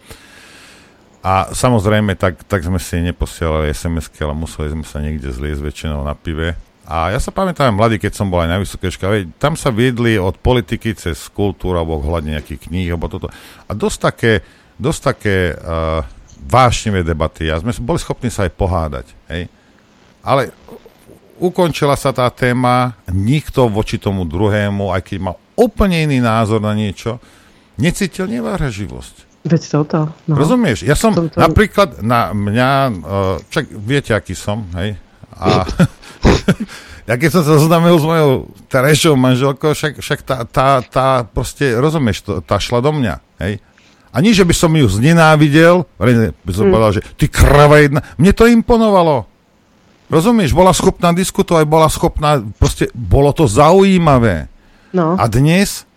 [1.24, 6.04] A samozrejme, tak, tak sme si neposielali SMS-ky, ale museli sme sa niekde zliezť väčšinou
[6.04, 6.52] na pive
[6.84, 10.20] a ja sa pamätám mladý, keď som bol aj na vysokej škole, tam sa viedli
[10.20, 13.32] od politiky cez kultúru alebo ohľadne nejakých kníh alebo toto.
[13.64, 14.32] A dosť také,
[14.76, 16.04] dosť také uh,
[16.44, 19.06] vášnivé debaty a sme boli schopní sa aj pohádať.
[19.32, 19.48] Hej?
[20.24, 20.50] Ale
[21.36, 26.72] ukončila sa tá téma, nikto voči tomu druhému, aj keď mal úplne iný názor na
[26.72, 27.20] niečo,
[27.76, 29.44] necítil nevraživosť.
[29.44, 30.08] Veď toto.
[30.24, 30.34] No.
[30.40, 30.88] Rozumieš?
[30.88, 31.28] Ja som to...
[31.36, 34.96] napríklad na mňa, uh, čak viete, aký som, hej?
[35.36, 35.68] A
[37.10, 41.76] ja keď som sa zoznámil s mojou terajšou manželkou, však, však tá, tá, tá proste,
[41.76, 43.60] rozumieš, tá šla do mňa, hej?
[44.14, 46.72] A nie, že by som ju znenávidel, by som mm.
[46.72, 49.26] povedal, že ty krava jedna, mne to imponovalo.
[50.12, 54.52] Rozumieš, bola schopná diskutovať, bola schopná, proste, bolo to zaujímavé.
[54.92, 55.16] No.
[55.16, 55.88] A dnes,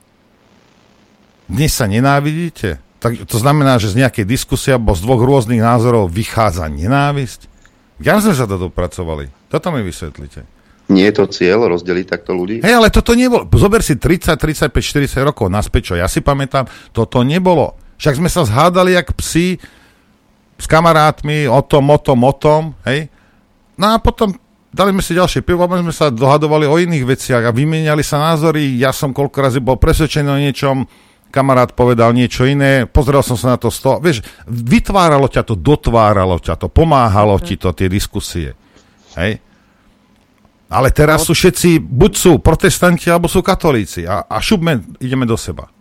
[1.45, 2.79] dnes sa nenávidíte?
[2.97, 7.45] Tak to znamená, že z nejakej diskusie alebo z dvoch rôznych názorov vychádza nenávisť?
[8.01, 9.29] Ja sme sa to dopracovali.
[9.49, 10.45] Toto mi vysvetlite.
[10.87, 12.63] Nie je to cieľ rozdeliť takto ľudí?
[12.63, 13.43] Hej, ale toto nebolo.
[13.59, 16.63] Zober si 30, 35, 40 rokov naspäť, čo ja si pamätám,
[16.95, 17.75] toto nebolo.
[17.99, 19.59] Však sme sa zhádali jak psi
[20.57, 23.11] s kamarátmi o tom, o tom, o tom, hej.
[23.77, 24.33] No a potom
[24.73, 28.77] dali sme si ďalšie pivo, sme sa dohadovali o iných veciach a vymieniali sa názory.
[28.77, 30.75] Ja som koľko razy bol presvedčený o niečom,
[31.29, 35.53] kamarát povedal niečo iné, pozrel som sa na to z toho, vieš, vytváralo ťa to,
[35.53, 38.55] dotváralo ťa to, pomáhalo ti to, tie diskusie.
[39.19, 39.43] Hej?
[40.67, 41.31] Ale teraz no.
[41.31, 45.71] sú všetci, buď sú protestanti, alebo sú katolíci a, a šupme, ideme do seba.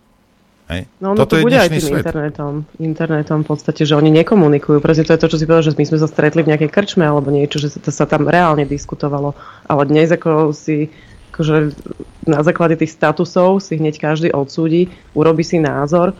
[0.66, 0.90] Hej?
[0.98, 2.02] No ono Toto to bude aj tým svet.
[2.02, 2.52] internetom.
[2.82, 4.82] Internetom v podstate, že oni nekomunikujú.
[4.82, 7.06] Presne to je to, čo si povedal, že my sme sa stretli v nejakej krčme
[7.06, 9.38] alebo niečo, že sa, sa tam reálne diskutovalo.
[9.70, 10.90] Ale dnes ako si
[11.30, 11.76] akože
[12.26, 16.16] na základe tých statusov si hneď každý odsúdi, urobi si názor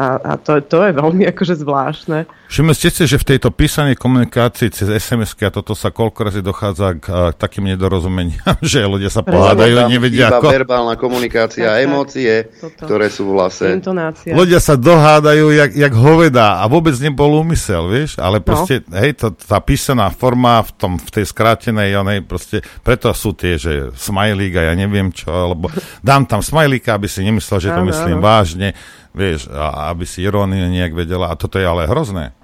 [0.00, 2.24] a, a to, to je veľmi akože zvláštne.
[2.50, 6.40] Všimli ste si, že v tejto písanej komunikácii cez sms a toto sa koľko razy
[6.42, 10.48] dochádza k, k takým nedorozumeniam, že ľudia sa pohádajú, nevedia ako...
[10.48, 12.88] verbálna komunikácia, tak, emócie, toto.
[12.88, 13.68] ktoré sú v lase.
[13.76, 14.32] Intonácia.
[14.32, 18.44] Ľudia sa dohádajú jak, jak hoveda a vôbec nebol úmysel, vieš, ale no.
[18.48, 18.98] proste, no.
[18.98, 23.60] hej, to, tá písaná forma v, tom, v tej skrátenej, onej proste, preto sú tie,
[23.60, 25.68] že smajlík a ja neviem čo, alebo
[26.02, 28.24] dám tam smajlíka, aby si nemyslel, že to áno, myslím áno.
[28.24, 28.68] vážne
[29.14, 31.30] vieš, a, aby si iróniu nejak vedela.
[31.30, 32.34] A toto je ale hrozné.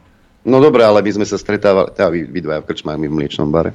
[0.47, 3.17] No dobre, ale my sme sa stretávali, teda vy, vy dvaja v krčmách, my v
[3.19, 3.75] mliečnom bare.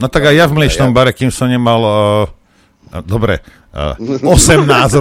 [0.00, 1.82] no tak aj ja v mliečnom bare, kým som nemal...
[1.82, 3.42] Uh, dobre,
[3.74, 4.22] 18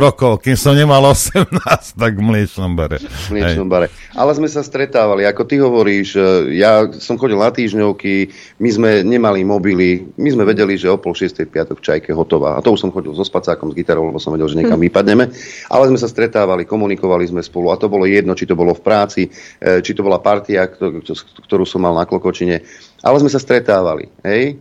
[0.01, 1.45] rokov, kým som nemal 18,
[1.93, 2.97] tak v mliečnom bare.
[2.97, 3.93] V mliečnom bare.
[4.17, 6.21] Ale sme sa stretávali, ako ty hovoríš, e,
[6.57, 11.13] ja som chodil na týždňovky, my sme nemali mobily, my sme vedeli, že o pol
[11.13, 12.57] šiestej piatok čajke hotová.
[12.57, 14.85] A to už som chodil so spacákom, s gitarou, lebo som vedel, že niekam hm.
[14.89, 15.29] vypadneme.
[15.69, 18.81] Ale sme sa stretávali, komunikovali sme spolu a to bolo jedno, či to bolo v
[18.81, 19.29] práci,
[19.61, 22.65] e, či to bola partia, ktorú som mal na Klokočine.
[23.05, 24.57] Ale sme sa stretávali, hej?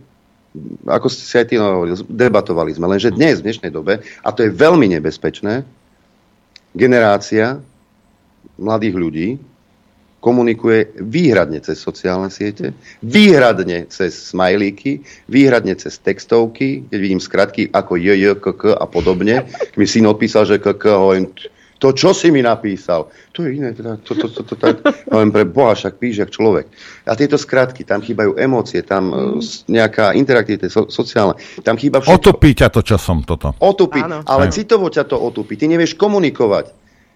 [0.85, 4.45] Ako ste si aj ty hovoril, debatovali sme, lenže dnes, v dnešnej dobe, a to
[4.45, 5.65] je veľmi nebezpečné,
[6.77, 7.61] generácia
[8.57, 9.27] mladých ľudí
[10.23, 12.71] komunikuje výhradne cez sociálne siete,
[13.03, 19.43] výhradne cez smajlíky, výhradne cez textovky, keď vidím skratky ako JJ, KK a podobne.
[19.43, 21.27] Keď mi syn odpísal, že KK, hovorím,
[21.83, 24.79] to, čo si mi napísal, to je iné, teda, to, to, to, to, tak,
[25.11, 26.71] len pre Boha, však píš jak človek.
[27.03, 29.67] A tieto skratky, tam chýbajú emócie, tam mm.
[29.67, 32.15] nejaká interaktivita so, sociálna, tam chýba všetko.
[32.15, 33.51] Otupí ťa to časom, toto.
[33.59, 34.23] Otupí, Áno.
[34.23, 34.55] ale Áno.
[34.55, 35.59] citovo ťa to otupí.
[35.59, 36.71] Ty nevieš komunikovať.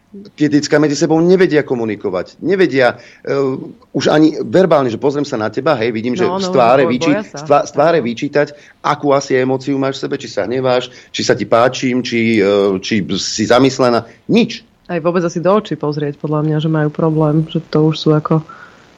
[0.08, 0.48] Tie
[0.80, 2.40] medzi sebou nevedia komunikovať.
[2.40, 3.60] Nevedia uh,
[3.92, 6.88] už ani verbálne, že pozriem sa na teba, hej, vidím, no, že no, z tváre,
[6.88, 11.22] no, vyči, z tváre vyčítať, akú asi emóciu máš v sebe, či sa hneváš, či
[11.28, 14.08] sa ti páčim, či, uh, či si zamyslená.
[14.32, 14.64] Nič.
[14.88, 18.10] Aj vôbec asi do očí pozrieť, podľa mňa, že majú problém, že to už sú
[18.16, 18.40] ako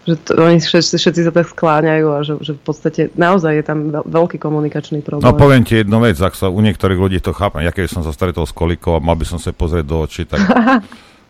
[0.08, 3.64] že to, oni všetci, všetci sa tak skláňajú a že, že v podstate naozaj je
[3.66, 5.28] tam veľký komunikačný problém.
[5.28, 8.02] No poviem ti jednu vec, ak sa u niektorých ľudí to chápem, ja keď som
[8.02, 10.40] sa stretol s kolikou a mal by som sa pozrieť do očí, tak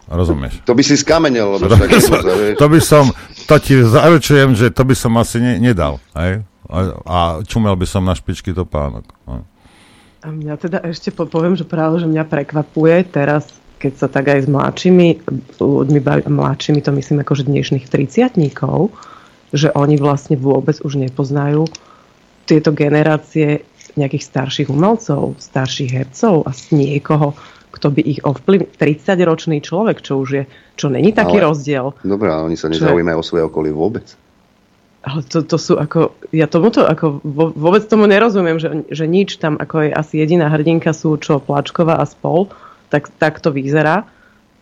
[0.10, 0.66] Rozumieš?
[0.66, 3.06] To by si skamenel, lebo To by som, to, to by som,
[3.46, 6.02] to ti zaručujem, že to by som asi ne, nedal.
[6.18, 6.42] Hej?
[6.66, 9.06] A, a čumel by som na špičky topánok.
[9.30, 9.46] No.
[10.26, 14.28] A mňa teda ešte po- poviem, že práve, že mňa prekvapuje teraz, keď sa tak
[14.28, 15.08] aj s mladšími
[15.58, 18.36] ľuďmi, mladšími to myslím akože dnešných 30
[19.50, 21.66] že oni vlastne vôbec už nepoznajú
[22.46, 23.66] tieto generácie
[23.98, 27.34] nejakých starších umelcov, starších hercov a niekoho,
[27.74, 28.70] kto by ich ovplyvnil.
[28.78, 30.44] 30-ročný človek, čo už je,
[30.78, 31.86] čo není taký Ale- rozdiel.
[32.06, 34.06] Dobré, ale oni sa nezaujímajú o svoje okolie vôbec.
[35.00, 37.24] Ale to, to sú ako, ja tomuto ako
[37.56, 42.04] vôbec tomu nerozumiem, že, že nič tam, ako je asi jediná hrdinka sú čo Plačková
[42.04, 42.52] a spol,
[42.90, 44.06] tak, tak to vyzerá,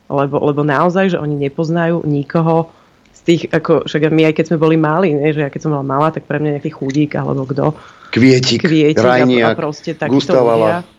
[0.07, 2.71] lebo, lebo naozaj, že oni nepoznajú nikoho
[3.11, 5.73] z tých, ako, však my aj keď sme boli mali, ne, že ja keď som
[5.73, 7.75] bola malá, tak pre mňa nejaký chudík alebo kto.
[8.13, 10.85] Kvietik, Kvietik a, a Rajniak, proste takíto Gustav ľudia.
[10.85, 10.95] Ala.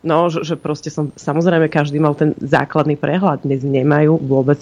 [0.00, 3.44] No, že, že proste som, samozrejme každý mal ten základný prehľad.
[3.44, 4.56] Dnes nemajú vôbec,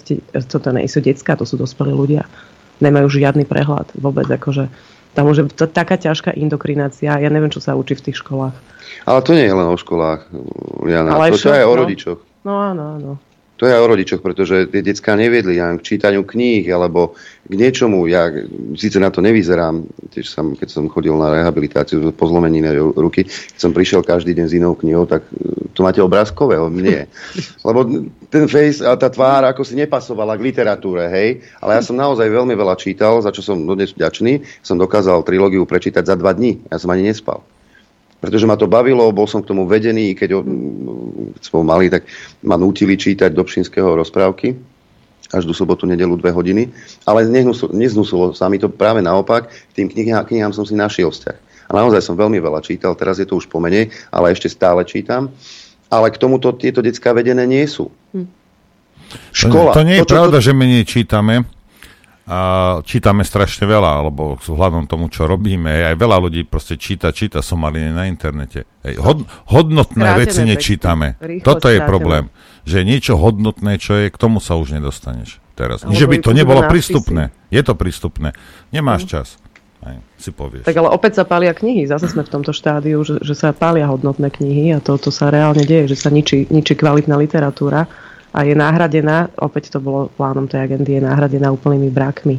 [0.51, 2.27] toto nie sú detská, to sú dospelí ľudia.
[2.83, 4.67] Nemajú žiadny prehľad vôbec, akože
[5.13, 8.55] tam je to taká ťažká indokrinácia, ja neviem, čo sa učí v tých školách.
[9.05, 10.29] Ale to nie je len o školách,
[10.85, 11.17] Jana.
[11.17, 11.79] Ale to, je aj o no.
[11.81, 12.19] rodičoch.
[12.45, 13.11] No áno, áno.
[13.59, 17.59] To je aj o rodičoch, pretože tie detská neviedli ja, k čítaniu kníh alebo k
[17.59, 18.07] niečomu.
[18.07, 18.31] Ja
[18.79, 19.83] síce na to nevyzerám,
[20.15, 24.31] tiež som, keď som chodil na rehabilitáciu po zlomenine ru- ruky, keď som prišiel každý
[24.31, 27.03] deň s inou knihou, tak e, to máte obrázkového, nie.
[27.67, 27.83] Lebo
[28.31, 31.43] ten face a tá tvár ako si nepasovala k literatúre, hej.
[31.59, 34.63] Ale ja som naozaj veľmi veľa čítal, za čo som dodnes vďačný.
[34.63, 36.63] Som dokázal trilógiu prečítať za dva dní.
[36.71, 37.43] Ja som ani nespal
[38.19, 40.45] pretože ma to bavilo, bol som k tomu vedený, keď, o-
[41.33, 42.03] keď som bol malý, tak
[42.43, 44.55] ma nútili čítať Dobšinského rozprávky
[45.29, 46.73] až do sobotu, nedelu dve hodiny,
[47.05, 47.29] ale
[47.69, 51.37] neznusilo sa mi to práve naopak, k tým knihám, knihám som si našiel vzťah.
[51.69, 55.29] A naozaj som veľmi veľa čítal, teraz je to už pomenej, ale ešte stále čítam.
[55.85, 57.93] Ale k tomuto tieto detská vedené nie sú.
[59.29, 59.73] Škola.
[59.73, 61.45] To, to nie je to, čo- pravda, že my nečítame.
[62.29, 62.39] A
[62.85, 65.89] čítame strašne veľa, alebo vzhľadom tomu, čo robíme.
[65.89, 68.69] Aj veľa ľudí proste číta, číta somaliny na internete.
[68.85, 71.17] Hej, hod, hodnotné Skrátené veci nečítame.
[71.17, 71.89] Rýchlo Toto je skrátené.
[71.89, 72.23] problém.
[72.69, 75.81] Že niečo hodnotné, čo je, k tomu sa už nedostaneš teraz.
[75.81, 76.93] Alebo že by je to nebolo nápisy.
[76.93, 77.23] prístupné.
[77.49, 78.29] Je to prístupné.
[78.69, 79.27] Nemáš čas.
[79.89, 80.69] Hej, si povieš.
[80.69, 81.89] Tak ale opäť sa pália knihy.
[81.89, 85.33] Zase sme v tomto štádiu, že, že sa pália hodnotné knihy a to, to sa
[85.33, 87.89] reálne deje, že sa ničí, ničí kvalitná literatúra
[88.29, 92.37] a je náhradená, opäť to bolo plánom tej agendy, je náhradená úplnými brakmi.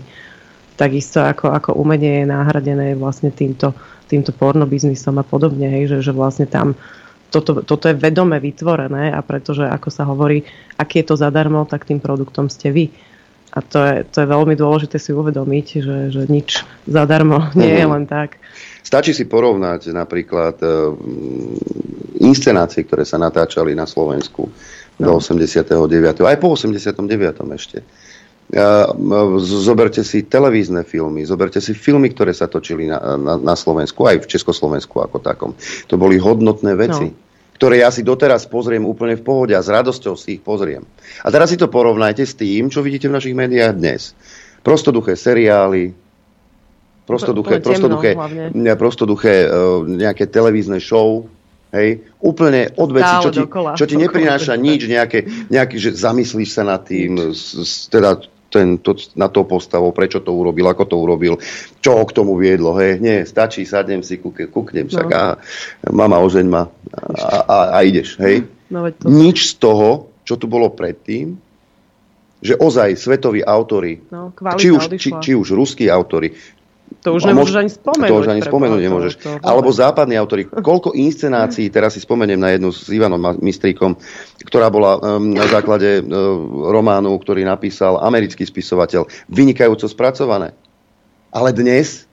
[0.78, 3.74] Takisto ako, ako umenie je náhradené vlastne týmto,
[4.06, 6.78] týmto pornobiznisom a podobne, hej, že, že vlastne tam
[7.30, 10.42] toto, toto je vedome vytvorené a pretože, ako sa hovorí,
[10.74, 12.90] ak je to zadarmo, tak tým produktom ste vy.
[13.50, 17.86] A to je, to je veľmi dôležité si uvedomiť, že, že nič zadarmo nie je
[17.86, 17.92] Mhm.
[17.94, 18.38] len tak.
[18.80, 20.66] Stačí si porovnať napríklad e,
[22.24, 24.48] inscenácie, ktoré sa natáčali na Slovensku
[25.00, 26.20] do 89.
[26.20, 27.00] Aj po 89.
[27.56, 27.80] ešte.
[29.40, 34.26] Zoberte si televízne filmy, zoberte si filmy, ktoré sa točili na, na, na Slovensku, aj
[34.26, 35.50] v Československu ako takom.
[35.86, 37.08] To boli hodnotné veci.
[37.14, 37.28] No.
[37.60, 40.80] ktoré ja si doteraz pozriem úplne v pohode a s radosťou si ich pozriem.
[41.20, 44.16] A teraz si to porovnajte s tým, čo vidíte v našich médiách dnes.
[44.64, 45.92] Prostoduché seriály,
[47.04, 48.16] prostoduché, prostoduché,
[48.80, 49.48] prostoduché e,
[49.92, 51.28] nejaké televízne show,
[51.70, 51.88] hej,
[52.18, 53.74] úplne od veci, čo ti, dokola.
[53.74, 54.66] čo ti Dokola, neprináša dokola.
[54.66, 55.18] nič, nejaké,
[55.48, 58.18] nejaký, že zamyslíš sa nad tým, s, teda
[58.50, 61.38] ten, to, na to postavou, prečo to urobil, ako to urobil,
[61.78, 65.06] čo ho k tomu viedlo, hej, nie, stačí, sadnem si, kúke, kúknem, No.
[65.06, 65.38] a
[65.86, 68.42] mama ožeň ma a, a, a ideš, hej.
[68.66, 69.06] No, to...
[69.06, 71.38] Nič z toho, čo tu bolo predtým,
[72.40, 76.34] že ozaj svetoví autory, No, či už, či, či už ruskí autory,
[77.00, 78.10] To už nemôžeš ani spomenúť.
[78.12, 79.12] To už ani spomenúť to- nemôžeš.
[79.16, 80.44] to- to- Alebo západní autory.
[80.44, 83.96] Koľko inscenácií, teraz si spomeniem na jednu s Ivanom Mistríkom,
[84.44, 86.04] ktorá bola um, na základe uh,
[86.68, 90.52] románu, ktorý napísal americký spisovateľ, vynikajúco spracované.
[91.30, 92.04] Ale dnes,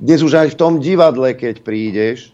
[0.00, 2.32] dnes už aj v tom divadle, keď prídeš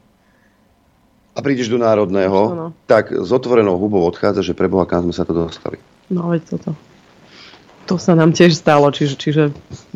[1.37, 2.67] a prídeš do Národného, Áno.
[2.89, 5.77] tak s otvorenou hubou odchádza, že pre Boha, kam sme sa to dostali.
[6.09, 6.73] No veď toto.
[7.87, 9.43] To sa nám tiež stalo, čiže, čiže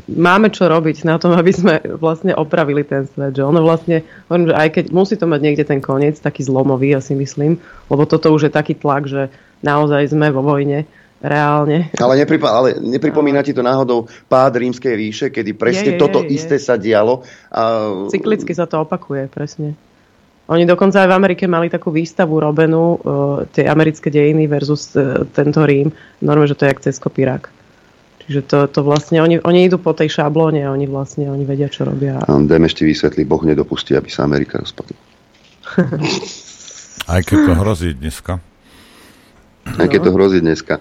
[0.07, 3.35] máme čo robiť na tom, aby sme vlastne opravili ten svet.
[3.35, 6.95] Že ono vlastne, hovorím, že aj keď musí to mať niekde ten koniec, taký zlomový,
[6.95, 7.59] ja si myslím,
[7.91, 9.35] lebo toto už je taký tlak, že
[9.67, 10.87] naozaj sme vo vojne,
[11.19, 11.91] reálne.
[11.99, 16.23] Ale, nepripa- ale nepripomína ti to náhodou pád rímskej ríše, kedy presne Je, je, toto
[16.25, 16.39] je, je.
[16.39, 17.27] isté sa dialo.
[17.51, 17.91] A...
[18.09, 19.75] Cyklicky sa to opakuje, presne.
[20.51, 25.23] Oni dokonca aj v Amerike mali takú výstavu robenú, uh, tie americké dejiny versus uh,
[25.31, 25.95] tento Rím.
[26.23, 27.60] Normálne, že to je jak cez kopírák.
[28.27, 31.73] Čiže to, to vlastne, oni, oni idú po tej šablóne a oni vlastne, oni vedia,
[31.73, 32.21] čo robia.
[32.23, 34.99] Pán Demeš ti vysvetlí, Boh nedopustí, aby sa Amerika rozpadla.
[37.15, 38.39] Aj keď to hrozí dneska.
[39.67, 40.79] Aj keď to hrozí dneska.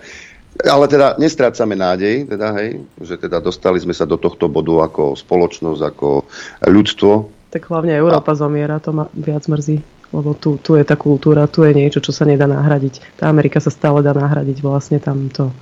[0.59, 5.15] Ale teda nestrácame nádej, teda, hej, že teda dostali sme sa do tohto bodu ako
[5.15, 6.27] spoločnosť, ako
[6.67, 7.11] ľudstvo.
[7.53, 8.37] Tak hlavne Európa a...
[8.37, 9.79] zomiera, to ma viac mrzí.
[10.09, 13.21] Lebo tu, tu je tá kultúra, tu je niečo, čo sa nedá nahradiť.
[13.21, 15.53] Tá Amerika sa stále dá nahradiť, vlastne tam to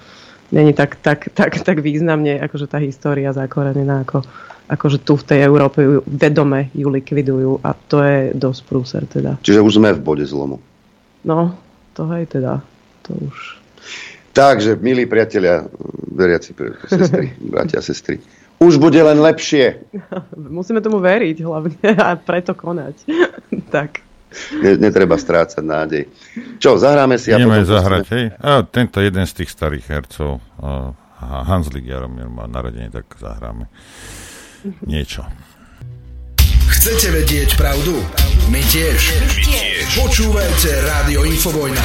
[0.51, 4.23] není tak, tak, tak, tak významne, akože tá história zakorenená, ako,
[4.67, 9.39] akože tu v tej Európe ju, vedome ju likvidujú a to je dosť prúser teda.
[9.43, 10.59] Čiže už sme v bode zlomu.
[11.27, 11.55] No,
[11.93, 12.63] to hej teda,
[13.03, 13.59] to už...
[14.37, 15.65] Takže, milí priatelia,
[16.13, 16.53] veriaci
[16.85, 18.21] sestry, bratia a sestry,
[18.57, 19.85] už bude len lepšie.
[20.57, 22.95] Musíme tomu veriť hlavne a preto konať.
[23.75, 24.06] tak.
[24.59, 26.03] Netreba strácať nádej.
[26.57, 27.33] Čo, zahráme si?
[27.33, 28.25] Ideme zahrať, hej.
[28.41, 33.65] A tento jeden z tých starých hercov, uh, Hanslik Jaromír má narodenie, tak zahráme
[34.85, 35.25] niečo.
[36.67, 37.95] Chcete vedieť pravdu?
[38.51, 38.99] My tiež.
[39.17, 39.83] My tiež.
[39.97, 41.83] Počúvajte Rádio Infovojna.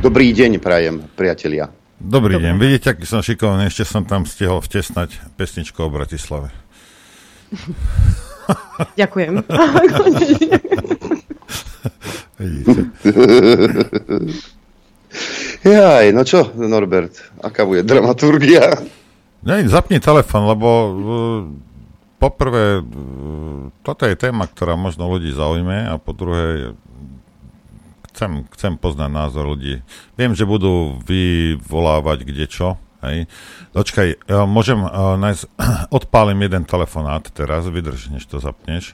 [0.00, 1.68] Dobrý deň, prajem, priatelia.
[2.00, 2.48] Dobrý Dobre.
[2.48, 2.54] deň.
[2.56, 6.48] Vidíte, aký som šikovný, ešte som tam stihol vtesnať pesničku o Bratislave.
[9.00, 9.42] Ďakujem.
[15.60, 17.12] Jaj, no čo, Norbert,
[17.44, 18.80] aká bude dramaturgia?
[19.44, 21.44] Ne, zapni telefon, lebo uh,
[22.16, 26.72] poprvé, uh, toto je téma, ktorá možno ľudí zaujme a po druhé,
[28.12, 29.84] chcem, chcem poznať názor ľudí.
[30.16, 33.26] Viem, že budú vyvolávať kde čo, Hej.
[33.72, 35.44] Dočkaj, ja môžem uh, nájsť,
[35.98, 38.92] odpálim jeden telefonát teraz, vydrž, než to zapneš.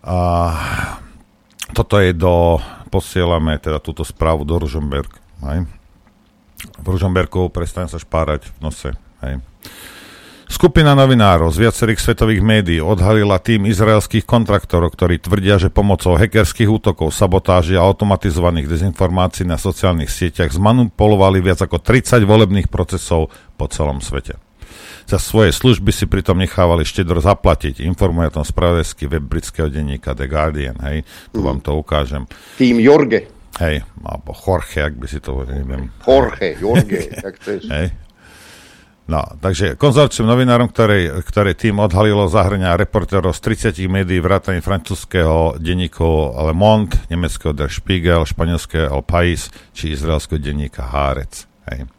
[0.00, 0.16] A
[1.76, 5.10] toto je do, posielame teda túto správu do Ružomberg.
[5.44, 5.66] Hej.
[6.80, 8.90] V Ružomberku prestaň sa špárať v nose.
[9.24, 9.40] Hej.
[10.50, 16.66] Skupina novinárov z viacerých svetových médií odhalila tým izraelských kontraktorov, ktorí tvrdia, že pomocou hackerských
[16.66, 23.70] útokov, sabotáži a automatizovaných dezinformácií na sociálnych sieťach zmanipulovali viac ako 30 volebných procesov po
[23.70, 24.42] celom svete.
[25.06, 27.86] Za svoje služby si pritom nechávali štedro zaplatiť.
[27.86, 30.82] Informuje o tom spravodajský web britského denníka The Guardian.
[30.82, 31.46] Hej, tu mm.
[31.46, 32.26] vám to ukážem.
[32.58, 33.30] Tým Jorge.
[33.62, 35.94] Hej, alebo Jorge, ak by si to neviem.
[36.02, 37.70] Jorge, Jorge, tak chceš.
[37.70, 38.09] Hej,
[39.10, 45.58] No, takže konzorcium novinárom, ktoré, ktoré tým odhalilo, zahrňa reportérov z 30 médií, vrátane francúzského
[45.58, 46.06] denníku
[46.46, 51.50] Le Monde, nemeckého Der Spiegel, španielského El País či izraelského denníka Haaretz.
[51.66, 51.90] Hej.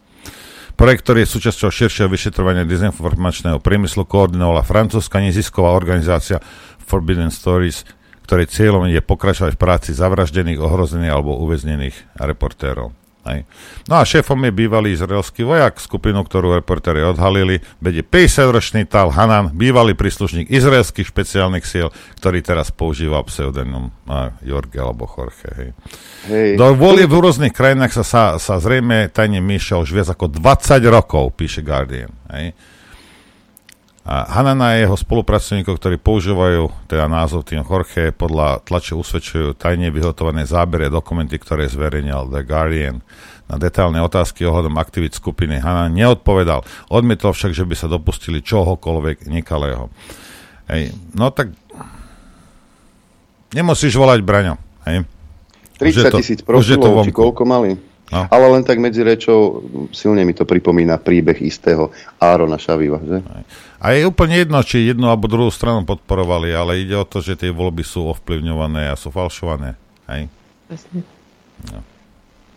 [0.72, 6.40] Projekt, ktorý je súčasťou širšieho vyšetrovania dezinformačného priemyslu, koordinovala francúzska nezisková organizácia
[6.80, 7.84] Forbidden Stories,
[8.24, 13.01] ktorej cieľom je pokračovať v práci zavraždených, ohrozených alebo uväznených reportérov.
[13.22, 13.46] Hej.
[13.86, 19.54] No a šéfom je bývalý izraelský vojak, skupinu, ktorú reportéri odhalili, vedie 50-ročný Tal Hanan,
[19.54, 23.94] bývalý príslušník izraelských špeciálnych síl, ktorý teraz používa pseudonym
[24.42, 25.48] Jorge alebo Jorge.
[25.54, 25.70] Hej.
[26.26, 26.48] Hej.
[26.58, 30.82] Do volie v rôznych krajinách sa, sa, sa zrejme tajne myšľa už viac ako 20
[30.90, 32.10] rokov, píše Guardian.
[32.26, 32.58] Hej.
[34.02, 40.42] Hanana a jeho spolupracovníkov, ktorí používajú teda názov tým Jorge, podľa tlače usvedčujú tajne vyhotované
[40.42, 42.98] zábery a dokumenty, ktoré zverejnil The Guardian.
[43.46, 46.66] Na detailné otázky ohľadom aktivít skupiny Hanan neodpovedal.
[46.90, 49.86] Odmietol však, že by sa dopustili čohokoľvek nekalého.
[50.66, 50.98] Hej.
[51.14, 51.54] No tak
[53.54, 54.58] nemusíš volať Braňo.
[54.82, 55.06] Hej.
[55.78, 57.91] 30 tisíc profilov, či koľko mali?
[58.12, 58.28] No.
[58.28, 61.88] Ale len tak medzi rečou silne mi to pripomína príbeh istého
[62.20, 63.00] Árona Šaviva.
[63.00, 63.24] Že?
[63.80, 67.40] A je úplne jedno, či jednu alebo druhú stranu podporovali, ale ide o to, že
[67.40, 69.80] tie voľby sú ovplyvňované a sú falšované.
[70.12, 70.28] Hej?
[71.72, 71.80] No.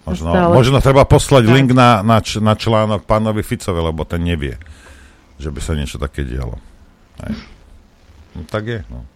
[0.06, 1.53] Možno, možno treba poslať tak.
[1.56, 4.60] link na, na, č, na článok pánovi Ficovi, lebo ten nevie,
[5.40, 6.60] že by sa niečo také dialo.
[7.26, 7.34] Hej.
[8.36, 8.80] No, tak je.
[8.91, 9.07] No.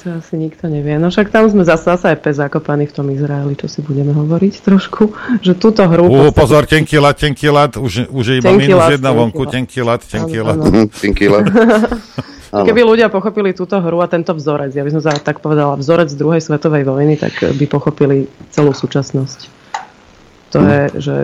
[0.00, 0.96] To asi nikto nevie.
[0.96, 4.16] No však tam sme zase, zase aj pes zakopaní v tom Izraeli, čo si budeme
[4.16, 5.12] hovoriť trošku,
[5.44, 6.08] že túto hru...
[6.08, 9.84] Uh, pozor, tenký lat, tenký lat, už, už je iba minus lat, jedna vonku, tenký
[9.84, 10.56] lat, tenký lat.
[11.04, 11.44] Tenký lat.
[12.66, 16.42] Keby ľudia pochopili túto hru a tento vzorec, ja by som tak povedala, vzorec druhej
[16.42, 19.59] svetovej vojny, tak by pochopili celú súčasnosť
[20.50, 21.14] to je, že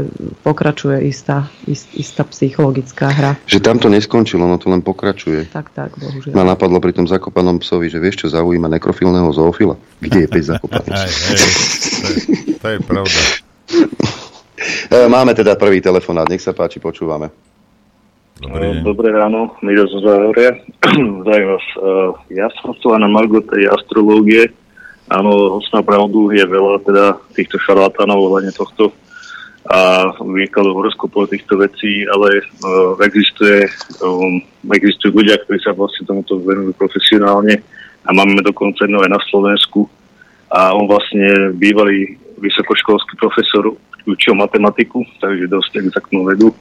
[0.46, 3.32] pokračuje istá, ist, istá psychologická hra.
[3.50, 5.50] Že tam to neskončilo, no to len pokračuje.
[5.50, 6.30] Tak, tak, bohužiaľ.
[6.30, 9.74] Ma napadlo pri tom zakopanom psovi, že vieš, čo zaujíma nekrofilného zoofila?
[9.98, 10.94] Kde je pes zakopaný?
[10.94, 12.18] Aj, aj, to, je,
[12.54, 13.20] to je pravda.
[14.86, 17.28] E, máme teda prvý telefonát, nech sa páči, počúvame.
[18.40, 18.84] Dobrý deň.
[18.84, 20.56] Dobré ráno, Miro zo Záhoria.
[21.24, 21.66] Zdravím vás.
[21.76, 21.90] E,
[22.40, 24.52] ja som chcela na Margo tej astrológie.
[25.06, 27.04] Áno, osná pravdu je veľa teda
[27.36, 28.90] týchto šarlatánov ohľadne tohto
[29.66, 33.66] a výkladu horoskopov týchto vecí, ale uh, existuje,
[33.98, 34.38] um,
[34.70, 37.58] existujú ľudia, ktorí sa vlastne tomuto venujú profesionálne
[38.06, 39.90] a máme dokonca jedno aj na Slovensku.
[40.46, 43.74] A on vlastne bývalý vysokoškolský profesor,
[44.06, 46.54] učil matematiku, takže dosť exaktnú vedu,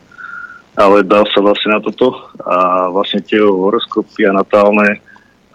[0.73, 4.98] ale dal sa vlastne na toto a vlastne tie horoskopy a natálne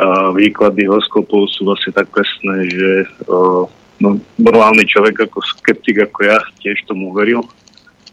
[0.00, 2.90] a výklady horoskopov sú vlastne tak presné, že
[3.26, 3.68] uh,
[4.00, 7.44] no, normálny človek ako skeptik ako ja tiež tomu veril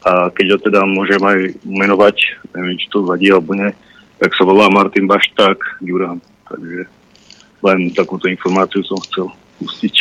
[0.05, 2.15] a keď ho teda môžem aj menovať,
[2.53, 3.71] neviem, či to vadí alebo nie,
[4.21, 6.21] tak sa volá Martin Bašták Ďurán.
[6.47, 6.87] Takže
[7.65, 9.27] len takúto informáciu som chcel
[9.57, 9.95] pustiť.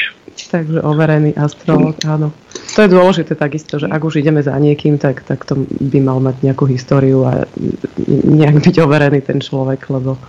[0.52, 2.28] Takže overený astrolog, áno.
[2.76, 6.20] To je dôležité takisto, že ak už ideme za niekým, tak, tak to by mal
[6.20, 7.48] mať nejakú históriu a
[8.06, 10.20] nejak byť overený ten človek, lebo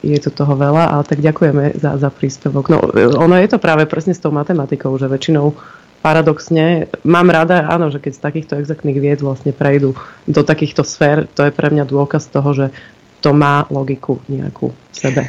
[0.00, 2.72] je to toho veľa, ale tak ďakujeme za, za príspevok.
[2.72, 2.78] No,
[3.20, 5.52] ono je to práve presne s tou matematikou, že väčšinou
[6.00, 9.92] paradoxne mám rada, áno, že keď z takýchto exaktných vied vlastne prejdú
[10.24, 12.66] do takýchto sfér, to je pre mňa dôkaz toho, že
[13.20, 15.28] to má logiku nejakú v sebe.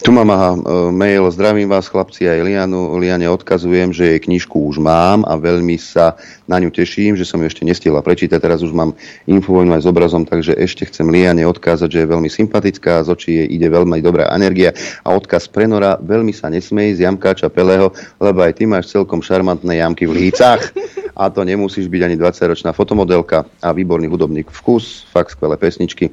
[0.00, 0.58] Tu mám aha, e,
[0.96, 2.96] mail, zdravím vás chlapci aj Lianu.
[2.96, 6.16] Liane odkazujem, že jej knižku už mám a veľmi sa
[6.48, 8.40] na ňu teším, že som ju ešte nestihla prečítať.
[8.40, 8.96] Teraz už mám
[9.28, 13.30] infovojnu aj s obrazom, takže ešte chcem Liane odkázať, že je veľmi sympatická, z očí
[13.44, 14.72] jej ide veľmi dobrá energia
[15.04, 17.92] a odkaz pre Nora, veľmi sa nesmej z Jamkáča Peleho,
[18.24, 20.72] lebo aj ty máš celkom šarmantné jamky v lícach
[21.12, 26.08] a to nemusíš byť ani 20-ročná fotomodelka a výborný hudobník vkus, fakt skvelé pesničky.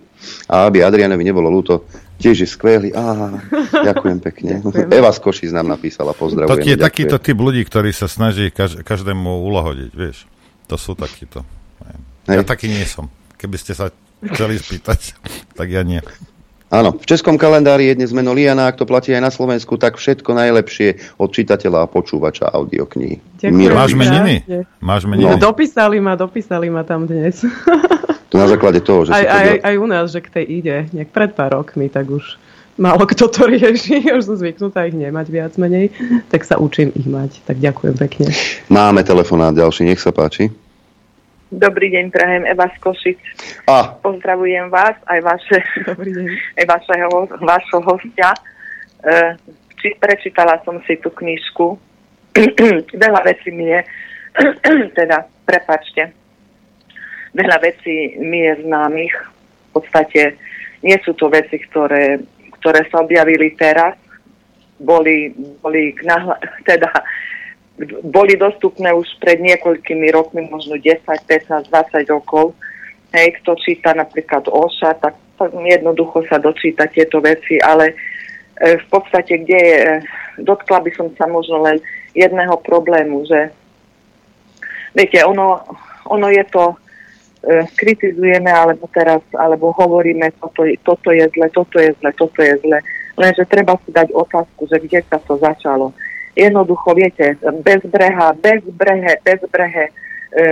[0.52, 1.88] A aby Adrianovi nebolo ľúto,
[2.18, 2.90] tiež je skvelý.
[2.94, 3.38] Á,
[3.94, 4.62] ďakujem pekne.
[4.90, 6.50] Eva z Košic nám napísala, pozdravujem.
[6.50, 10.26] To je takýto typ ľudí, ktorí sa snaží kaž, každému ulahodiť, vieš.
[10.68, 11.48] To sú takíto.
[12.28, 12.50] Ja Hej.
[12.50, 13.08] taký nie som.
[13.40, 13.94] Keby ste sa
[14.34, 15.16] chceli spýtať,
[15.58, 16.04] tak ja nie.
[16.68, 19.96] Áno, v českom kalendári je dnes meno Liana, ak to platí aj na Slovensku, tak
[19.96, 23.24] všetko najlepšie od čitateľa a počúvača audioknihy.
[23.40, 23.72] Ďakujem.
[23.72, 24.36] Máš meniny?
[24.84, 25.32] Máš meniny?
[25.32, 25.40] No.
[25.40, 27.40] Dopísali ma, dopísali ma tam dnes.
[28.28, 31.16] To na základe toho, že aj, aj, aj u nás, že k tej ide, nejak
[31.16, 32.36] pred pár rokmi, tak už
[32.76, 35.96] málo kto to rieši, už som zvyknutá ich nemať viac menej,
[36.28, 37.40] tak sa učím ich mať.
[37.48, 38.28] Tak ďakujem pekne.
[38.68, 40.52] Máme telefonát ďalší, nech sa páči.
[41.48, 43.20] Dobrý deň, prajem Eva z Košic.
[43.72, 43.96] A.
[44.04, 46.28] Pozdravujem vás, aj, vaše, Dobrý deň.
[46.60, 48.36] aj vašeho, vašho hostia.
[49.00, 49.40] E,
[49.80, 51.80] či, prečítala som si tú knižku.
[53.04, 53.80] Veľa vecí mi je,
[55.00, 56.12] teda, prepačte,
[57.38, 59.14] veľa vecí mi je známych.
[59.14, 60.34] V podstate
[60.82, 62.18] nie sú to veci, ktoré,
[62.58, 63.94] ktoré sa objavili teraz.
[64.82, 66.38] Boli, boli, nahla,
[66.70, 66.90] teda,
[68.02, 72.58] boli dostupné už pred niekoľkými rokmi, možno 10, 15, 20 rokov.
[73.14, 75.16] Hej, kto číta napríklad Oša, tak,
[75.54, 77.94] jednoducho sa dočíta tieto veci, ale
[78.58, 79.96] e, v podstate, kde je, e,
[80.44, 81.80] dotkla by som sa možno len
[82.12, 83.54] jedného problému, že
[84.92, 85.64] viete, ono,
[86.10, 86.76] ono je to
[87.78, 92.80] kritizujeme, alebo teraz, alebo hovoríme, toto, toto je zle, toto je zle, toto je zle.
[93.18, 95.94] Lenže treba si dať otázku, že kde sa to začalo.
[96.38, 97.34] Jednoducho, viete,
[97.66, 99.92] bezbreha, bezbrehe, bezbrehe e,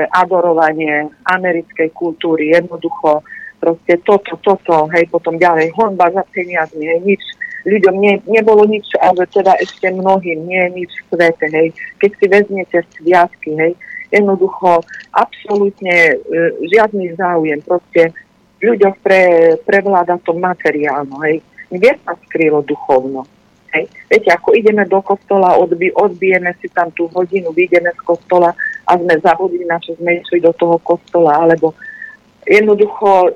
[0.09, 3.21] adorovanie americkej kultúry, jednoducho
[3.61, 7.21] proste toto, toto, hej, potom ďalej, honba za peniazmi, hej, nič,
[7.69, 11.69] ľuďom nie, nebolo nič, ale teda ešte mnohým nie je nič svete, hej.
[12.01, 13.73] Keď si vezmete sviatky, hej,
[14.11, 14.83] jednoducho
[15.13, 16.15] absolútne e,
[16.67, 17.59] žiadny záujem.
[17.61, 18.13] Proste
[18.59, 21.19] v ľuďoch pre, prevláda to materiálno.
[21.25, 21.43] Hej.
[21.69, 23.27] Kde sa skrylo duchovno?
[23.75, 23.91] Hej.
[24.07, 28.55] Viete, ako ideme do kostola, odbi, odbijeme si tam tú hodinu, vyjdeme z kostola
[28.87, 31.75] a sme zabudli, na čo sme išli do toho kostola, alebo
[32.47, 33.29] jednoducho e,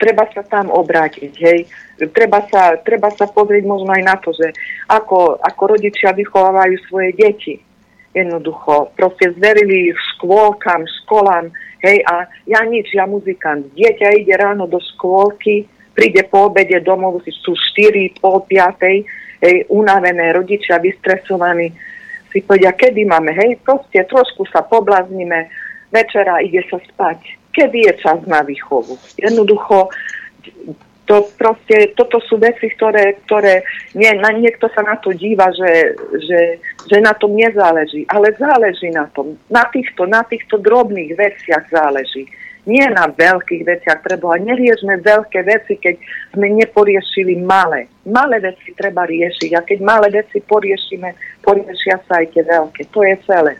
[0.00, 1.68] treba sa tam obrátiť, hej.
[2.10, 4.50] Treba sa, treba sa pozrieť možno aj na to, že
[4.90, 7.67] ako, ako rodičia vychovávajú svoje deti
[8.14, 11.52] jednoducho proste zverili škôlkam, školám,
[11.84, 13.68] hej, a ja nič, ja muzikant.
[13.76, 20.32] Dieťa ide ráno do škôlky, príde po obede domov, sú 4, pol 5, hej, unavené,
[20.32, 21.74] rodičia vystresovaní,
[22.28, 25.48] si povedia, kedy máme, hej, proste trošku sa poblazníme,
[25.88, 27.18] večera ide sa spať.
[27.56, 28.94] Kedy je čas na výchovu?
[29.16, 29.88] Jednoducho
[31.08, 33.64] to proste, toto sú veci, ktoré, ktoré
[33.96, 36.40] nie, na, niekto sa na to díva, že, že,
[36.84, 39.40] že na tom nezáleží, ale záleží na tom.
[39.48, 42.28] Na týchto, na týchto drobných veciach záleží.
[42.68, 44.36] Nie na veľkých veciach treba.
[44.36, 45.96] Neriešme veľké veci, keď
[46.36, 47.88] sme neporiešili malé.
[48.04, 52.92] Malé veci treba riešiť a keď malé veci poriešime, poriešia sa aj tie veľké.
[52.92, 53.56] To je celé.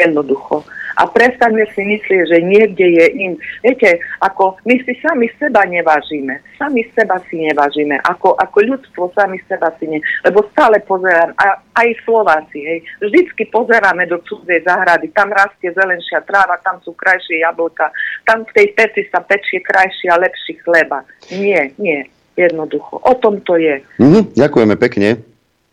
[0.00, 0.64] Jednoducho
[0.96, 3.32] a prestaňme si myslieť, že niekde je in.
[3.60, 6.40] Viete, ako my si sami seba nevážime.
[6.56, 8.00] Sami seba si nevážime.
[8.00, 10.00] Ako, ako ľudstvo sami seba si ne...
[10.24, 15.12] Lebo stále pozerám, a, aj Slováci, hej, vždycky pozeráme do cudzej záhrady.
[15.12, 17.92] Tam rastie zelenšia tráva, tam sú krajšie jablka,
[18.24, 21.04] tam v tej peci sa pečie krajšie a lepší chleba.
[21.28, 22.08] Nie, nie.
[22.36, 23.00] Jednoducho.
[23.00, 23.80] O tom to je.
[24.00, 25.20] Mhm, ďakujeme pekne.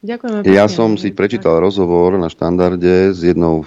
[0.04, 0.56] Ďakujeme pekne.
[0.56, 3.64] Ja som si prečítal rozhovor na štandarde s jednou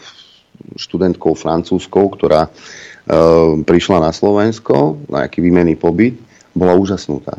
[0.77, 2.51] študentkou francúzskou, ktorá
[3.63, 6.19] prišla na Slovensko na nejaký výmenný pobyt,
[6.57, 7.39] bola úžasnutá.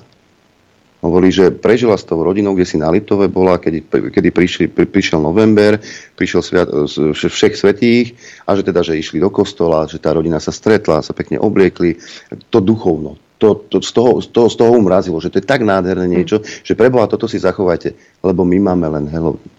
[0.98, 4.90] Hovorí, že prežila s tou rodinou, kde si na Liptove bola, kedy, kedy prišli, pri,
[4.90, 5.78] prišiel november,
[6.18, 6.68] prišiel sviat,
[7.14, 8.18] všech svetých
[8.50, 12.02] a že teda, že išli do kostola, že tá rodina sa stretla, sa pekne obliekli.
[12.50, 15.62] To duchovno, to, to, z, toho, z, toho, z toho umrazilo, že to je tak
[15.62, 16.66] nádherné niečo, mm.
[16.66, 17.94] že preboha toto si zachovajte,
[18.26, 19.54] lebo my máme len Halloween.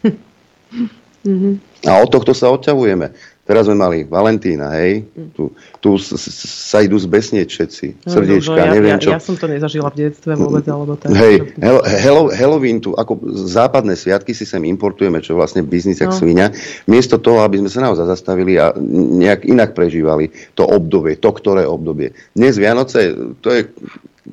[1.20, 1.52] Mm-hmm.
[1.88, 3.12] A od tohto sa odťahujeme.
[3.50, 5.50] Teraz sme mali Valentína, hej, tu,
[5.82, 9.10] tu sa idú zbesnieť všetci, srdiečka, no, no, ja, neviem čo.
[9.10, 11.10] Ja, ja som to nezažila v detstve vôbec, alebo tak.
[11.10, 13.18] Hej, Hel, Halloween tu, ako
[13.50, 16.20] západné sviatky si sem importujeme, čo vlastne biznis jak no.
[16.22, 16.54] svinia,
[16.86, 18.70] miesto toho, aby sme sa naozaj zastavili a
[19.18, 22.14] nejak inak prežívali to obdobie, to ktoré obdobie.
[22.38, 23.66] Dnes Vianoce, to je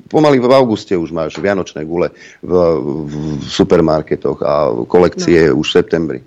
[0.06, 2.54] pomaly v auguste už máš vianočné gule v,
[3.10, 3.14] v
[3.50, 5.58] supermarketoch a kolekcie no.
[5.58, 6.20] už v septembri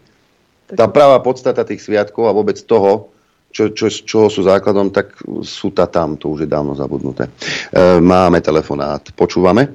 [0.75, 3.11] tá práva podstata tých sviatkov a vôbec toho,
[3.51, 5.11] čo, čo, čo sú základom, tak
[5.43, 7.27] sú tá tam, to už je dávno zabudnuté.
[7.27, 9.67] E, máme telefonát, počúvame?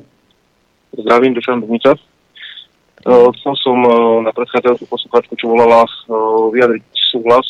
[0.96, 1.92] Zdravím, Dušan Bubnica.
[1.92, 2.00] E,
[3.36, 3.90] chcel som e,
[4.24, 5.92] na predchádzajúcu posluchačku, čo volala, e,
[6.56, 7.46] vyjadriť súhlas.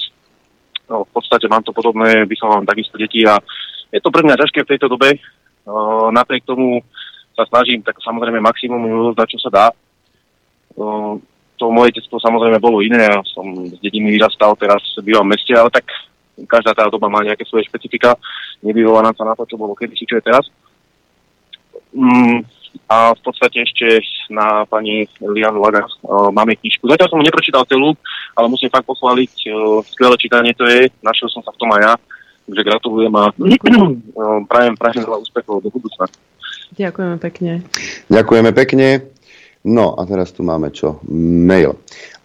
[0.90, 3.38] No, v podstate mám to podobné, vychávam takisto deti a
[3.90, 5.18] je to pre mňa ťažké v tejto dobe.
[6.14, 6.78] Napriek tomu
[7.34, 9.66] sa snažím tak samozrejme maximum čo sa dá.
[11.56, 15.32] E, to moje detstvo samozrejme bolo iné, ja som z dediny vyrastal, teraz bývam v
[15.36, 15.88] meste, ale tak
[16.44, 18.12] každá tá doba má nejaké svoje špecifika,
[18.60, 20.44] nevyhovaná sa na to, čo bolo kedysi, čo je teraz.
[21.96, 22.44] Mm,
[22.92, 26.84] a v podstate ešte na pani Lianu Laga uh, máme knižku.
[26.84, 27.96] Zatiaľ som ho neprečítal celú,
[28.36, 31.80] ale musím fakt pochváliť, uh, skvelé čítanie to je, našiel som sa v tom aj
[31.80, 31.94] ja,
[32.46, 36.04] takže gratulujem a uh, prajem, prajem veľa úspechov do budúcna.
[36.76, 37.52] Ďakujeme pekne.
[38.12, 39.15] Ďakujeme pekne.
[39.66, 41.02] No a teraz tu máme čo?
[41.10, 41.74] Mail.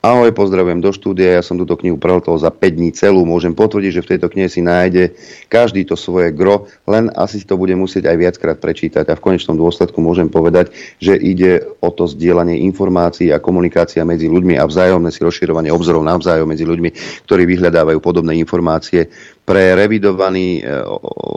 [0.02, 3.92] Ahoj, pozdravujem do štúdia, ja som túto knihu preletol za 5 dní celú, môžem potvrdiť,
[3.94, 5.14] že v tejto knihe si nájde
[5.46, 9.22] každý to svoje gro, len asi si to bude musieť aj viackrát prečítať a v
[9.22, 14.66] konečnom dôsledku môžem povedať, že ide o to zdieľanie informácií a komunikácia medzi ľuďmi a
[14.66, 16.90] vzájomné si rozširovanie obzorov navzájom medzi ľuďmi,
[17.30, 19.06] ktorí vyhľadávajú podobné informácie.
[19.46, 20.82] Pre revidovaný e,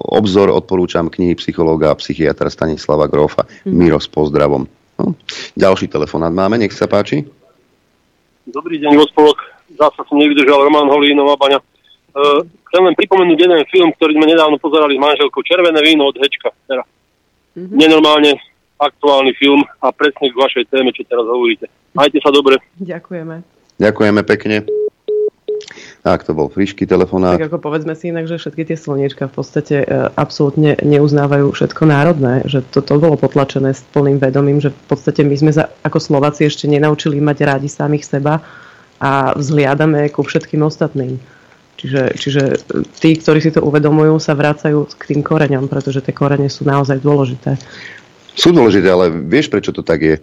[0.09, 3.45] obzor odporúčam knihy psychológa a psychiatra Stanislava Grofa.
[3.69, 3.77] Mm.
[3.77, 4.84] Miro s pozdravom.
[4.99, 5.19] No.
[5.59, 7.27] Ďalší telefonát máme, nech sa páči.
[8.45, 9.41] Dobrý deň, spolok.
[9.75, 11.59] Zasa som nevydržal Roman Holínová baňa.
[12.15, 15.43] Uh, chcem len pripomenúť jeden film, ktorý sme nedávno pozerali s manželkou.
[15.43, 16.55] Červené víno od Hečka.
[16.71, 16.87] Teda.
[17.59, 17.75] Mm-hmm.
[17.75, 18.39] Nenormálne
[18.79, 21.67] aktuálny film a presne k vašej téme, čo teraz hovoríte.
[21.95, 22.59] Majte sa dobre.
[22.79, 23.43] Ďakujeme.
[23.83, 24.57] Ďakujeme pekne.
[26.05, 27.41] Tak, to bol frišký telefonát.
[27.41, 29.87] Tak ako povedzme si inak, že všetky tie slniečka v podstate e,
[30.21, 35.33] absolútne neuznávajú všetko národné, že toto bolo potlačené s plným vedomím, že v podstate my
[35.33, 38.45] sme sa ako Slováci ešte nenaučili mať rádi samých seba
[39.01, 41.17] a vzhliadame ku všetkým ostatným.
[41.81, 42.43] Čiže, čiže
[43.01, 47.01] tí, ktorí si to uvedomujú, sa vracajú k tým koreňom, pretože tie korene sú naozaj
[47.01, 47.57] dôležité.
[48.35, 50.17] Sú dôležité, ale vieš, prečo to tak je?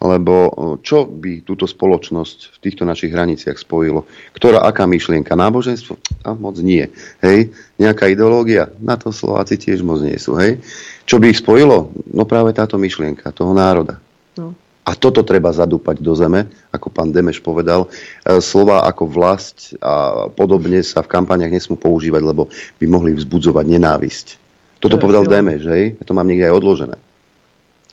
[0.00, 0.48] Lebo
[0.80, 4.08] čo by túto spoločnosť v týchto našich hraniciach spojilo?
[4.32, 5.36] Ktorá, aká myšlienka?
[5.36, 6.00] Náboženstvo?
[6.24, 6.88] A moc nie.
[7.20, 7.52] Hej?
[7.76, 8.72] Nejaká ideológia?
[8.80, 10.40] Na to Slováci tiež moc nie sú.
[10.40, 10.64] Hej?
[11.04, 11.92] Čo by ich spojilo?
[12.08, 14.00] No práve táto myšlienka toho národa.
[14.40, 14.56] No.
[14.88, 17.92] A toto treba zadúpať do zeme, ako pán Demeš povedal.
[18.24, 22.48] E, slova ako vlast a podobne sa v kampaniach nesmú používať, lebo
[22.80, 24.26] by mohli vzbudzovať nenávisť.
[24.80, 26.00] Toto povedal Demeš, hej?
[26.00, 26.96] Ja to mám niekde aj odložené.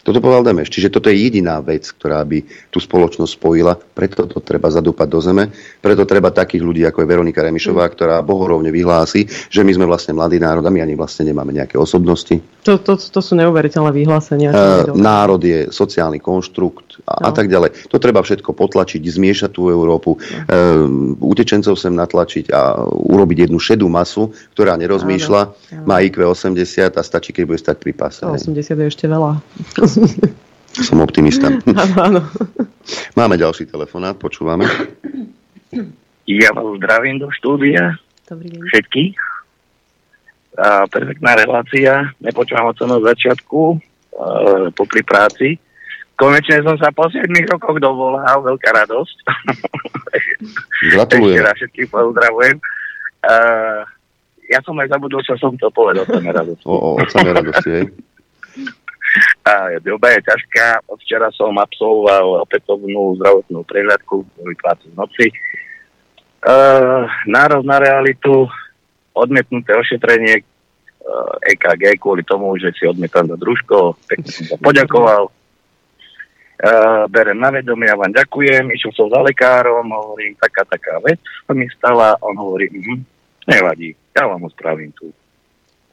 [0.07, 0.71] Toto povedal Demeš.
[0.71, 3.75] Čiže toto je jediná vec, ktorá by tú spoločnosť spojila.
[3.75, 5.51] Preto to treba zadúpať do zeme.
[5.83, 7.91] Preto treba takých ľudí, ako je Veronika Remišová, mm.
[7.91, 11.75] ktorá bohorovne vyhlási, že my sme vlastne mladý národ a my ani vlastne nemáme nejaké
[11.75, 12.39] osobnosti.
[12.63, 14.55] To, to, to sú neuveriteľné vyhlásenia.
[14.55, 17.25] Uh, národ je sociálny konštrukt a, no.
[17.27, 17.91] a tak ďalej.
[17.91, 20.23] To treba všetko potlačiť, zmiešať tú Európu, no.
[20.23, 20.87] uh,
[21.21, 25.85] utečencov sem natlačiť a urobiť jednu šedú masu, ktorá nerozmýšľa, áno, áno.
[25.85, 28.25] má IQ 80 a stačí, keď bude stať pri pase.
[28.25, 29.37] 80 je ešte veľa.
[30.77, 31.49] Som optimista.
[31.65, 32.21] Áno, áno.
[33.17, 34.69] Máme ďalší telefonát, počúvame.
[36.29, 37.97] Ja vás zdravím do štúdia.
[38.29, 38.61] Dobrý deň.
[38.61, 39.15] Všetkých.
[40.59, 42.13] A perfektná relácia.
[42.21, 43.77] Nepočúvam od samého začiatku e,
[44.75, 45.57] popri práci.
[46.17, 48.41] Konečne som sa po 7 rokoch dovolal.
[48.41, 49.17] Veľká radosť.
[50.97, 51.37] Gratulujem.
[51.37, 52.57] Ešte raz všetkých pozdravujem.
[52.57, 53.35] E,
[54.49, 56.65] ja som aj zabudol, čo som to povedal samej radosti.
[56.65, 57.85] O, o, samej radosti, hej.
[59.49, 60.89] A doba je ťažká.
[60.89, 65.31] Od včera som absolvoval opätovnú zdravotnú prehľadku v noci.
[66.43, 68.45] Uh, náraz na realitu,
[69.15, 73.95] odmietnuté ošetrenie uh, EKG kvôli tomu, že si odmietam za družko.
[74.05, 75.33] Pekne som sa poďakoval.
[76.57, 81.21] Uh, berem na vedomie, ja vám ďakujem, išiel som za lekárom, hovorím, taká, taká vec
[81.45, 82.97] sa mi stala, on hovorí, mm,
[83.45, 85.13] nevadí, ja vám ho spravím tu.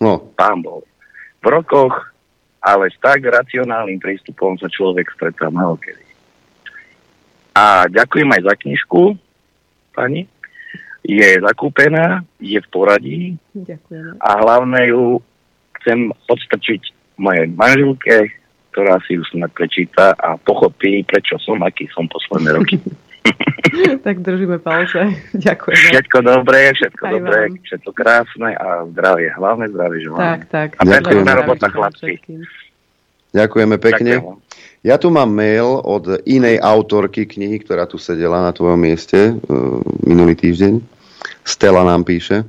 [0.01, 0.33] No.
[0.33, 0.81] Pán bol.
[1.45, 2.09] V rokoch,
[2.65, 6.01] ale s tak racionálnym prístupom sa človek stretá malokedy.
[7.53, 9.03] A ďakujem aj za knižku,
[9.93, 10.25] pani.
[11.05, 13.21] Je zakúpená, je v poradí
[13.53, 14.17] Ďakujem.
[14.25, 15.21] a hlavne ju
[15.77, 16.83] chcem podstrčiť
[17.21, 18.33] mojej manželke,
[18.75, 22.83] ktorá si ju snad prečíta a pochopí, prečo som, aký som posledné roky.
[24.07, 25.15] tak držíme palce.
[25.47, 25.79] Ďakujem.
[25.95, 27.63] Všetko dobré, všetko Aj dobré, vám.
[27.63, 29.29] všetko krásne a zdravie.
[29.31, 30.19] Hlavne zdravie želám.
[30.19, 30.69] Tak, tak.
[30.79, 31.39] A pekná Ďakujem.
[31.39, 32.11] robota, chlapci.
[33.35, 34.13] Ďakujeme pekne.
[34.85, 39.53] Ja tu mám mail od inej autorky knihy, ktorá tu sedela na tvojom mieste e,
[40.05, 40.79] minulý týždeň.
[41.43, 42.45] Stella nám píše.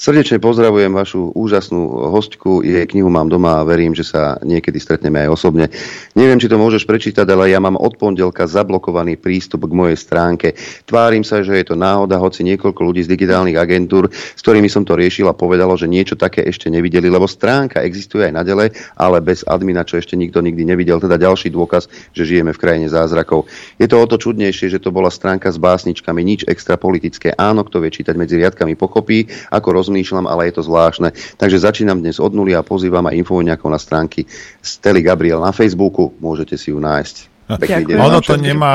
[0.00, 2.64] Srdečne pozdravujem vašu úžasnú hostku.
[2.64, 5.68] Jej knihu mám doma a verím, že sa niekedy stretneme aj osobne.
[6.16, 10.56] Neviem, či to môžeš prečítať, ale ja mám od pondelka zablokovaný prístup k mojej stránke.
[10.88, 14.88] Tvárim sa, že je to náhoda, hoci niekoľko ľudí z digitálnych agentúr, s ktorými som
[14.88, 19.20] to riešil a povedalo, že niečo také ešte nevideli, lebo stránka existuje aj naďalej, ale
[19.20, 20.96] bez admina, čo ešte nikto nikdy nevidel.
[20.96, 23.52] Teda ďalší dôkaz, že žijeme v krajine zázrakov.
[23.76, 27.36] Je to o to čudnejšie, že to bola stránka s básničkami, nič extra politické.
[27.36, 31.10] Áno, kto vie čítať medzi riadkami pochopí, ako rozmýšľam, ale je to zvláštne.
[31.34, 34.22] Takže začínam dnes od nuly a pozývam aj infovňakov na stránky
[34.62, 36.14] Stely Gabriel na Facebooku.
[36.22, 37.16] Môžete si ju nájsť.
[37.58, 37.96] Pekný deň.
[37.98, 38.46] Ono to všetkým.
[38.46, 38.72] nemá...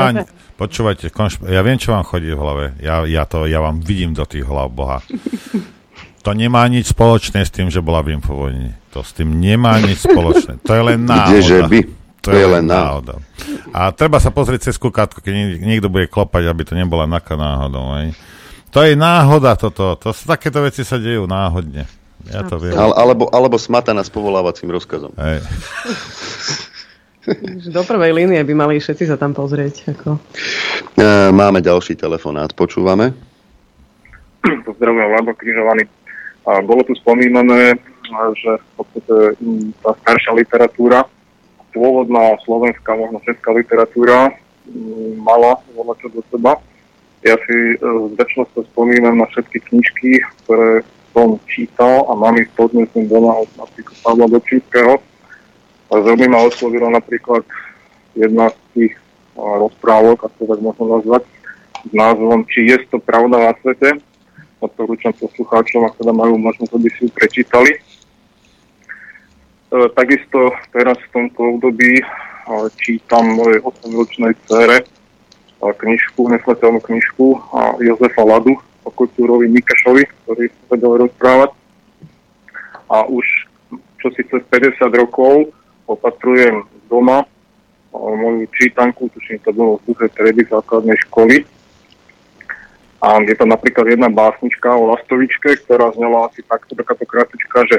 [0.56, 2.64] Počúvajte, konšp- ja viem, čo vám chodí v hlave.
[2.80, 5.00] Ja, ja, to, ja vám vidím do tých hlav Boha.
[6.26, 8.74] To nemá nič spoločné s tým, že bola v infovojni.
[8.90, 10.58] To s tým nemá nič spoločné.
[10.66, 11.30] To je len náhoda.
[11.30, 11.80] Kdeže by?
[12.18, 13.22] To je len náhoda.
[13.70, 17.38] A treba sa pozrieť cez kukátko, keď nie- niekto bude klopať, aby to nebola naká
[17.38, 17.94] náhodou.
[18.02, 18.18] Hej.
[18.76, 19.96] To je náhoda toto.
[19.96, 21.88] To takéto veci sa dejú náhodne.
[22.28, 22.76] Ja to viem.
[22.76, 25.16] Ale, alebo, alebo smataná s povolávacím rozkazom.
[25.16, 25.40] Hej.
[27.74, 29.96] Do prvej línie by mali všetci sa tam pozrieť.
[29.96, 30.20] Ako.
[30.92, 32.52] E, máme ďalší telefonát.
[32.52, 33.16] Počúvame?
[34.44, 35.88] pozdravujem Labo Križovaný.
[36.46, 37.80] A bolo tu spomínané,
[38.38, 41.02] že v podstate m, tá staršia literatúra,
[41.74, 44.30] pôvodná slovenská, možno česká literatúra,
[44.68, 46.60] m, mala volať čo do seba.
[47.24, 50.84] Ja si e, s väčšnosťou spomínam na všetky knižky, ktoré
[51.16, 55.00] som čítal a mám ich podnesom doma od napríklad Pavla Dobčínskeho.
[55.86, 57.46] A veľmi ma oslovila napríklad
[58.12, 58.94] jedna z tých
[59.38, 61.22] a, rozprávok, ako to tak možno nazvať,
[61.86, 64.02] s názvom Či je to pravda na svete,
[64.58, 67.72] odporúčam poslucháčom, ak teda majú možnosť, aby si ju prečítali.
[67.76, 67.78] E,
[69.94, 72.04] takisto teraz v tomto období e,
[72.80, 74.86] čítam mojej 8-ročnej dcere e,
[75.74, 78.54] knižku, nesmrteľnú knižku a Jozefa Ladu
[78.86, 81.50] o kultúrovi Mikešovi, ktorý vedel rozprávať.
[82.86, 83.26] A už
[83.98, 85.50] čo si cez 50 rokov
[85.90, 87.26] opatrujem doma
[87.96, 91.48] moju čítanku, tuším to bolo v druhej triedy základnej školy,
[93.06, 97.78] a je to napríklad jedna básnička o lastovičke, ktorá znela asi takto, takáto krátečka, že,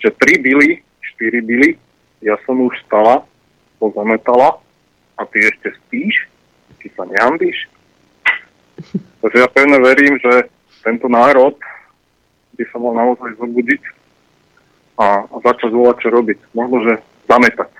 [0.00, 0.80] že tri byly,
[1.14, 1.68] štyri byly,
[2.24, 3.22] ja som už stala,
[3.76, 4.58] pozametala
[5.20, 6.26] a ty ešte spíš,
[6.84, 7.64] ty sa nehambíš.
[9.24, 10.52] Takže ja pevne verím, že
[10.84, 11.56] tento národ
[12.60, 13.82] by sa mal naozaj zobudiť
[15.00, 16.38] a, a začať volať, čo robiť.
[16.52, 17.72] Možno, že zametať.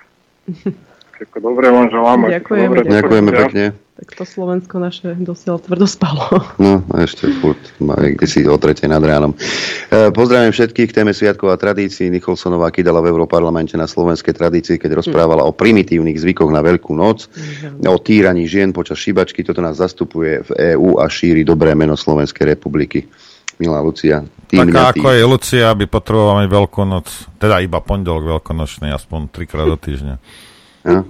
[1.15, 2.19] Všetko dobré vám želám.
[2.27, 3.47] Ďakujeme, Dobre, Ďakujeme počutia.
[3.47, 3.65] pekne.
[3.95, 6.27] Tak to Slovensko naše dosiaľ tvrdo spalo.
[6.59, 9.31] No, a ešte furt, kde si o tretej nad ránom.
[9.31, 12.11] E, pozdravím všetkých k téme Sviatkov a tradícií.
[12.11, 17.31] Nicholsonová kydala v Európarlamente na slovenskej tradícii, keď rozprávala o primitívnych zvykoch na Veľkú noc,
[17.79, 19.47] o týraní žien počas šibačky.
[19.47, 23.07] Toto nás zastupuje v EÚ a šíri dobré meno Slovenskej republiky.
[23.55, 24.19] Milá Lucia,
[24.51, 27.07] tým Taká ako je Lucia, by potrebovala mať veľkú noc,
[27.39, 30.19] teda iba pondelok veľkonočný, aspoň trikrát do týždňa.
[30.95, 31.01] No,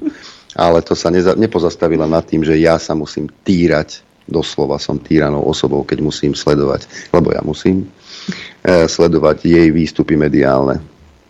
[0.56, 5.44] ale to sa neza, nepozastavila nad tým, že ja sa musím týrať, doslova som týranou
[5.44, 7.92] osobou, keď musím sledovať, lebo ja musím
[8.64, 10.80] e, sledovať jej výstupy mediálne.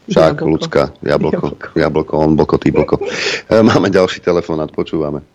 [0.05, 0.45] Však, Jablko.
[0.45, 3.01] ľudská, jablko, jablko, on blko, ty blko.
[3.49, 5.25] E, máme ďalší telefonát, počúvame.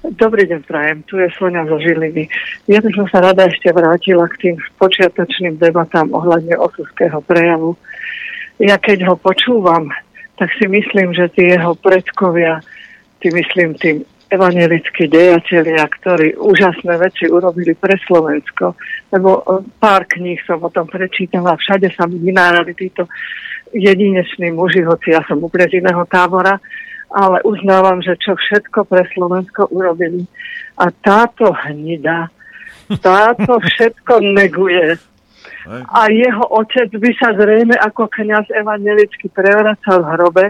[0.00, 0.98] Dobrý deň, prajem.
[1.06, 2.26] Tu je Sonia zo Žiliny.
[2.66, 7.76] Ja by som sa rada ešte vrátila k tým počiatočným debatám ohľadne osudského prejavu.
[8.58, 9.92] Ja keď ho počúvam,
[10.40, 12.64] tak si myslím, že tí jeho predkovia,
[13.20, 18.72] tí myslím tým evangelickí dejatelia, ktorí úžasné veci urobili pre Slovensko,
[19.12, 23.04] lebo e, pár kníh som o tom prečítala, všade sa vynárali títo
[23.74, 26.56] jedineční muži, hoci ja som úplne z iného tábora,
[27.10, 30.24] ale uznávam, že čo všetko pre Slovensko urobili.
[30.78, 32.30] A táto hnida,
[33.02, 34.94] táto všetko neguje.
[35.68, 40.46] A jeho otec by sa zrejme ako kniaz evangelicky prevracal v hrobe,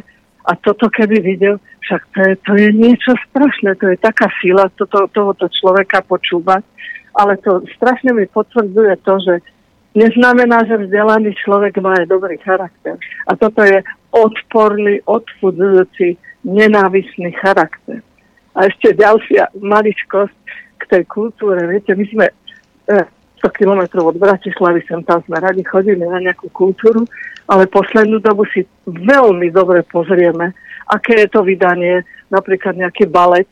[0.49, 4.73] A toto keby videl, však to je, to je niečo strašné, to je taká sila
[4.73, 6.65] toto, tohoto človeka počúvať,
[7.13, 9.35] ale to strašne mi potvrdzuje to, že
[9.93, 12.97] neznamená, že vzdelaný človek má aj dobrý charakter.
[13.29, 13.85] A toto je
[14.17, 16.17] odporný, odfudzujúci,
[16.47, 18.01] nenávisný charakter.
[18.57, 20.37] A ešte ďalšia maličkosť
[20.81, 21.69] k tej kultúre.
[21.69, 23.07] Viete, my sme eh,
[23.41, 27.09] 100 kilometrov od Bratislavy, sem tam sme radi chodili na nejakú kultúru,
[27.49, 30.53] ale poslednú dobu si veľmi dobre pozrieme,
[30.87, 33.49] aké je to vydanie, napríklad nejaký balet,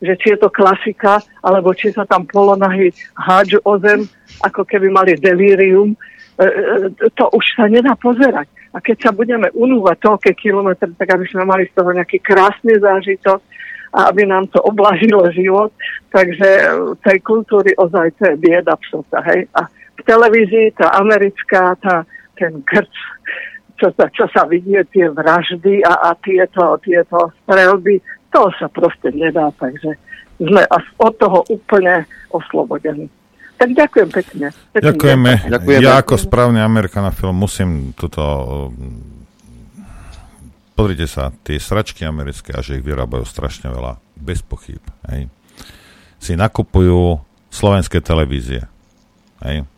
[0.00, 4.08] že či je to klasika, alebo či sa tam polonahy hádžu o zem,
[4.40, 8.48] ako keby mali delírium, e, e, to už sa nedá pozerať.
[8.70, 12.78] A keď sa budeme unúvať toľké kilometre, tak aby sme mali z toho nejaký krásny
[12.78, 13.42] zážitok,
[13.90, 15.74] a aby nám to oblažilo život.
[16.10, 16.48] Takže
[17.02, 19.46] tej kultúry ozaj to je bieda psota, hej.
[19.54, 22.06] A v televízii tá americká, tá,
[22.38, 22.94] ten grc,
[23.76, 28.00] čo sa, čo sa vidie, tie vraždy a, a tieto, tieto strelby,
[28.30, 29.98] to sa proste nedá, takže
[30.40, 30.62] sme
[30.98, 33.10] od toho úplne oslobodení.
[33.60, 34.46] Tak ďakujem pekne.
[34.72, 35.32] pekne Ďakujeme.
[35.52, 35.84] Ďakujeme.
[35.84, 38.24] Ja ako správny Amerikana film musím toto
[40.80, 44.80] Pozrite sa, tie sračky americké, a že ich vyrábajú strašne veľa, bez pochyb,
[45.12, 45.28] hej,
[46.16, 47.20] si nakupujú
[47.52, 48.64] slovenské televízie.
[49.44, 49.68] Hej.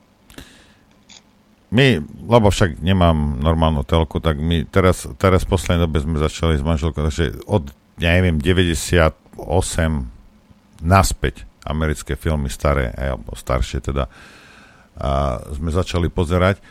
[1.74, 6.54] My, lebo však nemám normálnu telku, tak my teraz, teraz v poslednej dobe sme začali
[6.54, 7.66] s manželkou, takže od,
[7.98, 9.42] neviem, 98
[10.86, 14.06] naspäť americké filmy staré, alebo staršie teda,
[15.02, 16.62] a sme začali pozerať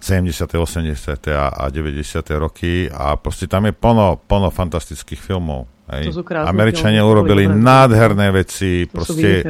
[0.00, 1.28] 70., 80.
[1.32, 2.30] A, a 90.
[2.36, 5.66] roky a proste tam je plno, plno fantastických filmov.
[5.86, 6.18] Hej.
[6.34, 9.46] Američania filmy, urobili nádherné veci, to proste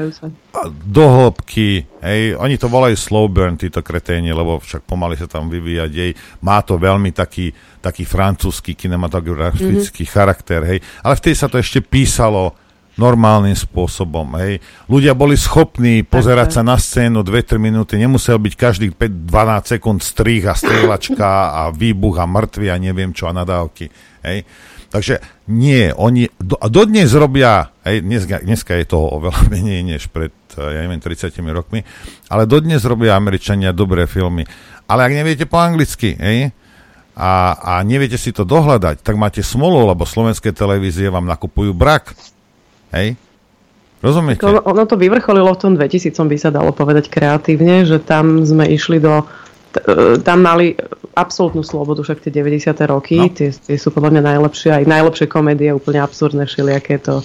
[0.84, 2.36] do hĺbky, hej.
[2.36, 6.12] Oni to volajú slow burn, títo kreténi, lebo však pomaly sa tam vyvíjať jej.
[6.44, 10.12] Má to veľmi taký, taký francúzsky kinematografický mm-hmm.
[10.12, 10.78] charakter, hej.
[11.00, 12.52] Ale vtedy sa to ešte písalo
[12.96, 14.36] normálnym spôsobom.
[14.40, 14.64] Hej.
[14.88, 20.42] Ľudia boli schopní pozerať sa na scénu 2-3 minúty, nemusel byť každých 5-12 sekúnd strih
[20.48, 23.92] a strieľačka a výbuch a mŕtvy a neviem čo a nadávky.
[24.24, 24.48] Hej.
[24.86, 25.20] Takže
[25.52, 30.32] nie, oni do, a dodnes robia, hej, dneska, dneska je toho oveľa menej než pred,
[30.56, 31.84] ja neviem, 30 rokmi,
[32.32, 34.48] ale dodnes robia Američania dobré filmy.
[34.86, 36.54] Ale ak neviete po anglicky, hej,
[37.16, 42.12] a, a neviete si to dohľadať, tak máte smolu, lebo slovenské televízie vám nakupujú brak.
[42.96, 43.08] Hej?
[44.00, 44.40] Rozumiete?
[44.44, 48.68] To, ono to vyvrcholilo v tom 2000, by sa dalo povedať kreatívne, že tam sme
[48.68, 49.24] išli do...
[49.76, 50.76] E, tam mali
[51.16, 52.76] absolútnu slobodu, však tie 90.
[52.92, 53.32] roky, no.
[53.32, 57.24] tie, tie sú podľa mňa najlepšie, aj najlepšie komédie, úplne absurdné, všelijaké to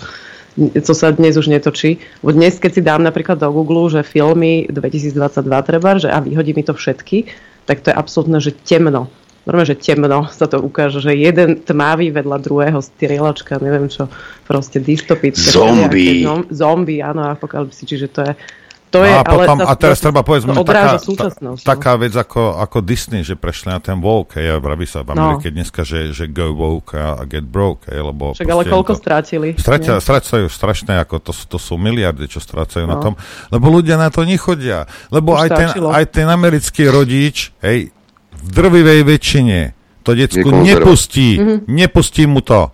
[0.60, 2.04] co sa dnes už netočí.
[2.20, 5.16] Bo dnes, keď si dám napríklad do Google, že filmy 2022
[5.64, 7.32] treba, že a vyhodí mi to všetky,
[7.64, 9.08] tak to je absolútne, že temno
[9.46, 14.06] normálne, že temno sa to ukáže, že jeden tmavý vedľa druhého strieľačka, neviem čo,
[14.46, 15.54] proste dystopické.
[15.54, 16.22] Zombie.
[16.22, 18.34] No, zombie, áno, apokalypsy, čiže to je
[18.92, 21.28] to je, no a, potom, ale a teraz treba povedzme taká, ta,
[21.64, 25.48] taká vec ako, ako Disney, že prešli na ten woke, ja vraví sa v Amerike
[25.48, 25.64] no.
[25.64, 28.36] dneska, že, že go woke a, a get broke, hej, lebo...
[28.36, 29.50] Však ale koľko to, strátili?
[29.56, 32.92] strácajú strašné, ako to, to sú miliardy, čo strácajú no.
[32.92, 33.14] na tom,
[33.48, 37.96] lebo ľudia na to nechodia, lebo aj ten, aj ten americký rodič, hej,
[38.42, 39.60] v drvivej väčšine
[40.02, 41.58] to decku nepustí, mm-hmm.
[41.70, 42.74] nepustí mu to.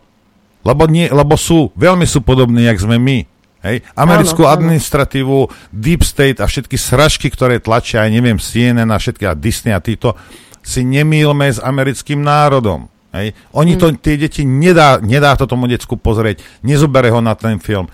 [0.64, 3.24] Lebo, nie, lebo sú, veľmi sú podobní, jak sme my.
[3.64, 3.84] Hej?
[3.96, 5.52] Americkú áno, administratívu, áno.
[5.72, 9.80] Deep State a všetky sražky, ktoré tlačia, aj neviem, CNN a všetky a Disney a
[9.84, 10.16] títo,
[10.64, 12.92] si nemýlme s americkým národom.
[13.16, 13.32] Hej?
[13.56, 13.80] Oni mm.
[13.80, 17.88] to, tie deti nedá, nedá to tomu decku pozrieť, nezobere ho na ten film,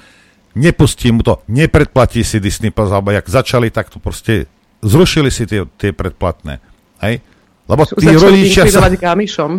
[0.58, 4.50] nepustí mu to, nepredplatí si Disney Plus, alebo jak začali, tak to proste
[4.82, 6.58] zrušili si tie, tie predplatné.
[7.02, 7.22] Hej?
[7.64, 8.92] Lebo tí rodičia sa...
[8.92, 9.52] Gamišom,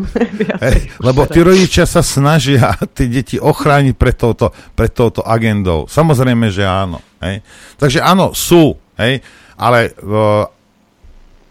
[1.08, 5.88] lebo tí rodičia sa snažia tie deti ochrániť pred touto, pred touto agendou.
[5.88, 7.00] Samozrejme, že áno.
[7.24, 7.40] Hej.
[7.80, 9.24] Takže áno, sú, hej,
[9.56, 10.44] ale uh,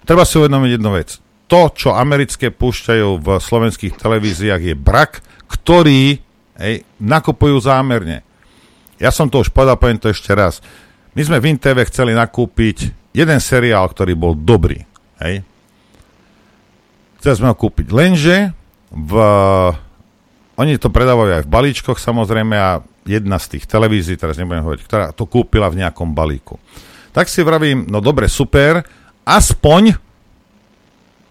[0.06, 1.18] treba si uvedomiť jednu vec.
[1.50, 6.22] To, čo americké púšťajú v slovenských televíziách, je brak, ktorý
[6.62, 8.22] hej, nakupujú zámerne.
[9.02, 10.62] Ja som to už povedal, poviem to ešte raz.
[11.18, 14.86] My sme v InTV chceli nakúpiť jeden seriál, ktorý bol dobrý.
[15.18, 15.46] Hej,
[17.24, 17.88] Chceli sme ho kúpiť.
[17.96, 18.52] Lenže
[18.92, 19.14] v,
[20.60, 24.84] oni to predávajú aj v balíčkoch samozrejme a jedna z tých televízií, teraz nebudem hovoriť,
[24.84, 26.60] ktorá to kúpila v nejakom balíku.
[27.16, 28.84] Tak si vravím, no dobre, super,
[29.24, 29.96] aspoň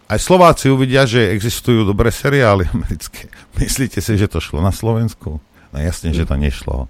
[0.09, 3.28] aj Slováci uvidia, že existujú dobré seriály americké.
[3.60, 5.44] Myslíte si, že to šlo na Slovensku?
[5.44, 6.89] No jasne, že to nešlo.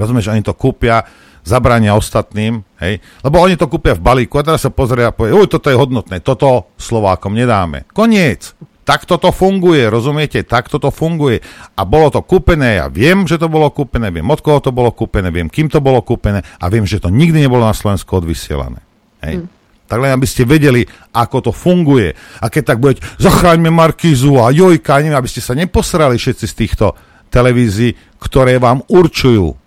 [0.00, 1.04] Rozumieš, oni to kúpia,
[1.42, 5.34] zabrania ostatným, hej, lebo oni to kúpia v balíku a teraz sa pozrie a povie,
[5.34, 7.86] uj, toto je hodnotné, toto Slovákom nedáme.
[7.90, 8.54] Koniec.
[8.82, 10.42] Takto to funguje, rozumiete?
[10.42, 11.38] Takto to funguje.
[11.78, 14.90] A bolo to kúpené, ja viem, že to bolo kúpené, viem, od koho to bolo
[14.90, 18.82] kúpené, viem, kým to bolo kúpené a viem, že to nikdy nebolo na Slovensku odvysielané.
[19.22, 19.46] Hej.
[19.46, 19.48] Mm.
[19.86, 20.82] Tak len aby ste vedeli,
[21.14, 22.10] ako to funguje.
[22.42, 26.54] A keď tak budete, zachráňme Markízu a Jojka, neviem, aby ste sa neposrali všetci z
[26.58, 26.86] týchto
[27.30, 29.61] televízií, ktoré vám určujú,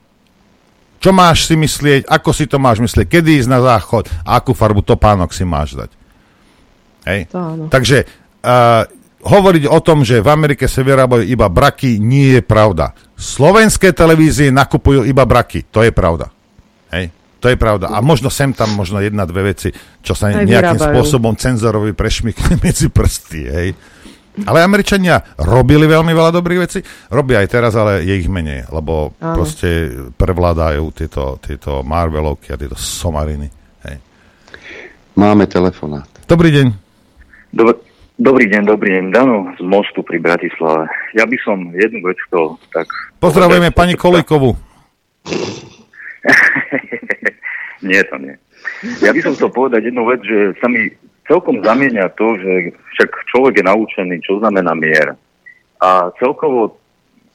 [1.06, 4.58] čo máš si myslieť, ako si to máš myslieť, kedy ísť na záchod a akú
[4.58, 5.94] farbu topánok si máš dať.
[7.06, 7.20] Hej?
[7.70, 8.10] Takže
[8.42, 8.90] uh,
[9.22, 12.98] hovoriť o tom, že v Amerike sa vyrábajú iba braky, nie je pravda.
[13.14, 16.34] Slovenské televízie nakupujú iba braky, to je pravda.
[16.90, 17.14] Hej?
[17.38, 17.94] To je pravda.
[17.94, 19.70] A možno sem tam, možno jedna, dve veci,
[20.02, 23.42] čo sa nejakým spôsobom cenzorovi prešmykne medzi prsty.
[23.46, 23.68] Hej?
[24.44, 29.16] Ale Američania robili veľmi veľa dobrých vecí, robia aj teraz, ale je ich menej, lebo
[29.24, 29.40] Áno.
[29.40, 29.88] proste
[30.20, 33.48] prevládajú tieto, tieto Marvelovky a tieto somariny.
[33.88, 33.96] Hej.
[35.16, 36.04] Máme telefonát.
[36.28, 36.68] Dobrý deň.
[37.56, 37.80] Dob-
[38.20, 39.06] dobrý deň, dobrý deň.
[39.16, 40.92] Dano z Mostu pri Bratislave.
[41.16, 42.92] Ja by som jednu vec chcel tak...
[43.24, 44.52] Pozdravujeme pani Kolíkovu.
[47.88, 48.36] nie, to nie.
[49.00, 50.92] Ja by som chcel povedať jednu vec, že sa mi
[51.28, 55.18] celkom zamienia to, že však človek je naučený, čo znamená mier.
[55.82, 56.78] A celkovo,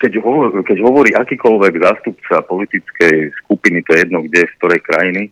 [0.01, 5.23] keď hovorí, keď hovorí akýkoľvek zástupca politickej skupiny, to je jedno kde, z ktorej krajiny,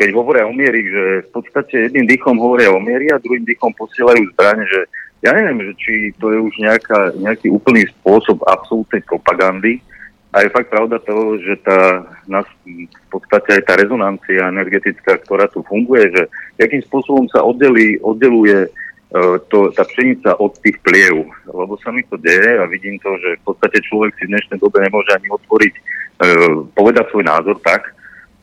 [0.00, 3.76] keď hovoria o miery, že v podstate jedným dýchom hovoria o miery a druhým dýchom
[3.76, 4.80] posielajú zbrane, že
[5.20, 9.84] ja neviem, že či to je už nejaká, nejaký úplný spôsob absolútnej propagandy,
[10.30, 15.50] a je fakt pravda to, že tá, nás, v podstate aj tá rezonancia energetická, ktorá
[15.50, 16.22] tu funguje, že
[16.54, 21.26] akým spôsobom sa oddelí, oddeluje uh, to, tá pšenica od tých pliev.
[21.50, 24.58] Lebo sa mi to deje a vidím to, že v podstate človek si v dnešnej
[24.62, 27.90] dobe nemôže ani otvoriť, uh, povedať svoj názor tak,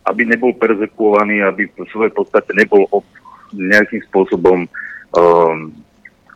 [0.04, 3.04] aby nebol perzekuovaný, aby v svojej podstate nebol ob,
[3.56, 4.68] nejakým spôsobom
[5.16, 5.72] um,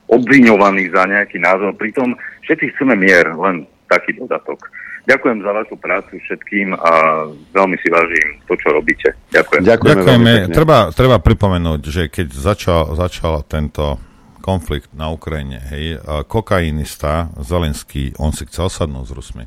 [0.09, 1.77] obviňovaný za nejaký názor.
[1.77, 4.65] Pritom všetci chceme mier, len taký dodatok.
[5.03, 6.93] Ďakujem za vašu prácu všetkým a
[7.51, 9.11] veľmi si vážim to, čo robíte.
[9.35, 9.61] Ďakujem.
[9.67, 9.99] Ďakujeme.
[9.99, 10.33] Ďakujeme.
[10.55, 13.99] Treba, treba pripomenúť, že keď začal, začal tento
[14.43, 19.45] konflikt na Ukrajine, hej, kokainista Zelenský, on si chcel sadnúť s Rusmi.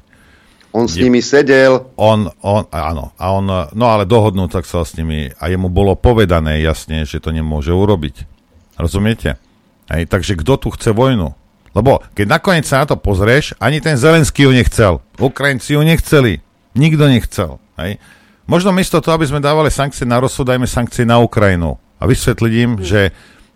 [0.76, 1.88] On s nimi sedel.
[1.96, 5.96] On, on, áno, a on, no ale dohodnúť sa chcel s nimi a jemu bolo
[5.96, 8.28] povedané jasne, že to nemôže urobiť.
[8.76, 9.40] Rozumiete?
[9.88, 11.32] Hej, takže kto tu chce vojnu?
[11.76, 15.04] Lebo keď nakoniec sa na to pozrieš, ani ten Zelenský ju nechcel.
[15.20, 16.40] Ukrajinci ju nechceli.
[16.72, 17.60] Nikto nechcel.
[17.76, 18.00] Hej?
[18.48, 21.76] Možno miesto toho, aby sme dávali sankcie na Rusu, dajme sankcie na Ukrajinu.
[22.00, 22.84] A vysvetliť im, mm.
[22.88, 23.02] že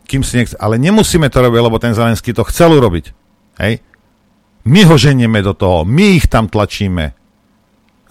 [0.03, 0.59] kým si nechce...
[0.59, 3.05] Ale nemusíme to robiť, lebo ten Zelenský to chcel urobiť.
[3.63, 3.79] Hej?
[4.67, 5.87] My ho ženieme do toho.
[5.87, 7.15] My ich tam tlačíme.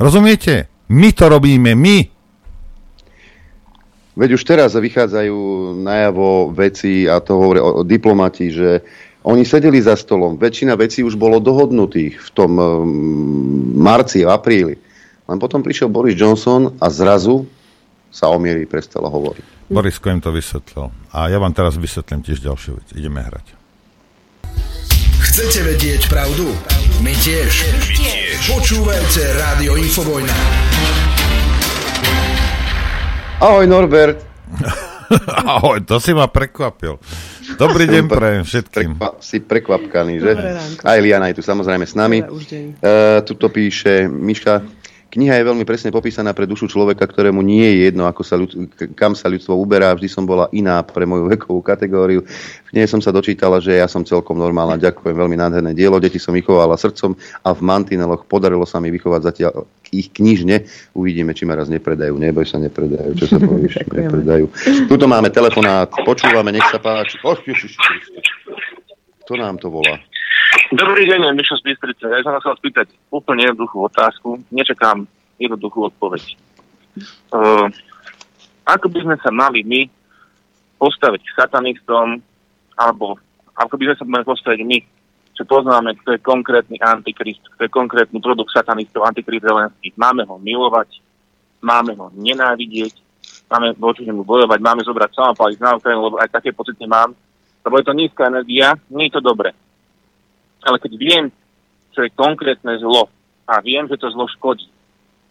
[0.01, 0.73] Rozumiete?
[0.89, 1.77] My to robíme.
[1.77, 2.09] My.
[4.19, 5.37] Veď už teraz vychádzajú
[5.79, 8.83] najavo veci, a to hovorí o, o diplomati, že
[9.29, 12.65] oni sedeli za stolom, väčšina vecí už bolo dohodnutých v tom um,
[13.77, 14.81] marci, apríli.
[15.29, 17.45] Len potom prišiel Boris Johnson a zrazu
[18.09, 19.69] sa o miery prestalo hovoriť.
[19.69, 20.89] Borisko im to vysvetlil.
[21.13, 22.89] A ja vám teraz vysvetlím tiež ďalšiu vec.
[22.97, 23.53] Ideme hrať.
[25.21, 26.49] Chcete vedieť pravdu?
[27.05, 27.53] My tiež.
[27.69, 28.49] My tiež.
[28.49, 30.37] Počúvajte Rádio Infovojna.
[33.45, 34.25] Ahoj Norbert.
[35.57, 37.01] Ahoj, to si ma prekvapil.
[37.57, 39.01] Dobrý deň pre všetkým.
[39.01, 40.31] Prekva- si prekvapkaný, že?
[40.85, 42.21] Aj Liana je tu samozrejme s nami.
[42.21, 44.61] Uh, tuto píše Miška,
[45.09, 48.69] Kniha je veľmi presne popísaná pre dušu človeka, ktorému nie je jedno, ako sa ľud-
[48.93, 49.97] kam sa ľudstvo uberá.
[49.97, 52.29] Vždy som bola iná pre moju vekovú kategóriu.
[52.69, 54.77] V nej som sa dočítala, že ja som celkom normálna.
[54.77, 55.97] Ďakujem, veľmi nádherné dielo.
[55.97, 60.69] Deti som vychovala srdcom a v mantineloch podarilo sa mi vychovať zatiaľ ich knižne.
[60.93, 62.13] Uvidíme, či ma raz nepredajú.
[62.13, 63.17] Neboj sa, nepredajú.
[63.17, 63.89] Čo sa povieš?
[63.89, 64.45] nepredajú.
[64.93, 65.89] Tuto máme telefonát.
[65.89, 67.17] Počúvame, nech sa páči.
[67.25, 67.33] Oh,
[69.25, 69.97] Kto nám to volá?
[70.73, 72.09] Dobrý deň, Mišo z Bystrice.
[72.09, 74.41] Ja som chcel spýtať úplne jednoduchú otázku.
[74.49, 75.05] Nečakám
[75.37, 76.25] jednoduchú odpoveď.
[77.29, 77.69] Uh,
[78.65, 79.85] ako by sme sa mali my
[80.81, 82.25] postaviť k satanistom,
[82.81, 83.21] alebo
[83.61, 84.79] ako by sme sa mali postaviť my,
[85.37, 90.01] čo poznáme, kto je konkrétny antikrist, kto je konkrétny produkt satanistov, antikrist Zelenských.
[90.01, 90.97] Máme ho milovať,
[91.61, 92.97] máme ho nenávidieť,
[93.53, 97.13] máme voči nemu bojovať, máme zobrať samopaliť na Ukrajinu, lebo aj také pocity mám,
[97.69, 99.53] lebo je to nízka energia, nie je to dobre
[100.69, 101.25] ale keď viem,
[101.97, 103.09] čo je konkrétne zlo
[103.49, 104.69] a viem, že to zlo škodí,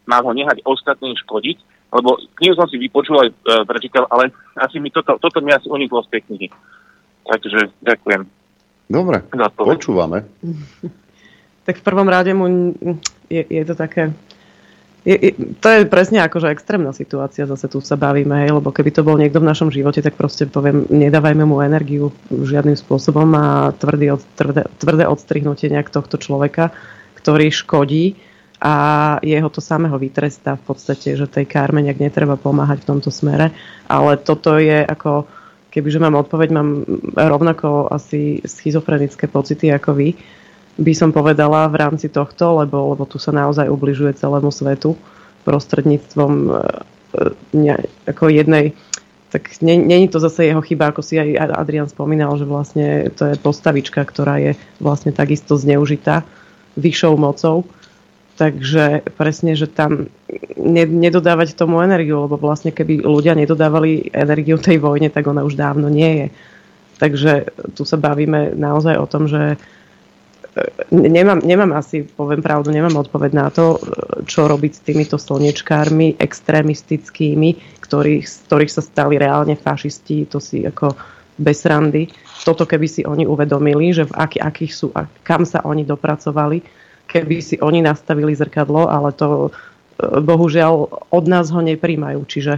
[0.10, 1.58] mám ho nehať ostatným škodiť,
[1.94, 5.70] lebo knihu som si vypočul aj e, prečítal, ale asi mi toto, toto mi asi
[5.70, 6.48] uniklo z tej knihy.
[7.28, 8.28] Takže ďakujem.
[8.88, 9.24] Dobre,
[9.56, 10.28] počúvame.
[11.68, 12.74] tak v prvom rade mu
[13.28, 14.16] je, je to také
[15.64, 19.16] to je presne akože extrémna situácia, zase tu sa bavíme, hej, lebo keby to bol
[19.16, 24.22] niekto v našom živote, tak proste poviem, nedávajme mu energiu žiadnym spôsobom a tvrdý od,
[24.36, 26.76] tvrdé, tvrdé odstrihnutie nejak tohto človeka,
[27.16, 28.20] ktorý škodí
[28.60, 28.76] a
[29.24, 33.56] jeho to samého vytrestá v podstate, že tej karme nejak netreba pomáhať v tomto smere,
[33.88, 35.24] ale toto je ako,
[35.72, 36.84] kebyže mám odpoveď, mám
[37.16, 40.20] rovnako asi schizofrenické pocity ako vy,
[40.78, 44.94] by som povedala v rámci tohto, lebo, lebo tu sa naozaj ubližuje celému svetu
[45.44, 46.52] prostredníctvom e,
[47.58, 47.76] ne,
[48.06, 48.78] ako jednej
[49.28, 53.36] tak není to zase jeho chyba, ako si aj Adrian spomínal, že vlastne to je
[53.36, 56.24] postavička, ktorá je vlastne takisto zneužitá
[56.80, 57.68] vyššou mocou.
[58.38, 60.08] Takže presne, že tam
[60.88, 65.90] nedodávať tomu energiu, lebo vlastne keby ľudia nedodávali energiu tej vojne, tak ona už dávno
[65.90, 66.28] nie je.
[67.02, 67.32] Takže
[67.76, 69.60] tu sa bavíme naozaj o tom, že
[70.92, 73.78] nemám, nemám asi, poviem pravdu, nemám odpoveď na to,
[74.26, 80.64] čo robiť s týmito slnečkármi extrémistickými, ktorých, z ktorých sa stali reálne fašisti, to si
[80.66, 80.96] ako
[81.38, 82.10] bez randy.
[82.46, 86.64] Toto keby si oni uvedomili, že v aký, akých sú a kam sa oni dopracovali,
[87.06, 89.50] keby si oni nastavili zrkadlo, ale to e,
[90.02, 90.74] bohužiaľ
[91.12, 92.24] od nás ho nepríjmajú.
[92.26, 92.54] Čiže,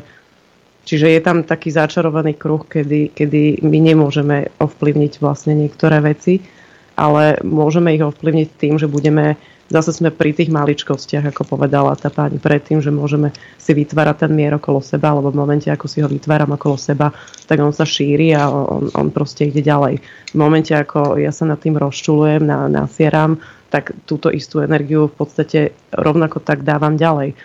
[0.87, 6.58] čiže je tam taký začarovaný kruh, kedy, kedy my nemôžeme ovplyvniť vlastne niektoré veci
[6.99, 9.39] ale môžeme ich ovplyvniť tým, že budeme,
[9.71, 14.31] zase sme pri tých maličkostiach, ako povedala tá pani predtým, že môžeme si vytvárať ten
[14.35, 17.15] mier okolo seba, alebo v momente, ako si ho vytváram okolo seba,
[17.47, 20.03] tak on sa šíri a on, on proste ide ďalej.
[20.35, 23.39] V momente, ako ja sa nad tým rozčulujem, na, nasieram,
[23.71, 25.59] tak túto istú energiu v podstate
[25.95, 27.37] rovnako tak dávam ďalej.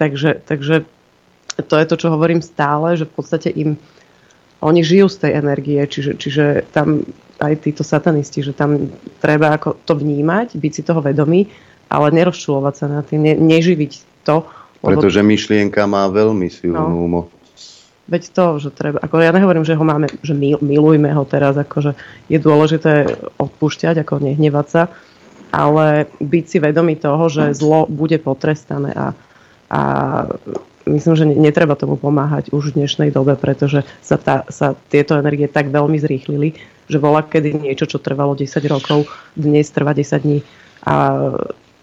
[0.00, 0.88] Takže, takže
[1.68, 3.76] to je to, čo hovorím stále, že v podstate im
[4.60, 7.02] oni žijú z tej energie, čiže, čiže tam
[7.42, 11.50] aj títo satanisti, že tam treba ako to vnímať, byť si toho vedomý,
[11.90, 14.46] ale nerozčulovať sa na tým, ne, neživiť to.
[14.80, 15.30] Pretože lebo...
[15.34, 17.10] myšlienka má veľmi silnú no.
[17.10, 17.28] moc.
[18.04, 21.56] Veď to, že treba, ako ja nehovorím, že ho máme, že mil, milujme ho teraz,
[21.56, 21.96] akože
[22.28, 23.08] je dôležité
[23.40, 24.82] odpúšťať, ako nehnevať sa,
[25.48, 29.06] ale byť si vedomý toho, že zlo bude potrestané a,
[29.72, 29.80] a
[30.86, 35.48] myslím, že netreba tomu pomáhať už v dnešnej dobe, pretože sa, tá, sa tieto energie
[35.48, 36.56] tak veľmi zrýchlili,
[36.88, 40.38] že bola kedy niečo, čo trvalo 10 rokov, dnes trvá 10 dní.
[40.84, 40.94] A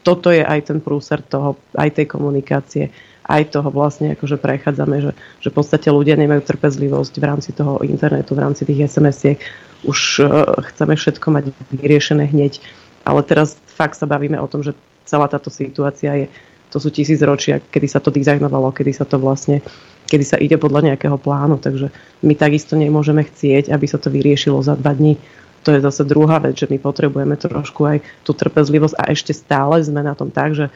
[0.01, 2.89] toto je aj ten prúser toho, aj tej komunikácie,
[3.25, 5.11] aj toho vlastne akože prechádzame, že,
[5.41, 9.39] že v podstate ľudia nemajú trpezlivosť v rámci toho internetu, v rámci tých SMS-iek.
[9.85, 12.61] Už uh, chceme všetko mať vyriešené hneď.
[13.01, 16.25] Ale teraz fakt sa bavíme o tom, že celá táto situácia je,
[16.71, 19.59] to sú tisíc ročia, kedy sa to dizajnovalo, kedy sa to vlastne
[20.11, 21.55] kedy sa ide podľa nejakého plánu.
[21.55, 21.87] Takže
[22.27, 25.15] my takisto nemôžeme chcieť, aby sa to vyriešilo za dva dní.
[25.63, 29.79] To je zase druhá vec, že my potrebujeme trošku aj tú trpezlivosť a ešte stále
[29.79, 30.67] sme na tom tak, že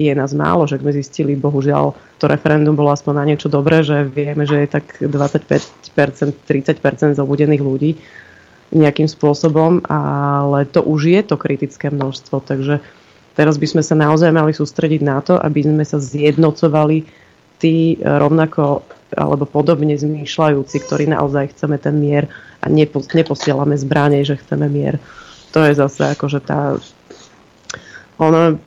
[0.00, 4.08] je nás málo, že sme zistili, bohužiaľ, to referendum bolo aspoň na niečo dobré, že
[4.08, 8.00] vieme, že je tak 25%, 30% zobudených ľudí
[8.72, 12.80] nejakým spôsobom, ale to už je to kritické množstvo, takže
[13.32, 17.04] teraz by sme sa naozaj mali sústrediť na to, aby sme sa zjednocovali
[17.62, 18.82] tí e, rovnako
[19.12, 22.32] alebo podobne zmýšľajúci, ktorí naozaj chceme ten mier
[22.64, 24.96] a nepo, neposielame zbranie, že chceme mier.
[25.52, 26.80] To je zase akože tá...
[28.16, 28.56] Ono...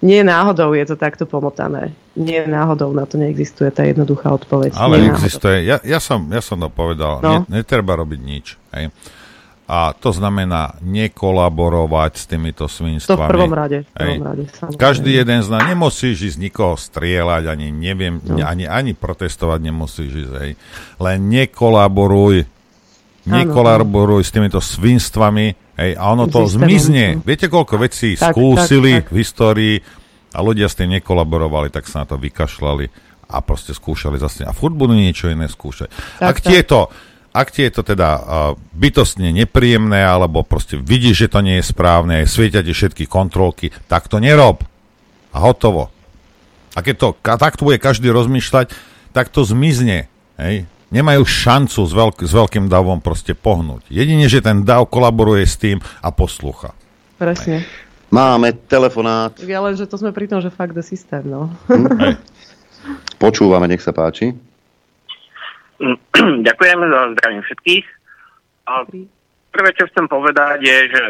[0.00, 1.92] Nie náhodou je to takto pomotané.
[2.16, 4.72] Nie náhodou na to neexistuje tá jednoduchá odpoveď.
[4.72, 5.68] Ale Nie existuje.
[5.68, 7.20] Ja, ja, som, ja som to povedal.
[7.20, 7.44] No.
[7.52, 8.56] netreba robiť nič.
[8.72, 8.88] Hej.
[9.70, 13.06] A to znamená nekolaborovať s týmito svinstvami.
[13.06, 13.78] To v prvom rade.
[13.86, 14.42] V prvom rade
[14.74, 18.42] Každý jeden z nás nemusíš ísť nikoho strieľať, ani neviem, no.
[18.42, 20.32] ani, ani protestovať nemusíš ísť.
[20.42, 20.52] Hej.
[20.98, 22.50] Len nekolaboruj.
[23.30, 25.46] Nekolaboruj s týmito svinstvami
[25.78, 27.22] hej, a ono to zmizne.
[27.22, 29.12] Viete, koľko vecí tak, skúsili tak, tak.
[29.14, 29.74] v histórii
[30.34, 32.90] a ľudia s tým nekolaborovali, tak sa na to vykašľali
[33.30, 34.42] a proste skúšali zase.
[34.42, 35.94] A furt budú niečo iné skúšať.
[36.18, 36.50] Tak, Ak tak.
[36.50, 36.90] tieto
[37.30, 38.22] ak ti je to teda uh,
[38.74, 44.10] bytostne nepríjemné, alebo proste vidíš, že to nie je správne, svietia ti všetky kontrolky, tak
[44.10, 44.66] to nerob.
[45.30, 45.94] A hotovo.
[46.74, 48.74] A keď to takto bude každý rozmýšľať,
[49.14, 50.10] tak to zmizne.
[50.38, 50.66] Hej?
[50.90, 53.86] Nemajú šancu s, veľk- s veľkým davom proste pohnúť.
[53.90, 56.74] Jedine, že ten dav kolaboruje s tým a poslúcha.
[57.14, 57.62] Presne.
[58.10, 59.38] Máme telefonát.
[59.46, 61.54] Ja len, že to sme pri tom, že fakt je systém, no.
[61.70, 62.18] Hm?
[63.22, 64.34] Počúvame, nech sa páči.
[66.48, 67.86] Ďakujem za zdravím všetkých.
[68.68, 68.72] A
[69.50, 71.02] prvé, čo chcem povedať, je, že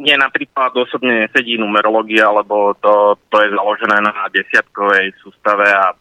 [0.00, 5.94] mne napríklad osobne nesedí numerológia, lebo to, to je založené na desiatkovej sústave a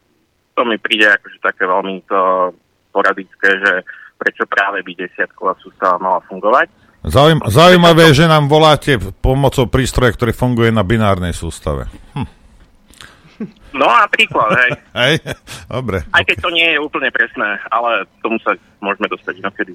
[0.57, 2.53] to mi príde akože také veľmi to
[2.89, 3.73] poradické, že
[4.17, 6.69] prečo práve by desiatková sústava mala fungovať.
[7.03, 11.91] Zaujím, zaujímavé je, že nám voláte pomocou prístroja, ktorý funguje na binárnej sústave.
[12.15, 12.42] Hm.
[13.73, 14.71] No napríklad, hej.
[15.01, 15.15] Hej,
[15.65, 16.05] dobre.
[16.13, 19.73] Aj keď to nie je úplne presné, ale tomu sa môžeme dostať inokedy.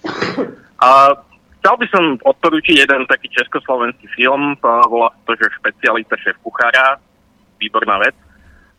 [0.79, 1.19] A
[1.59, 7.03] chcel by som odporúčiť jeden taký československý film, volá to, že špecialista šéf kuchára,
[7.59, 8.15] výborná vec.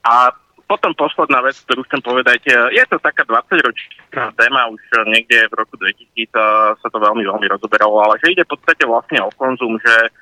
[0.08, 0.32] A
[0.70, 5.76] potom posledná vec, ktorú chcem povedať, je to taká 20-ročná téma, už niekde v roku
[5.82, 6.30] 2000
[6.78, 10.14] sa to veľmi, veľmi rozoberalo, ale že ide v podstate vlastne o konzum, že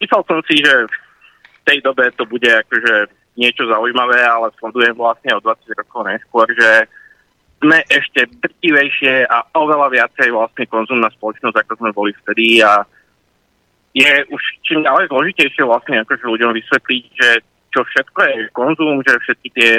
[0.00, 5.34] myslel som si, že v tej dobe to bude akože niečo zaujímavé, ale sledujem vlastne
[5.34, 6.86] o 20 rokov neskôr, že
[7.58, 12.84] sme ešte drtivejšie a oveľa viacej vlastne konzumná spoločnosť, ako sme boli vtedy a
[13.94, 17.30] je už čím ďalej zložitejšie vlastne akože ľuďom vysvetliť, že
[17.74, 19.70] čo všetko je konzum, že všetky tie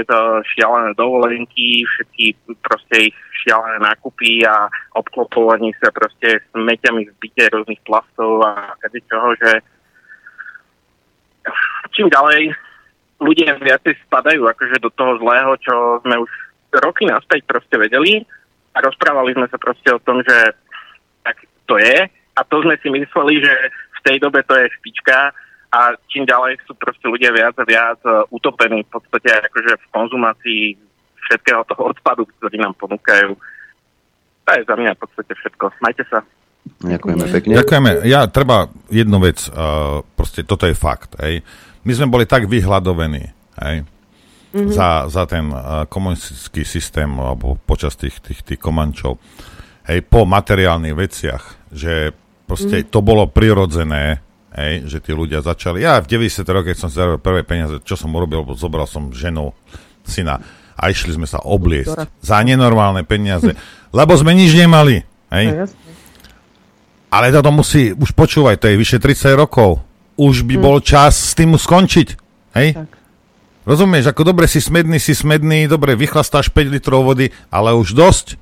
[0.56, 4.68] šialené dovolenky, všetky proste ich šialené nákupy a
[5.00, 9.52] obklopovanie sa proste meťami v byte rôznych plastov a čoho, že
[11.96, 12.52] čím ďalej
[13.20, 15.74] ľudia viacej spadajú akože do toho zlého, čo
[16.04, 16.32] sme už
[16.84, 18.24] roky naspäť proste vedeli
[18.76, 20.52] a rozprávali sme sa proste o tom, že
[21.24, 25.32] tak to je a to sme si mysleli, že v tej dobe to je špička
[25.72, 25.80] a
[26.12, 30.64] čím ďalej sú proste ľudia viac a viac e, utopení v podstate akože v konzumácii
[31.26, 33.34] všetkého toho odpadu, ktorý nám ponúkajú.
[34.46, 35.64] To je za mňa v podstate všetko.
[35.82, 36.20] Majte sa.
[36.86, 37.54] Ďakujeme pekne.
[37.58, 37.90] Ďakujeme.
[38.06, 41.18] Ja treba jednu vec, uh, proste toto je fakt.
[41.18, 41.42] Hej
[41.86, 43.24] my sme boli tak vyhľadovení,
[43.62, 44.74] hej, mm-hmm.
[44.74, 49.22] za, za ten uh, komunistický systém, alebo počas tých, tých, tých komančov,
[49.86, 52.12] hej, po materiálnych veciach, že
[52.50, 52.92] proste mm-hmm.
[52.92, 54.26] to bolo prirodzené,
[54.58, 56.42] hej, že tí ľudia začali, ja v 90.
[56.50, 59.54] rokoch, keď som si zarobil prvé peniaze, čo som urobil, zobral som ženu,
[60.02, 60.42] syna
[60.76, 63.54] a išli sme sa obliesť za nenormálne peniaze,
[63.98, 65.48] lebo sme nič nemali, hej.
[65.54, 65.70] No,
[67.14, 69.85] ale toto musí, už počúvaj, to je vyše 30 rokov
[70.16, 70.64] už by hm.
[70.64, 72.08] bol čas s tým skončiť.
[72.56, 72.70] Hej?
[72.80, 72.90] Tak.
[73.66, 78.38] Rozumieš, ako dobre si smedný, si smedný, dobre vychlastáš 5 litrov vody, ale už dosť.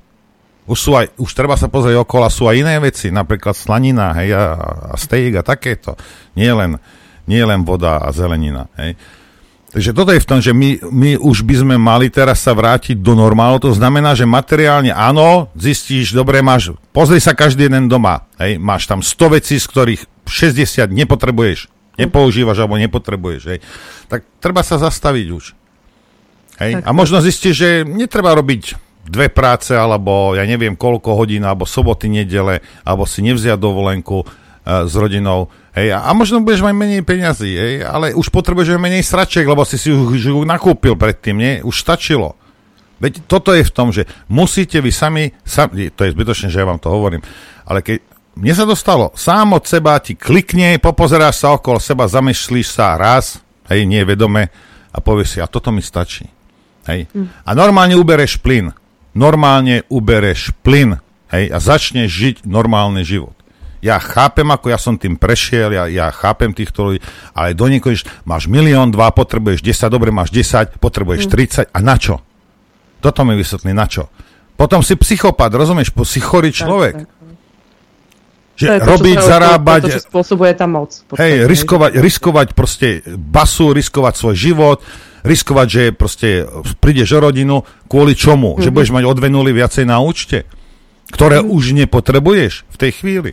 [0.64, 4.32] Už, sú aj, už treba sa pozrieť okolo, sú aj iné veci, napríklad slanina hej,
[4.32, 4.44] a,
[4.92, 5.92] a steak a takéto.
[6.32, 6.80] Nie len,
[7.28, 8.68] nie len voda a zelenina.
[8.80, 8.96] Hej.
[9.74, 12.96] Takže toto je v tom, že my, my už by sme mali teraz sa vrátiť
[13.02, 13.58] do normálu.
[13.58, 18.24] To znamená, že materiálne áno, zistíš, dobre, máš, pozri sa každý jeden doma.
[18.38, 21.68] Hej, máš tam 100 vecí, z ktorých 60 nepotrebuješ,
[22.00, 23.58] nepoužívaš alebo nepotrebuješ, hej,
[24.10, 25.44] tak treba sa zastaviť už.
[26.60, 26.72] Hej?
[26.80, 31.68] Tak, a možno zistíš, že netreba robiť dve práce, alebo ja neviem koľko hodín, alebo
[31.68, 35.52] soboty, nedele, alebo si nevziať dovolenku uh, s rodinou.
[35.76, 39.76] Hej, a, možno budeš mať menej peňazí, hej, ale už potrebuješ menej sračiek, lebo si
[39.76, 41.52] si už, už nakúpil predtým, nie?
[41.60, 42.38] Už stačilo.
[43.02, 46.68] Veď toto je v tom, že musíte vy sami, sami to je zbytočné, že ja
[46.68, 47.20] vám to hovorím,
[47.66, 48.00] ale keď,
[48.34, 53.38] mne sa dostalo, sám od seba ti klikne, popozeráš sa okolo seba, zamyslíš sa raz,
[53.70, 54.50] hej, nie vedome
[54.90, 56.26] a povieš si, a toto mi stačí.
[56.90, 57.08] Hej.
[57.14, 57.30] Mm.
[57.30, 58.74] A normálne ubereš plyn.
[59.14, 60.98] Normálne ubereš plyn.
[61.32, 63.34] Hej, a začneš žiť normálny život.
[63.84, 67.04] Ja chápem, ako ja som tým prešiel, ja, ja chápem týchto ľudí,
[67.36, 67.92] ale do niekoho
[68.24, 71.68] máš milión, dva, potrebuješ 10, dobre, máš 10, potrebuješ mm.
[71.68, 72.18] 30, a na čo?
[73.04, 74.08] Toto mi vysvetlí, na čo?
[74.54, 76.94] Potom si psychopat, rozumieš, si chorý človek.
[76.96, 77.13] Tak, tak.
[78.54, 79.80] Že to je to, robiť, čo zarábať...
[79.82, 80.90] To, to, čo spôsobuje tá moc.
[81.18, 84.78] Hej, riskovať, riskovať proste basu, riskovať svoj život,
[85.26, 86.46] riskovať, že proste
[86.78, 88.54] prídeš o rodinu, kvôli čomu?
[88.54, 88.62] Mm-hmm.
[88.62, 88.74] Že mhm.
[88.78, 90.46] budeš mať o dve nuly viacej na účte,
[91.10, 91.54] ktoré mm-hmm.
[91.56, 93.32] už nepotrebuješ v tej chvíli.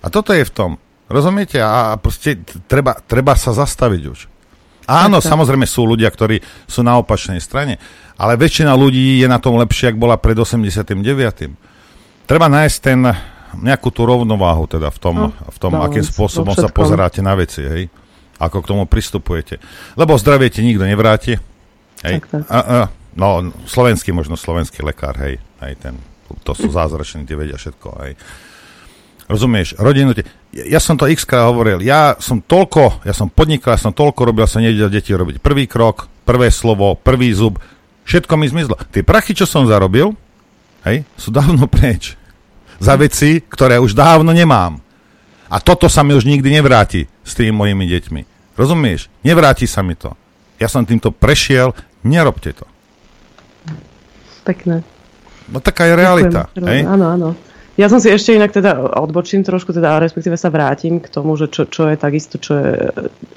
[0.00, 0.70] A toto je v tom.
[1.12, 1.60] Rozumiete?
[1.60, 4.20] A proste treba, treba sa zastaviť už.
[4.88, 7.76] Áno, tak, samozrejme sú ľudia, ktorí sú na opačnej strane,
[8.16, 10.96] ale väčšina ľudí je na tom lepšie, ak bola pred 89.
[12.24, 13.04] Treba nájsť ten
[13.56, 17.64] nejakú tú rovnováhu teda v tom, no, v tom akým spôsobom sa pozeráte na veci,
[17.64, 17.88] hej?
[18.38, 19.58] Ako k tomu pristupujete.
[19.98, 21.40] Lebo zdravie ti nikto nevráti.
[22.06, 22.22] Hej?
[22.22, 22.42] Tak, tak.
[22.46, 22.78] A, a,
[23.18, 25.98] no, slovenský, možno slovenský lekár, hej, hej, ten,
[26.46, 28.14] to sú zázračné, tie vedia všetko, hej.
[29.28, 30.16] Rozumieš, rodinu,
[30.56, 34.20] ja som to x krát hovoril, ja som toľko, ja som podnikal, ja som toľko
[34.24, 37.60] robil, ja som nevedel deti robiť prvý krok, prvé slovo, prvý zub,
[38.08, 38.80] všetko mi zmizlo.
[38.88, 40.16] Tie prachy, čo som zarobil,
[40.88, 42.17] hej, sú dávno preč
[42.78, 44.78] za veci, ktoré už dávno nemám.
[45.48, 48.20] A toto sa mi už nikdy nevráti s tými mojimi deťmi.
[48.58, 49.10] Rozumieš?
[49.22, 50.14] Nevráti sa mi to.
[50.58, 52.66] Ja som týmto prešiel, nerobte to.
[54.42, 54.82] Pekné.
[55.48, 56.50] No taká je realita.
[56.58, 56.84] Hej?
[56.84, 57.28] Áno, áno.
[57.78, 61.46] Ja som si ešte inak teda odbočím trošku, teda respektíve sa vrátim k tomu, že
[61.46, 62.74] čo, čo je takisto, čo je,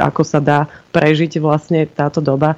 [0.02, 2.58] ako sa dá prežiť vlastne táto doba.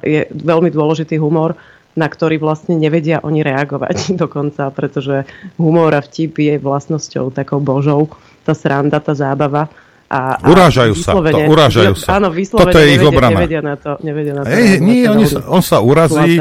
[0.00, 1.54] Je veľmi dôležitý humor
[1.98, 5.26] na ktorý vlastne nevedia oni reagovať dokonca, pretože
[5.58, 8.10] humor a vtip je vlastnosťou takou božou,
[8.46, 9.68] tá sranda, tá zábava.
[10.10, 12.18] A, urážajú sa, to, urážajú sa.
[12.18, 13.46] Áno, vyslovene Toto je ich obrana.
[13.46, 14.50] Nevedia na to, nevedia na to.
[14.50, 16.34] Ej, nie, oni sa, on sa urazí,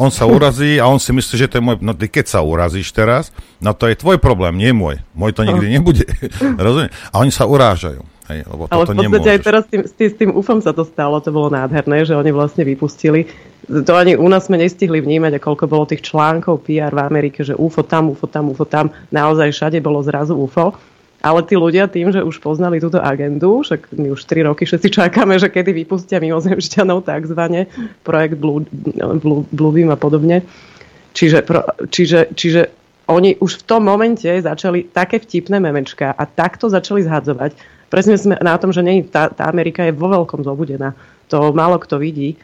[0.00, 1.76] on sa urazí a on si myslí, že to je môj...
[1.84, 3.28] No ty keď sa urazíš teraz,
[3.60, 5.04] no to je tvoj problém, nie môj.
[5.12, 6.08] Môj to nikdy nebude.
[6.64, 6.88] Rozumiem?
[7.12, 8.00] A oni sa urážajú.
[8.30, 9.34] Hej, lebo Ale v podstate nemôžeš.
[9.34, 12.06] aj teraz s tým, s, tým, s tým UFom sa to stalo, to bolo nádherné,
[12.06, 13.26] že oni vlastne vypustili.
[13.66, 17.42] To ani u nás sme nestihli vnímať, a koľko bolo tých článkov PR v Amerike,
[17.42, 18.94] že UFO tam, UFO tam, UFO tam.
[19.10, 20.70] Naozaj všade bolo zrazu UFO.
[21.22, 24.90] Ale tí ľudia tým, že už poznali túto agendu, však my už 3 roky všetci
[24.90, 27.70] čakáme, že kedy vypustia mimozemšťanov takzvané,
[28.02, 28.66] projekt Blue,
[29.86, 30.42] a podobne.
[31.14, 32.74] Čiže, pro, čiže, čiže
[33.06, 37.54] oni už v tom momente začali také vtipné memečka a takto začali zhadzovať.
[37.92, 40.96] Presne sme na tom, že nie, tá, tá Amerika je vo veľkom zobudená.
[41.28, 42.40] To málo kto vidí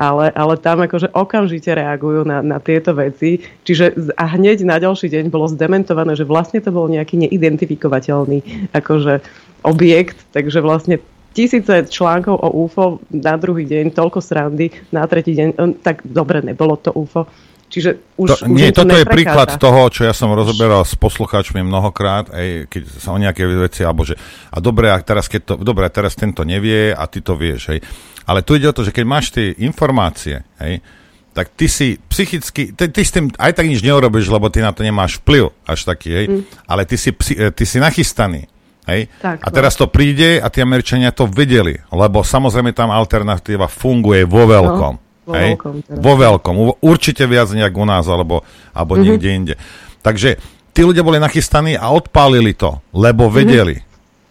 [0.00, 3.44] ale, ale tam akože okamžite reagujú na, na tieto veci.
[3.68, 9.20] Čiže a hneď na ďalší deň bolo zdementované, že vlastne to bol nejaký neidentifikovateľný akože
[9.68, 10.96] objekt, takže vlastne
[11.36, 16.80] tisíce článkov o UFO na druhý deň, toľko srandy, na tretí deň, tak dobre, nebolo
[16.80, 17.28] to UFO.
[17.70, 20.98] Čiže už, to, už nie, to toto je príklad toho, čo ja som rozoberal s
[20.98, 24.18] poslucháčmi mnohokrát, aj keď sa o nejaké veci, alebo že
[24.50, 27.70] a dobre, a teraz, keď to, dobre, a teraz tento nevie a ty to vieš,
[27.70, 27.80] hej.
[28.26, 30.82] Ale tu ide o to, že keď máš tie informácie, hej,
[31.30, 34.74] tak ty si psychicky, ty, ty s tým aj tak nič neurobíš, lebo ty na
[34.74, 36.42] to nemáš vplyv až taký, hej, mm.
[36.66, 37.14] ale ty si,
[37.54, 38.50] ty si nachystaný.
[38.90, 39.06] Hej?
[39.22, 39.54] Tak, a no.
[39.54, 44.94] teraz to príde a tí Američania to vedeli, lebo samozrejme tam alternatíva funguje vo veľkom.
[44.98, 45.09] No.
[45.28, 45.54] Vo hej?
[45.54, 45.74] veľkom.
[45.84, 46.00] Teda.
[46.00, 46.54] Vo veľkom.
[46.80, 48.42] Určite viac nejak u nás, alebo,
[48.72, 49.04] alebo mm-hmm.
[49.04, 49.54] niekde inde.
[50.00, 50.40] Takže
[50.72, 53.32] tí ľudia boli nachystaní a odpálili to, lebo mhm.
[53.32, 53.76] vedeli.
[53.76, 53.88] Mm-hmm.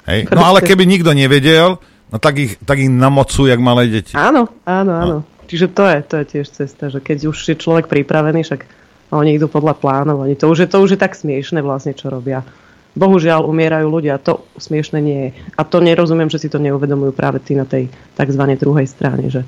[0.10, 0.20] Hej?
[0.34, 1.78] No ale keby nikto nevedel,
[2.10, 4.18] no tak ich, tak ich namocú, jak malé deti.
[4.18, 5.18] Áno, áno, áno.
[5.22, 5.38] No.
[5.50, 8.62] Čiže to je, to je tiež cesta, že keď už je človek pripravený, však
[9.10, 12.14] oni idú podľa plánov, oni to už je, to už je tak smiešne vlastne, čo
[12.14, 12.46] robia.
[12.94, 15.32] Bohužiaľ umierajú ľudia, to smiešne nie je.
[15.58, 18.44] A to nerozumiem, že si to neuvedomujú práve tí na tej tzv.
[18.62, 19.42] druhej strane, že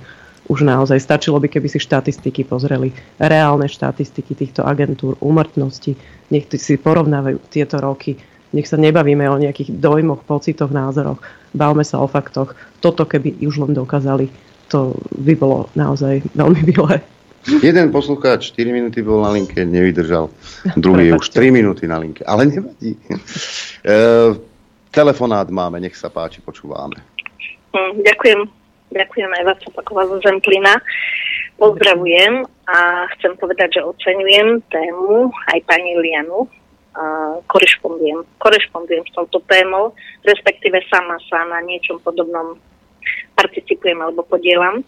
[0.49, 2.89] už naozaj stačilo by, keby si štatistiky pozreli,
[3.21, 5.93] reálne štatistiky týchto agentúr, úmrtnosti,
[6.33, 8.17] nech si porovnávajú tieto roky,
[8.51, 11.21] nech sa nebavíme o nejakých dojmoch, pocitoch, názoroch,
[11.53, 12.57] bavme sa o faktoch.
[12.81, 14.27] Toto keby už len dokázali,
[14.67, 17.03] to by bolo naozaj veľmi milé.
[17.41, 20.29] Jeden poslucháč 4 minúty bol na linke, nevydržal.
[20.77, 22.93] Druhý je už 3 minúty na linke, ale nevadí.
[23.81, 23.97] E,
[24.93, 27.01] telefonát máme, nech sa páči, počúvame.
[27.73, 28.60] Hm, ďakujem
[28.91, 30.75] Ďakujem aj vás opakovať zo Zemplina.
[31.55, 36.51] Pozdravujem a chcem povedať, že oceňujem tému aj pani Lianu.
[36.91, 38.27] Uh, korešpondujem.
[38.35, 39.95] Korešpondujem s touto témou,
[40.27, 42.59] respektíve sama sa na niečom podobnom
[43.39, 44.83] participujem alebo podielam.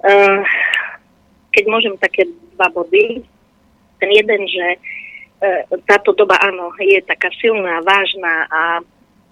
[0.00, 0.40] Uh,
[1.52, 2.24] keď môžem také
[2.56, 3.20] dva body.
[4.00, 4.66] Ten jeden, že
[5.44, 8.60] uh, táto doba áno, je taká silná, vážna a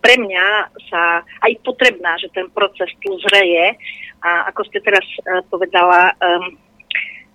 [0.03, 0.47] pre mňa
[0.91, 3.79] sa aj potrebná, že ten proces tu zreje
[4.19, 6.59] a ako ste teraz uh, povedala, um,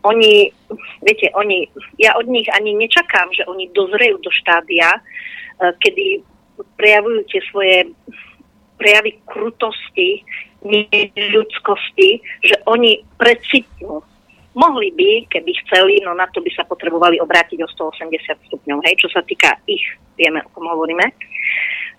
[0.03, 0.51] oni,
[1.01, 6.21] viete, oni, ja od nich ani nečakám, že oni dozrejú do štádia, uh, kedy
[6.75, 7.77] prejavujú tie svoje
[8.77, 10.21] prejavy krutosti,
[11.33, 14.01] ľudskosti, že oni precitnú.
[14.57, 18.95] Mohli by, keby chceli, no na to by sa potrebovali obrátiť o 180 stupňov, hej,
[18.97, 19.85] čo sa týka ich,
[20.17, 21.05] vieme, o kom hovoríme.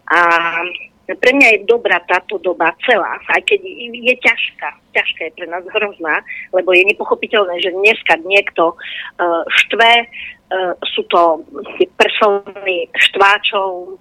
[0.08, 0.20] A
[1.16, 3.60] pre mňa je dobrá táto doba celá, aj keď
[3.96, 4.68] je ťažká.
[4.92, 6.20] Ťažká je pre nás hrozná,
[6.52, 11.48] lebo je nepochopiteľné, že dneska niekto uh, štve, uh, sú to
[11.96, 13.96] persony štváčov,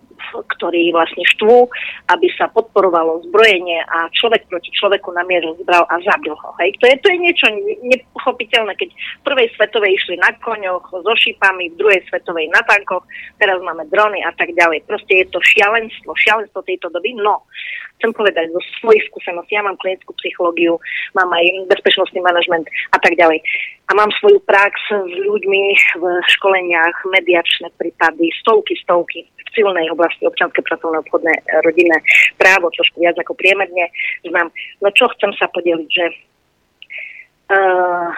[0.57, 1.69] ktorí vlastne štvú,
[2.11, 6.49] aby sa podporovalo zbrojenie a človek proti človeku namieril zbral a zabil ho.
[6.61, 6.75] Hej.
[6.81, 7.47] To, je, to je niečo
[7.87, 13.05] nepochopiteľné, keď v prvej svetovej išli na koňoch so šípami, v druhej svetovej na tankoch,
[13.39, 14.83] teraz máme drony a tak ďalej.
[14.85, 17.15] Proste je to šialenstvo, šialenstvo tejto doby.
[17.17, 17.45] No,
[17.97, 20.77] chcem povedať zo svojich skúseností, ja mám klinickú psychológiu,
[21.17, 23.41] mám aj bezpečnostný manažment a tak ďalej.
[23.87, 25.63] A mám svoju prax s ľuďmi
[25.95, 29.23] v školeniach, mediačné prípady, stovky, stovky
[29.57, 31.33] civilnej oblasti občanské, pracovné, obchodné,
[31.65, 31.97] rodinné
[32.37, 33.89] právo, trošku viac ako priemerne
[34.21, 34.53] znam.
[34.85, 36.05] No čo chcem sa podeliť, že
[37.49, 38.13] uh,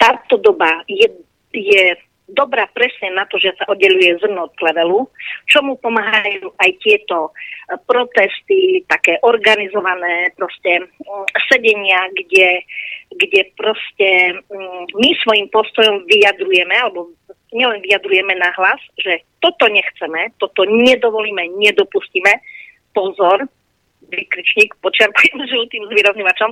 [0.00, 1.12] táto doba je,
[1.52, 1.84] je
[2.34, 5.06] dobrá presne na to, že sa oddeluje zrno od klevelu,
[5.46, 7.34] čomu pomáhajú aj tieto
[7.86, 10.90] protesty, také organizované proste
[11.50, 12.66] sedenia, kde,
[13.14, 14.08] kde proste
[14.94, 17.14] my svojim postojom vyjadrujeme, alebo
[17.54, 22.30] nielen vyjadrujeme na hlas, že toto nechceme, toto nedovolíme, nedopustíme,
[22.94, 23.46] pozor,
[24.10, 26.50] vykričník, počiarkujem žltým zvýrazňovačom,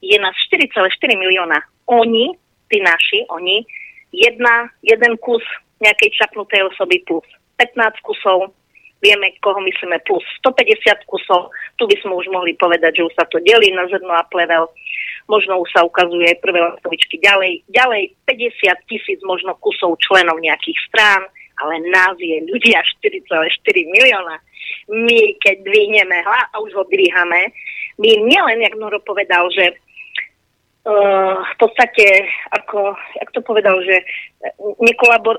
[0.00, 0.80] je nás 4,4
[1.16, 1.60] milióna.
[1.88, 2.32] Oni,
[2.68, 3.64] tí naši, oni,
[4.12, 5.42] jedna, jeden kus
[5.80, 7.26] nejakej čapnutej osoby plus
[7.56, 8.52] 15 kusov.
[9.00, 11.48] Vieme, koho myslíme plus 150 kusov,
[11.80, 14.68] tu by sme už mohli povedať, že už sa to delí na zrno a plevel,
[15.24, 20.76] možno už sa ukazuje aj prvé lastovičky ďalej, ďalej 50 tisíc možno kusov členov nejakých
[20.92, 21.24] strán,
[21.64, 23.24] ale nás je ľudia 4,4
[23.88, 24.36] milióna.
[24.92, 27.56] My, keď dvihneme hla a už ho dvíhame,
[27.96, 29.80] my nielen, jak Noro povedal, že
[30.86, 34.00] uh, v podstate, ako, jak to povedal, že
[34.80, 35.36] nekolabor,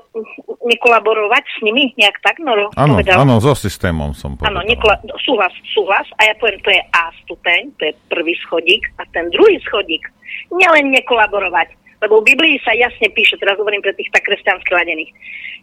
[0.62, 3.18] nekolaborovať s nimi, nejak tak, Noro Áno, povedal.
[3.22, 4.54] áno, so systémom som povedal.
[4.54, 6.06] Áno, nekola- súhlas, súhlas.
[6.22, 8.86] A ja poviem, to je A stupeň, to je prvý schodík.
[8.98, 10.06] A ten druhý schodík,
[10.54, 15.10] nielen nekolaborovať, lebo v Biblii sa jasne píše, teraz hovorím pre tých tak kresťansky ladených,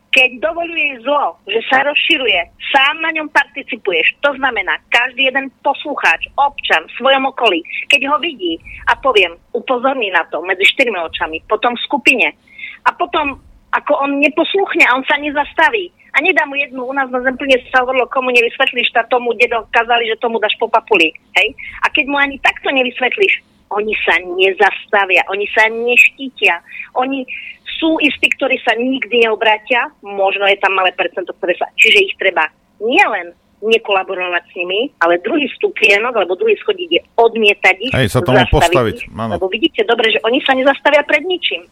[0.10, 2.40] keď dovoluje zlo, že sa rozširuje,
[2.73, 4.18] sám na ňom participuješ.
[4.26, 7.61] To znamená, každý jeden poslucháč, občan v svojom okolí,
[7.94, 8.57] keď ho vidí
[8.90, 12.27] a poviem, upozorní na to medzi štyrmi očami, potom v skupine
[12.86, 13.38] a potom
[13.69, 17.61] ako on neposluchne a on sa nezastaví a nedá mu jednu, u nás na Zemplne
[17.69, 21.14] sa hovorilo, komu nevysvetlíš, tak tomu dedo kazali, že tomu dáš po papuli.
[21.38, 21.53] Hej?
[21.86, 26.57] A keď mu ani takto nevysvetlíš, oni sa nezastavia, oni sa neštítia,
[26.98, 27.22] oni
[27.80, 32.15] sú istí, ktorí sa nikdy neobrátia, možno je tam malé percento, ktoré sa, čiže ich
[32.19, 32.51] treba
[32.84, 38.23] nielen nekolaborovať s nimi, ale druhý stupienok, alebo druhý schodík je odmietať ich, Hej, sa
[38.23, 41.68] tomu postaviť, ich, lebo vidíte dobre, že oni sa nezastavia pred ničím.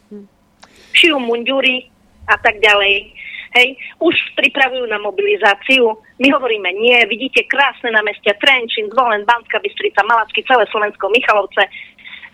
[0.92, 1.88] Šijú mundúry
[2.28, 3.16] a tak ďalej.
[3.56, 5.96] Hej, už pripravujú na mobilizáciu.
[6.20, 11.64] My hovoríme nie, vidíte krásne na meste Trenčín, Zvolen, Banská Bystrica, Malacky, celé Slovensko, Michalovce,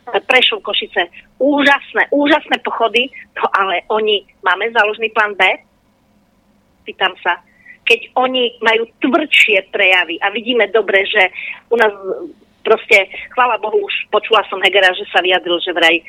[0.04, 1.08] Prešov, Košice.
[1.40, 3.08] Úžasné, úžasné pochody,
[3.40, 5.44] no ale oni, máme záložný plán B?
[6.84, 7.40] Pýtam sa.
[7.84, 11.32] Keď oni majú tvrdšie prejavy a vidíme dobre, že
[11.72, 11.92] u nás
[12.64, 16.04] proste, chvála Bohu, už počula som Hegera, že sa vyjadril, že vraj e,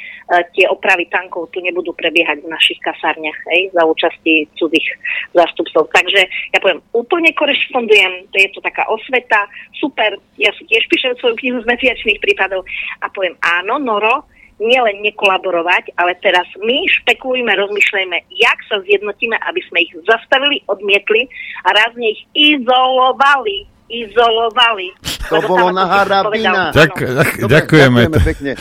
[0.54, 4.88] tie opravy tankov tu nebudú prebiehať v našich kasárniach hej, za účasti cudzích
[5.34, 5.90] zástupcov.
[5.90, 6.20] Takže
[6.54, 11.34] ja poviem, úplne korešpondujem, to je to taká osveta, super, ja si tiež píšem svoju
[11.42, 12.62] knihu z mesiačných prípadov
[13.02, 14.24] a poviem, áno, Noro,
[14.62, 21.26] nielen nekolaborovať, ale teraz my špekulujme, rozmýšľajme, jak sa zjednotíme, aby sme ich zastavili, odmietli
[21.66, 23.66] a rázne ich izolovali.
[23.88, 24.88] Izolovali.
[25.28, 26.72] To Lebo bolo na harabina.
[26.72, 28.00] Ďak, ďak, ďakujeme.
[28.08, 28.52] ďakujeme pekne.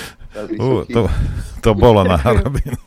[0.58, 1.08] Ú, to,
[1.60, 2.78] to bolo na harabína.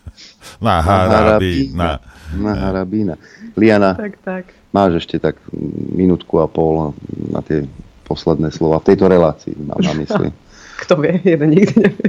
[0.59, 1.91] Na harabína.
[2.37, 3.15] Na harabína.
[3.57, 4.45] Liana, Tak, tak.
[4.73, 5.41] máš ešte tak
[5.93, 6.93] minútku a pol
[7.33, 7.65] na tie
[8.05, 10.29] posledné slova v tejto relácii, mám na mysli.
[10.85, 12.09] Kto vie, jeden nikdy nevie.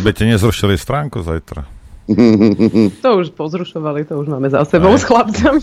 [0.00, 1.68] Aby te nezrušili stránku zajtra.
[3.04, 5.62] To už pozrušovali, to už máme za sebou s chlapcami.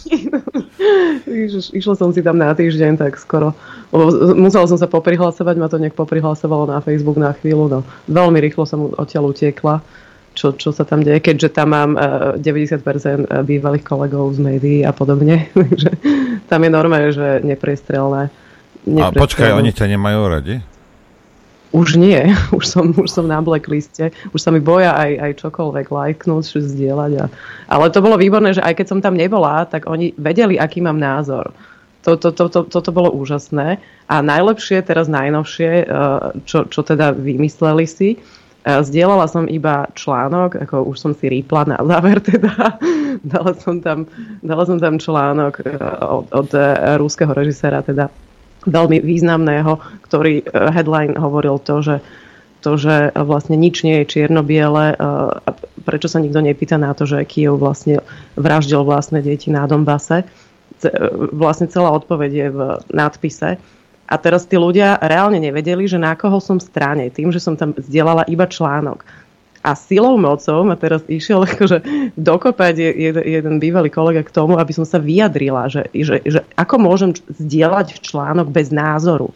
[1.80, 3.52] Išla som si tam na týždeň, tak skoro.
[4.38, 7.66] Musela som sa poprihlasovať, ma to nejak poprihlasovalo na Facebook na chvíľu.
[7.66, 7.80] No.
[8.06, 9.82] Veľmi rýchlo som odtiaľ utiekla,
[10.38, 14.94] čo, čo sa tam deje, keďže tam mám eh, 90% bývalých kolegov z médií a
[14.94, 15.50] podobne.
[15.58, 15.90] Takže
[16.46, 18.30] tam je normálne, že nepriestrelné.
[18.88, 20.56] A počkaj, oni ťa nemajú radi?
[21.70, 25.88] Už nie, už som, už som na blackliste, už sa mi boja aj, aj čokoľvek
[25.90, 27.12] lajknúť, čo zdieľať.
[27.20, 27.26] A,
[27.74, 31.02] ale to bolo výborné, že aj keď som tam nebola, tak oni vedeli, aký mám
[31.02, 31.50] názor.
[32.08, 33.84] To, to, to, to, toto bolo úžasné.
[34.08, 35.88] A najlepšie, teraz najnovšie, eh,
[36.48, 41.76] čo, čo teda vymysleli si, eh, zdieľala som iba článok, ako už som si rýpla
[41.76, 42.80] na záver teda,
[43.20, 44.08] dala som tam,
[44.40, 45.76] dala som tam článok eh,
[46.08, 46.50] od, od
[47.04, 48.08] rúského režiséra, teda
[48.64, 51.96] veľmi významného, ktorý headline hovoril to, že
[52.60, 55.50] to, že vlastne nič nie je čierno-biele, a
[55.88, 58.04] prečo sa nikto nepýta na to, že Kiev vlastne
[58.36, 60.28] vraždil vlastné deti na Donbase.
[61.36, 62.60] Vlastne celá odpoveď je v
[62.94, 63.60] nadpise.
[64.10, 67.78] A teraz tí ľudia reálne nevedeli, že na koho som strane, tým, že som tam
[67.78, 69.06] zdieľala iba článok.
[69.60, 71.84] A silou mocou ma teraz išiel akože
[72.18, 76.42] dokopať je- jeden, jeden bývalý kolega k tomu, aby som sa vyjadrila, že, že, že
[76.58, 79.30] ako môžem zdieľať článok bez názoru.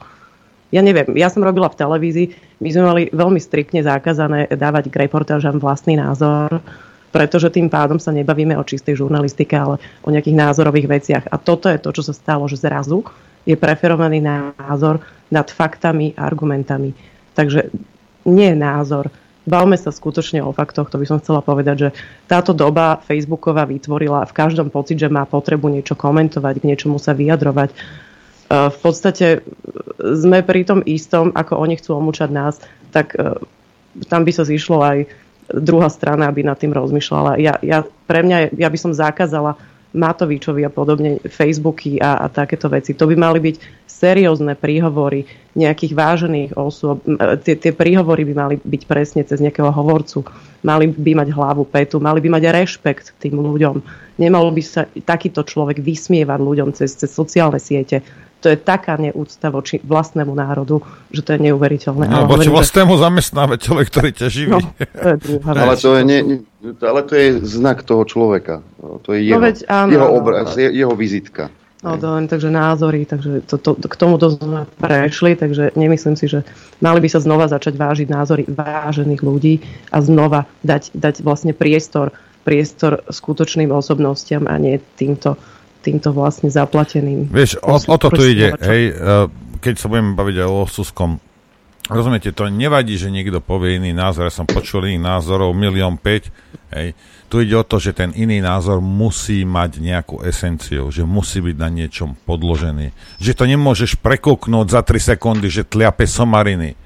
[0.73, 5.05] Ja neviem, ja som robila v televízii, my sme mali veľmi striktne zakázané dávať k
[5.05, 6.65] reportážam vlastný názor,
[7.13, 11.23] pretože tým pádom sa nebavíme o čistej žurnalistike, ale o nejakých názorových veciach.
[11.29, 13.05] A toto je to, čo sa stalo, že zrazu
[13.45, 14.97] je preferovaný názor
[15.29, 16.97] nad faktami, argumentami.
[17.37, 17.69] Takže
[18.25, 19.13] nie je názor.
[19.43, 21.89] Bavme sa skutočne o faktoch, to by som chcela povedať, že
[22.31, 27.11] táto doba Facebooková vytvorila v každom pocit, že má potrebu niečo komentovať, k niečomu sa
[27.11, 27.69] vyjadrovať.
[27.69, 27.75] E,
[28.71, 29.43] V podstate
[29.99, 32.55] sme pri tom istom, ako oni chcú omúčať nás,
[32.95, 33.35] tak e,
[34.07, 34.97] tam by sa zišlo aj
[35.49, 37.41] druhá strana, aby nad tým rozmýšľala.
[37.41, 39.59] Ja, ja, pre mňa, ja by som zakázala
[39.93, 42.97] Matovičovi a podobne Facebooky a, a takéto veci.
[42.97, 47.05] To by mali byť seriózne príhovory nejakých vážených osôb.
[47.05, 50.25] E, Tie, tie príhovory by mali byť presne cez nejakého hovorcu.
[50.65, 53.85] Mali by mať hlavu, petu, mali by mať rešpekt tým ľuďom.
[54.17, 58.01] Nemal by sa takýto človek vysmievať ľuďom cez, cez sociálne siete.
[58.43, 60.83] To je taká neúcta voči vlastnému národu,
[61.15, 62.11] že to je neuveriteľné.
[62.11, 64.51] No, voči vlastnému zamestnávateľovi, ktorý ťa živí.
[64.51, 66.19] No, to je druhá ale, to je nie,
[66.83, 68.59] ale to je znak toho človeka.
[68.83, 70.75] To je no jeho, no veď, áno, jeho obraz, áno.
[70.75, 71.47] jeho vizitka.
[71.83, 76.31] No, to len takže názory, takže to, to, k tomuto sme prešli, takže nemyslím si,
[76.31, 76.47] že
[76.79, 79.59] mali by sa znova začať vážiť názory vážených ľudí
[79.91, 82.15] a znova dať, dať vlastne priestor,
[82.47, 85.35] priestor skutočným osobnostiam a nie týmto,
[85.83, 87.27] týmto vlastne zaplateným.
[87.27, 89.27] Vieš, o, o to tu ide, hej, e,
[89.59, 91.11] keď sa budeme baviť aj o Suskom,
[91.91, 96.31] rozumiete, to nevadí, že niekto povie iný názor, ja som počul iných názorov, milión päť,
[96.71, 96.95] hej,
[97.33, 101.57] tu ide o to, že ten iný názor musí mať nejakú esenciu, že musí byť
[101.57, 102.93] na niečom podložený.
[103.17, 106.77] Že to nemôžeš prekúknúť za 3 sekundy, že tliape somariny.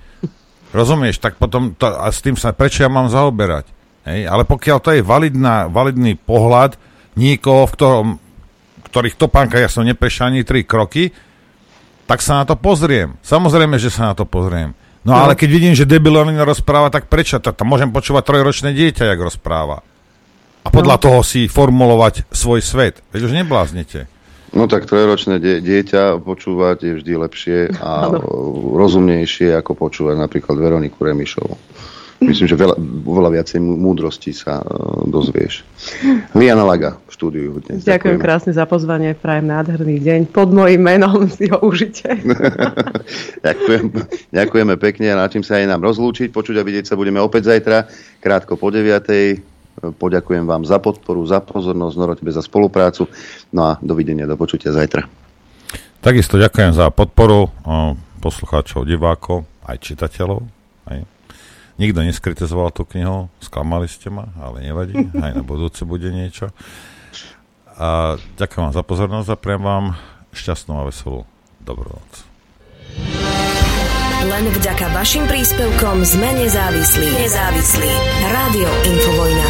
[0.72, 1.20] Rozumieš?
[1.20, 3.68] Tak potom to, a s tým sa prečo ja mám zaoberať?
[4.08, 4.24] Hej?
[4.24, 6.80] Ale pokiaľ to je validná, validný pohľad
[7.20, 8.08] niekoho, v ktorom,
[8.98, 11.14] ktorých topánka ja som neprešiel ani 3 kroky,
[12.10, 13.14] tak sa na to pozriem.
[13.22, 14.74] Samozrejme, že sa na to pozriem.
[15.06, 15.22] No, no.
[15.22, 17.38] ale keď vidím, že debilonina rozpráva, tak prečo?
[17.38, 19.86] Tak môžem počúvať trojročné dieťa, jak rozpráva
[20.68, 21.04] a podľa no.
[21.08, 23.00] toho si formulovať svoj svet.
[23.16, 24.12] Veď už nebláznete.
[24.52, 28.12] No tak trojročné die- dieťa počúvať je vždy lepšie a
[28.76, 31.56] rozumnejšie, ako počúvať napríklad Veroniku Remišovu.
[32.18, 35.62] Myslím, že veľa, veľa viacej múdrosti sa uh, dozvieš.
[36.34, 37.86] Liana Laga v štúdiu dnes.
[37.86, 40.20] Ďakujem, Ďakujem krásne za pozvanie, prajem nádherný deň.
[40.34, 42.10] Pod mojim menom si ho užite.
[43.46, 43.86] Ďakujem,
[44.34, 46.34] ďakujeme pekne a načím sa aj nám rozlúčiť.
[46.34, 47.86] Počuť a vidieť sa budeme opäť zajtra,
[48.18, 49.94] krátko po 9.
[50.02, 53.06] Poďakujem vám za podporu, za pozornosť, Noro tebe za spoluprácu.
[53.54, 55.06] No a dovidenia, do počutia zajtra.
[56.02, 57.54] Takisto ďakujem za podporu
[58.22, 60.42] poslucháčov, divákov, aj čitateľov.
[60.90, 61.17] Aj.
[61.78, 66.50] Nikto neskritizoval tú knihu, sklamali ste ma, ale nevadí, aj na budúce bude niečo.
[67.78, 69.86] A ďakujem vám za pozornosť a prejem vám
[70.34, 71.30] šťastnú a veselú
[71.62, 72.14] dobrú noc.
[74.26, 77.06] Len vďaka vašim príspevkom sme nezávislí.
[77.22, 77.92] Nezávislí.
[78.26, 79.48] Rádio Infovojna.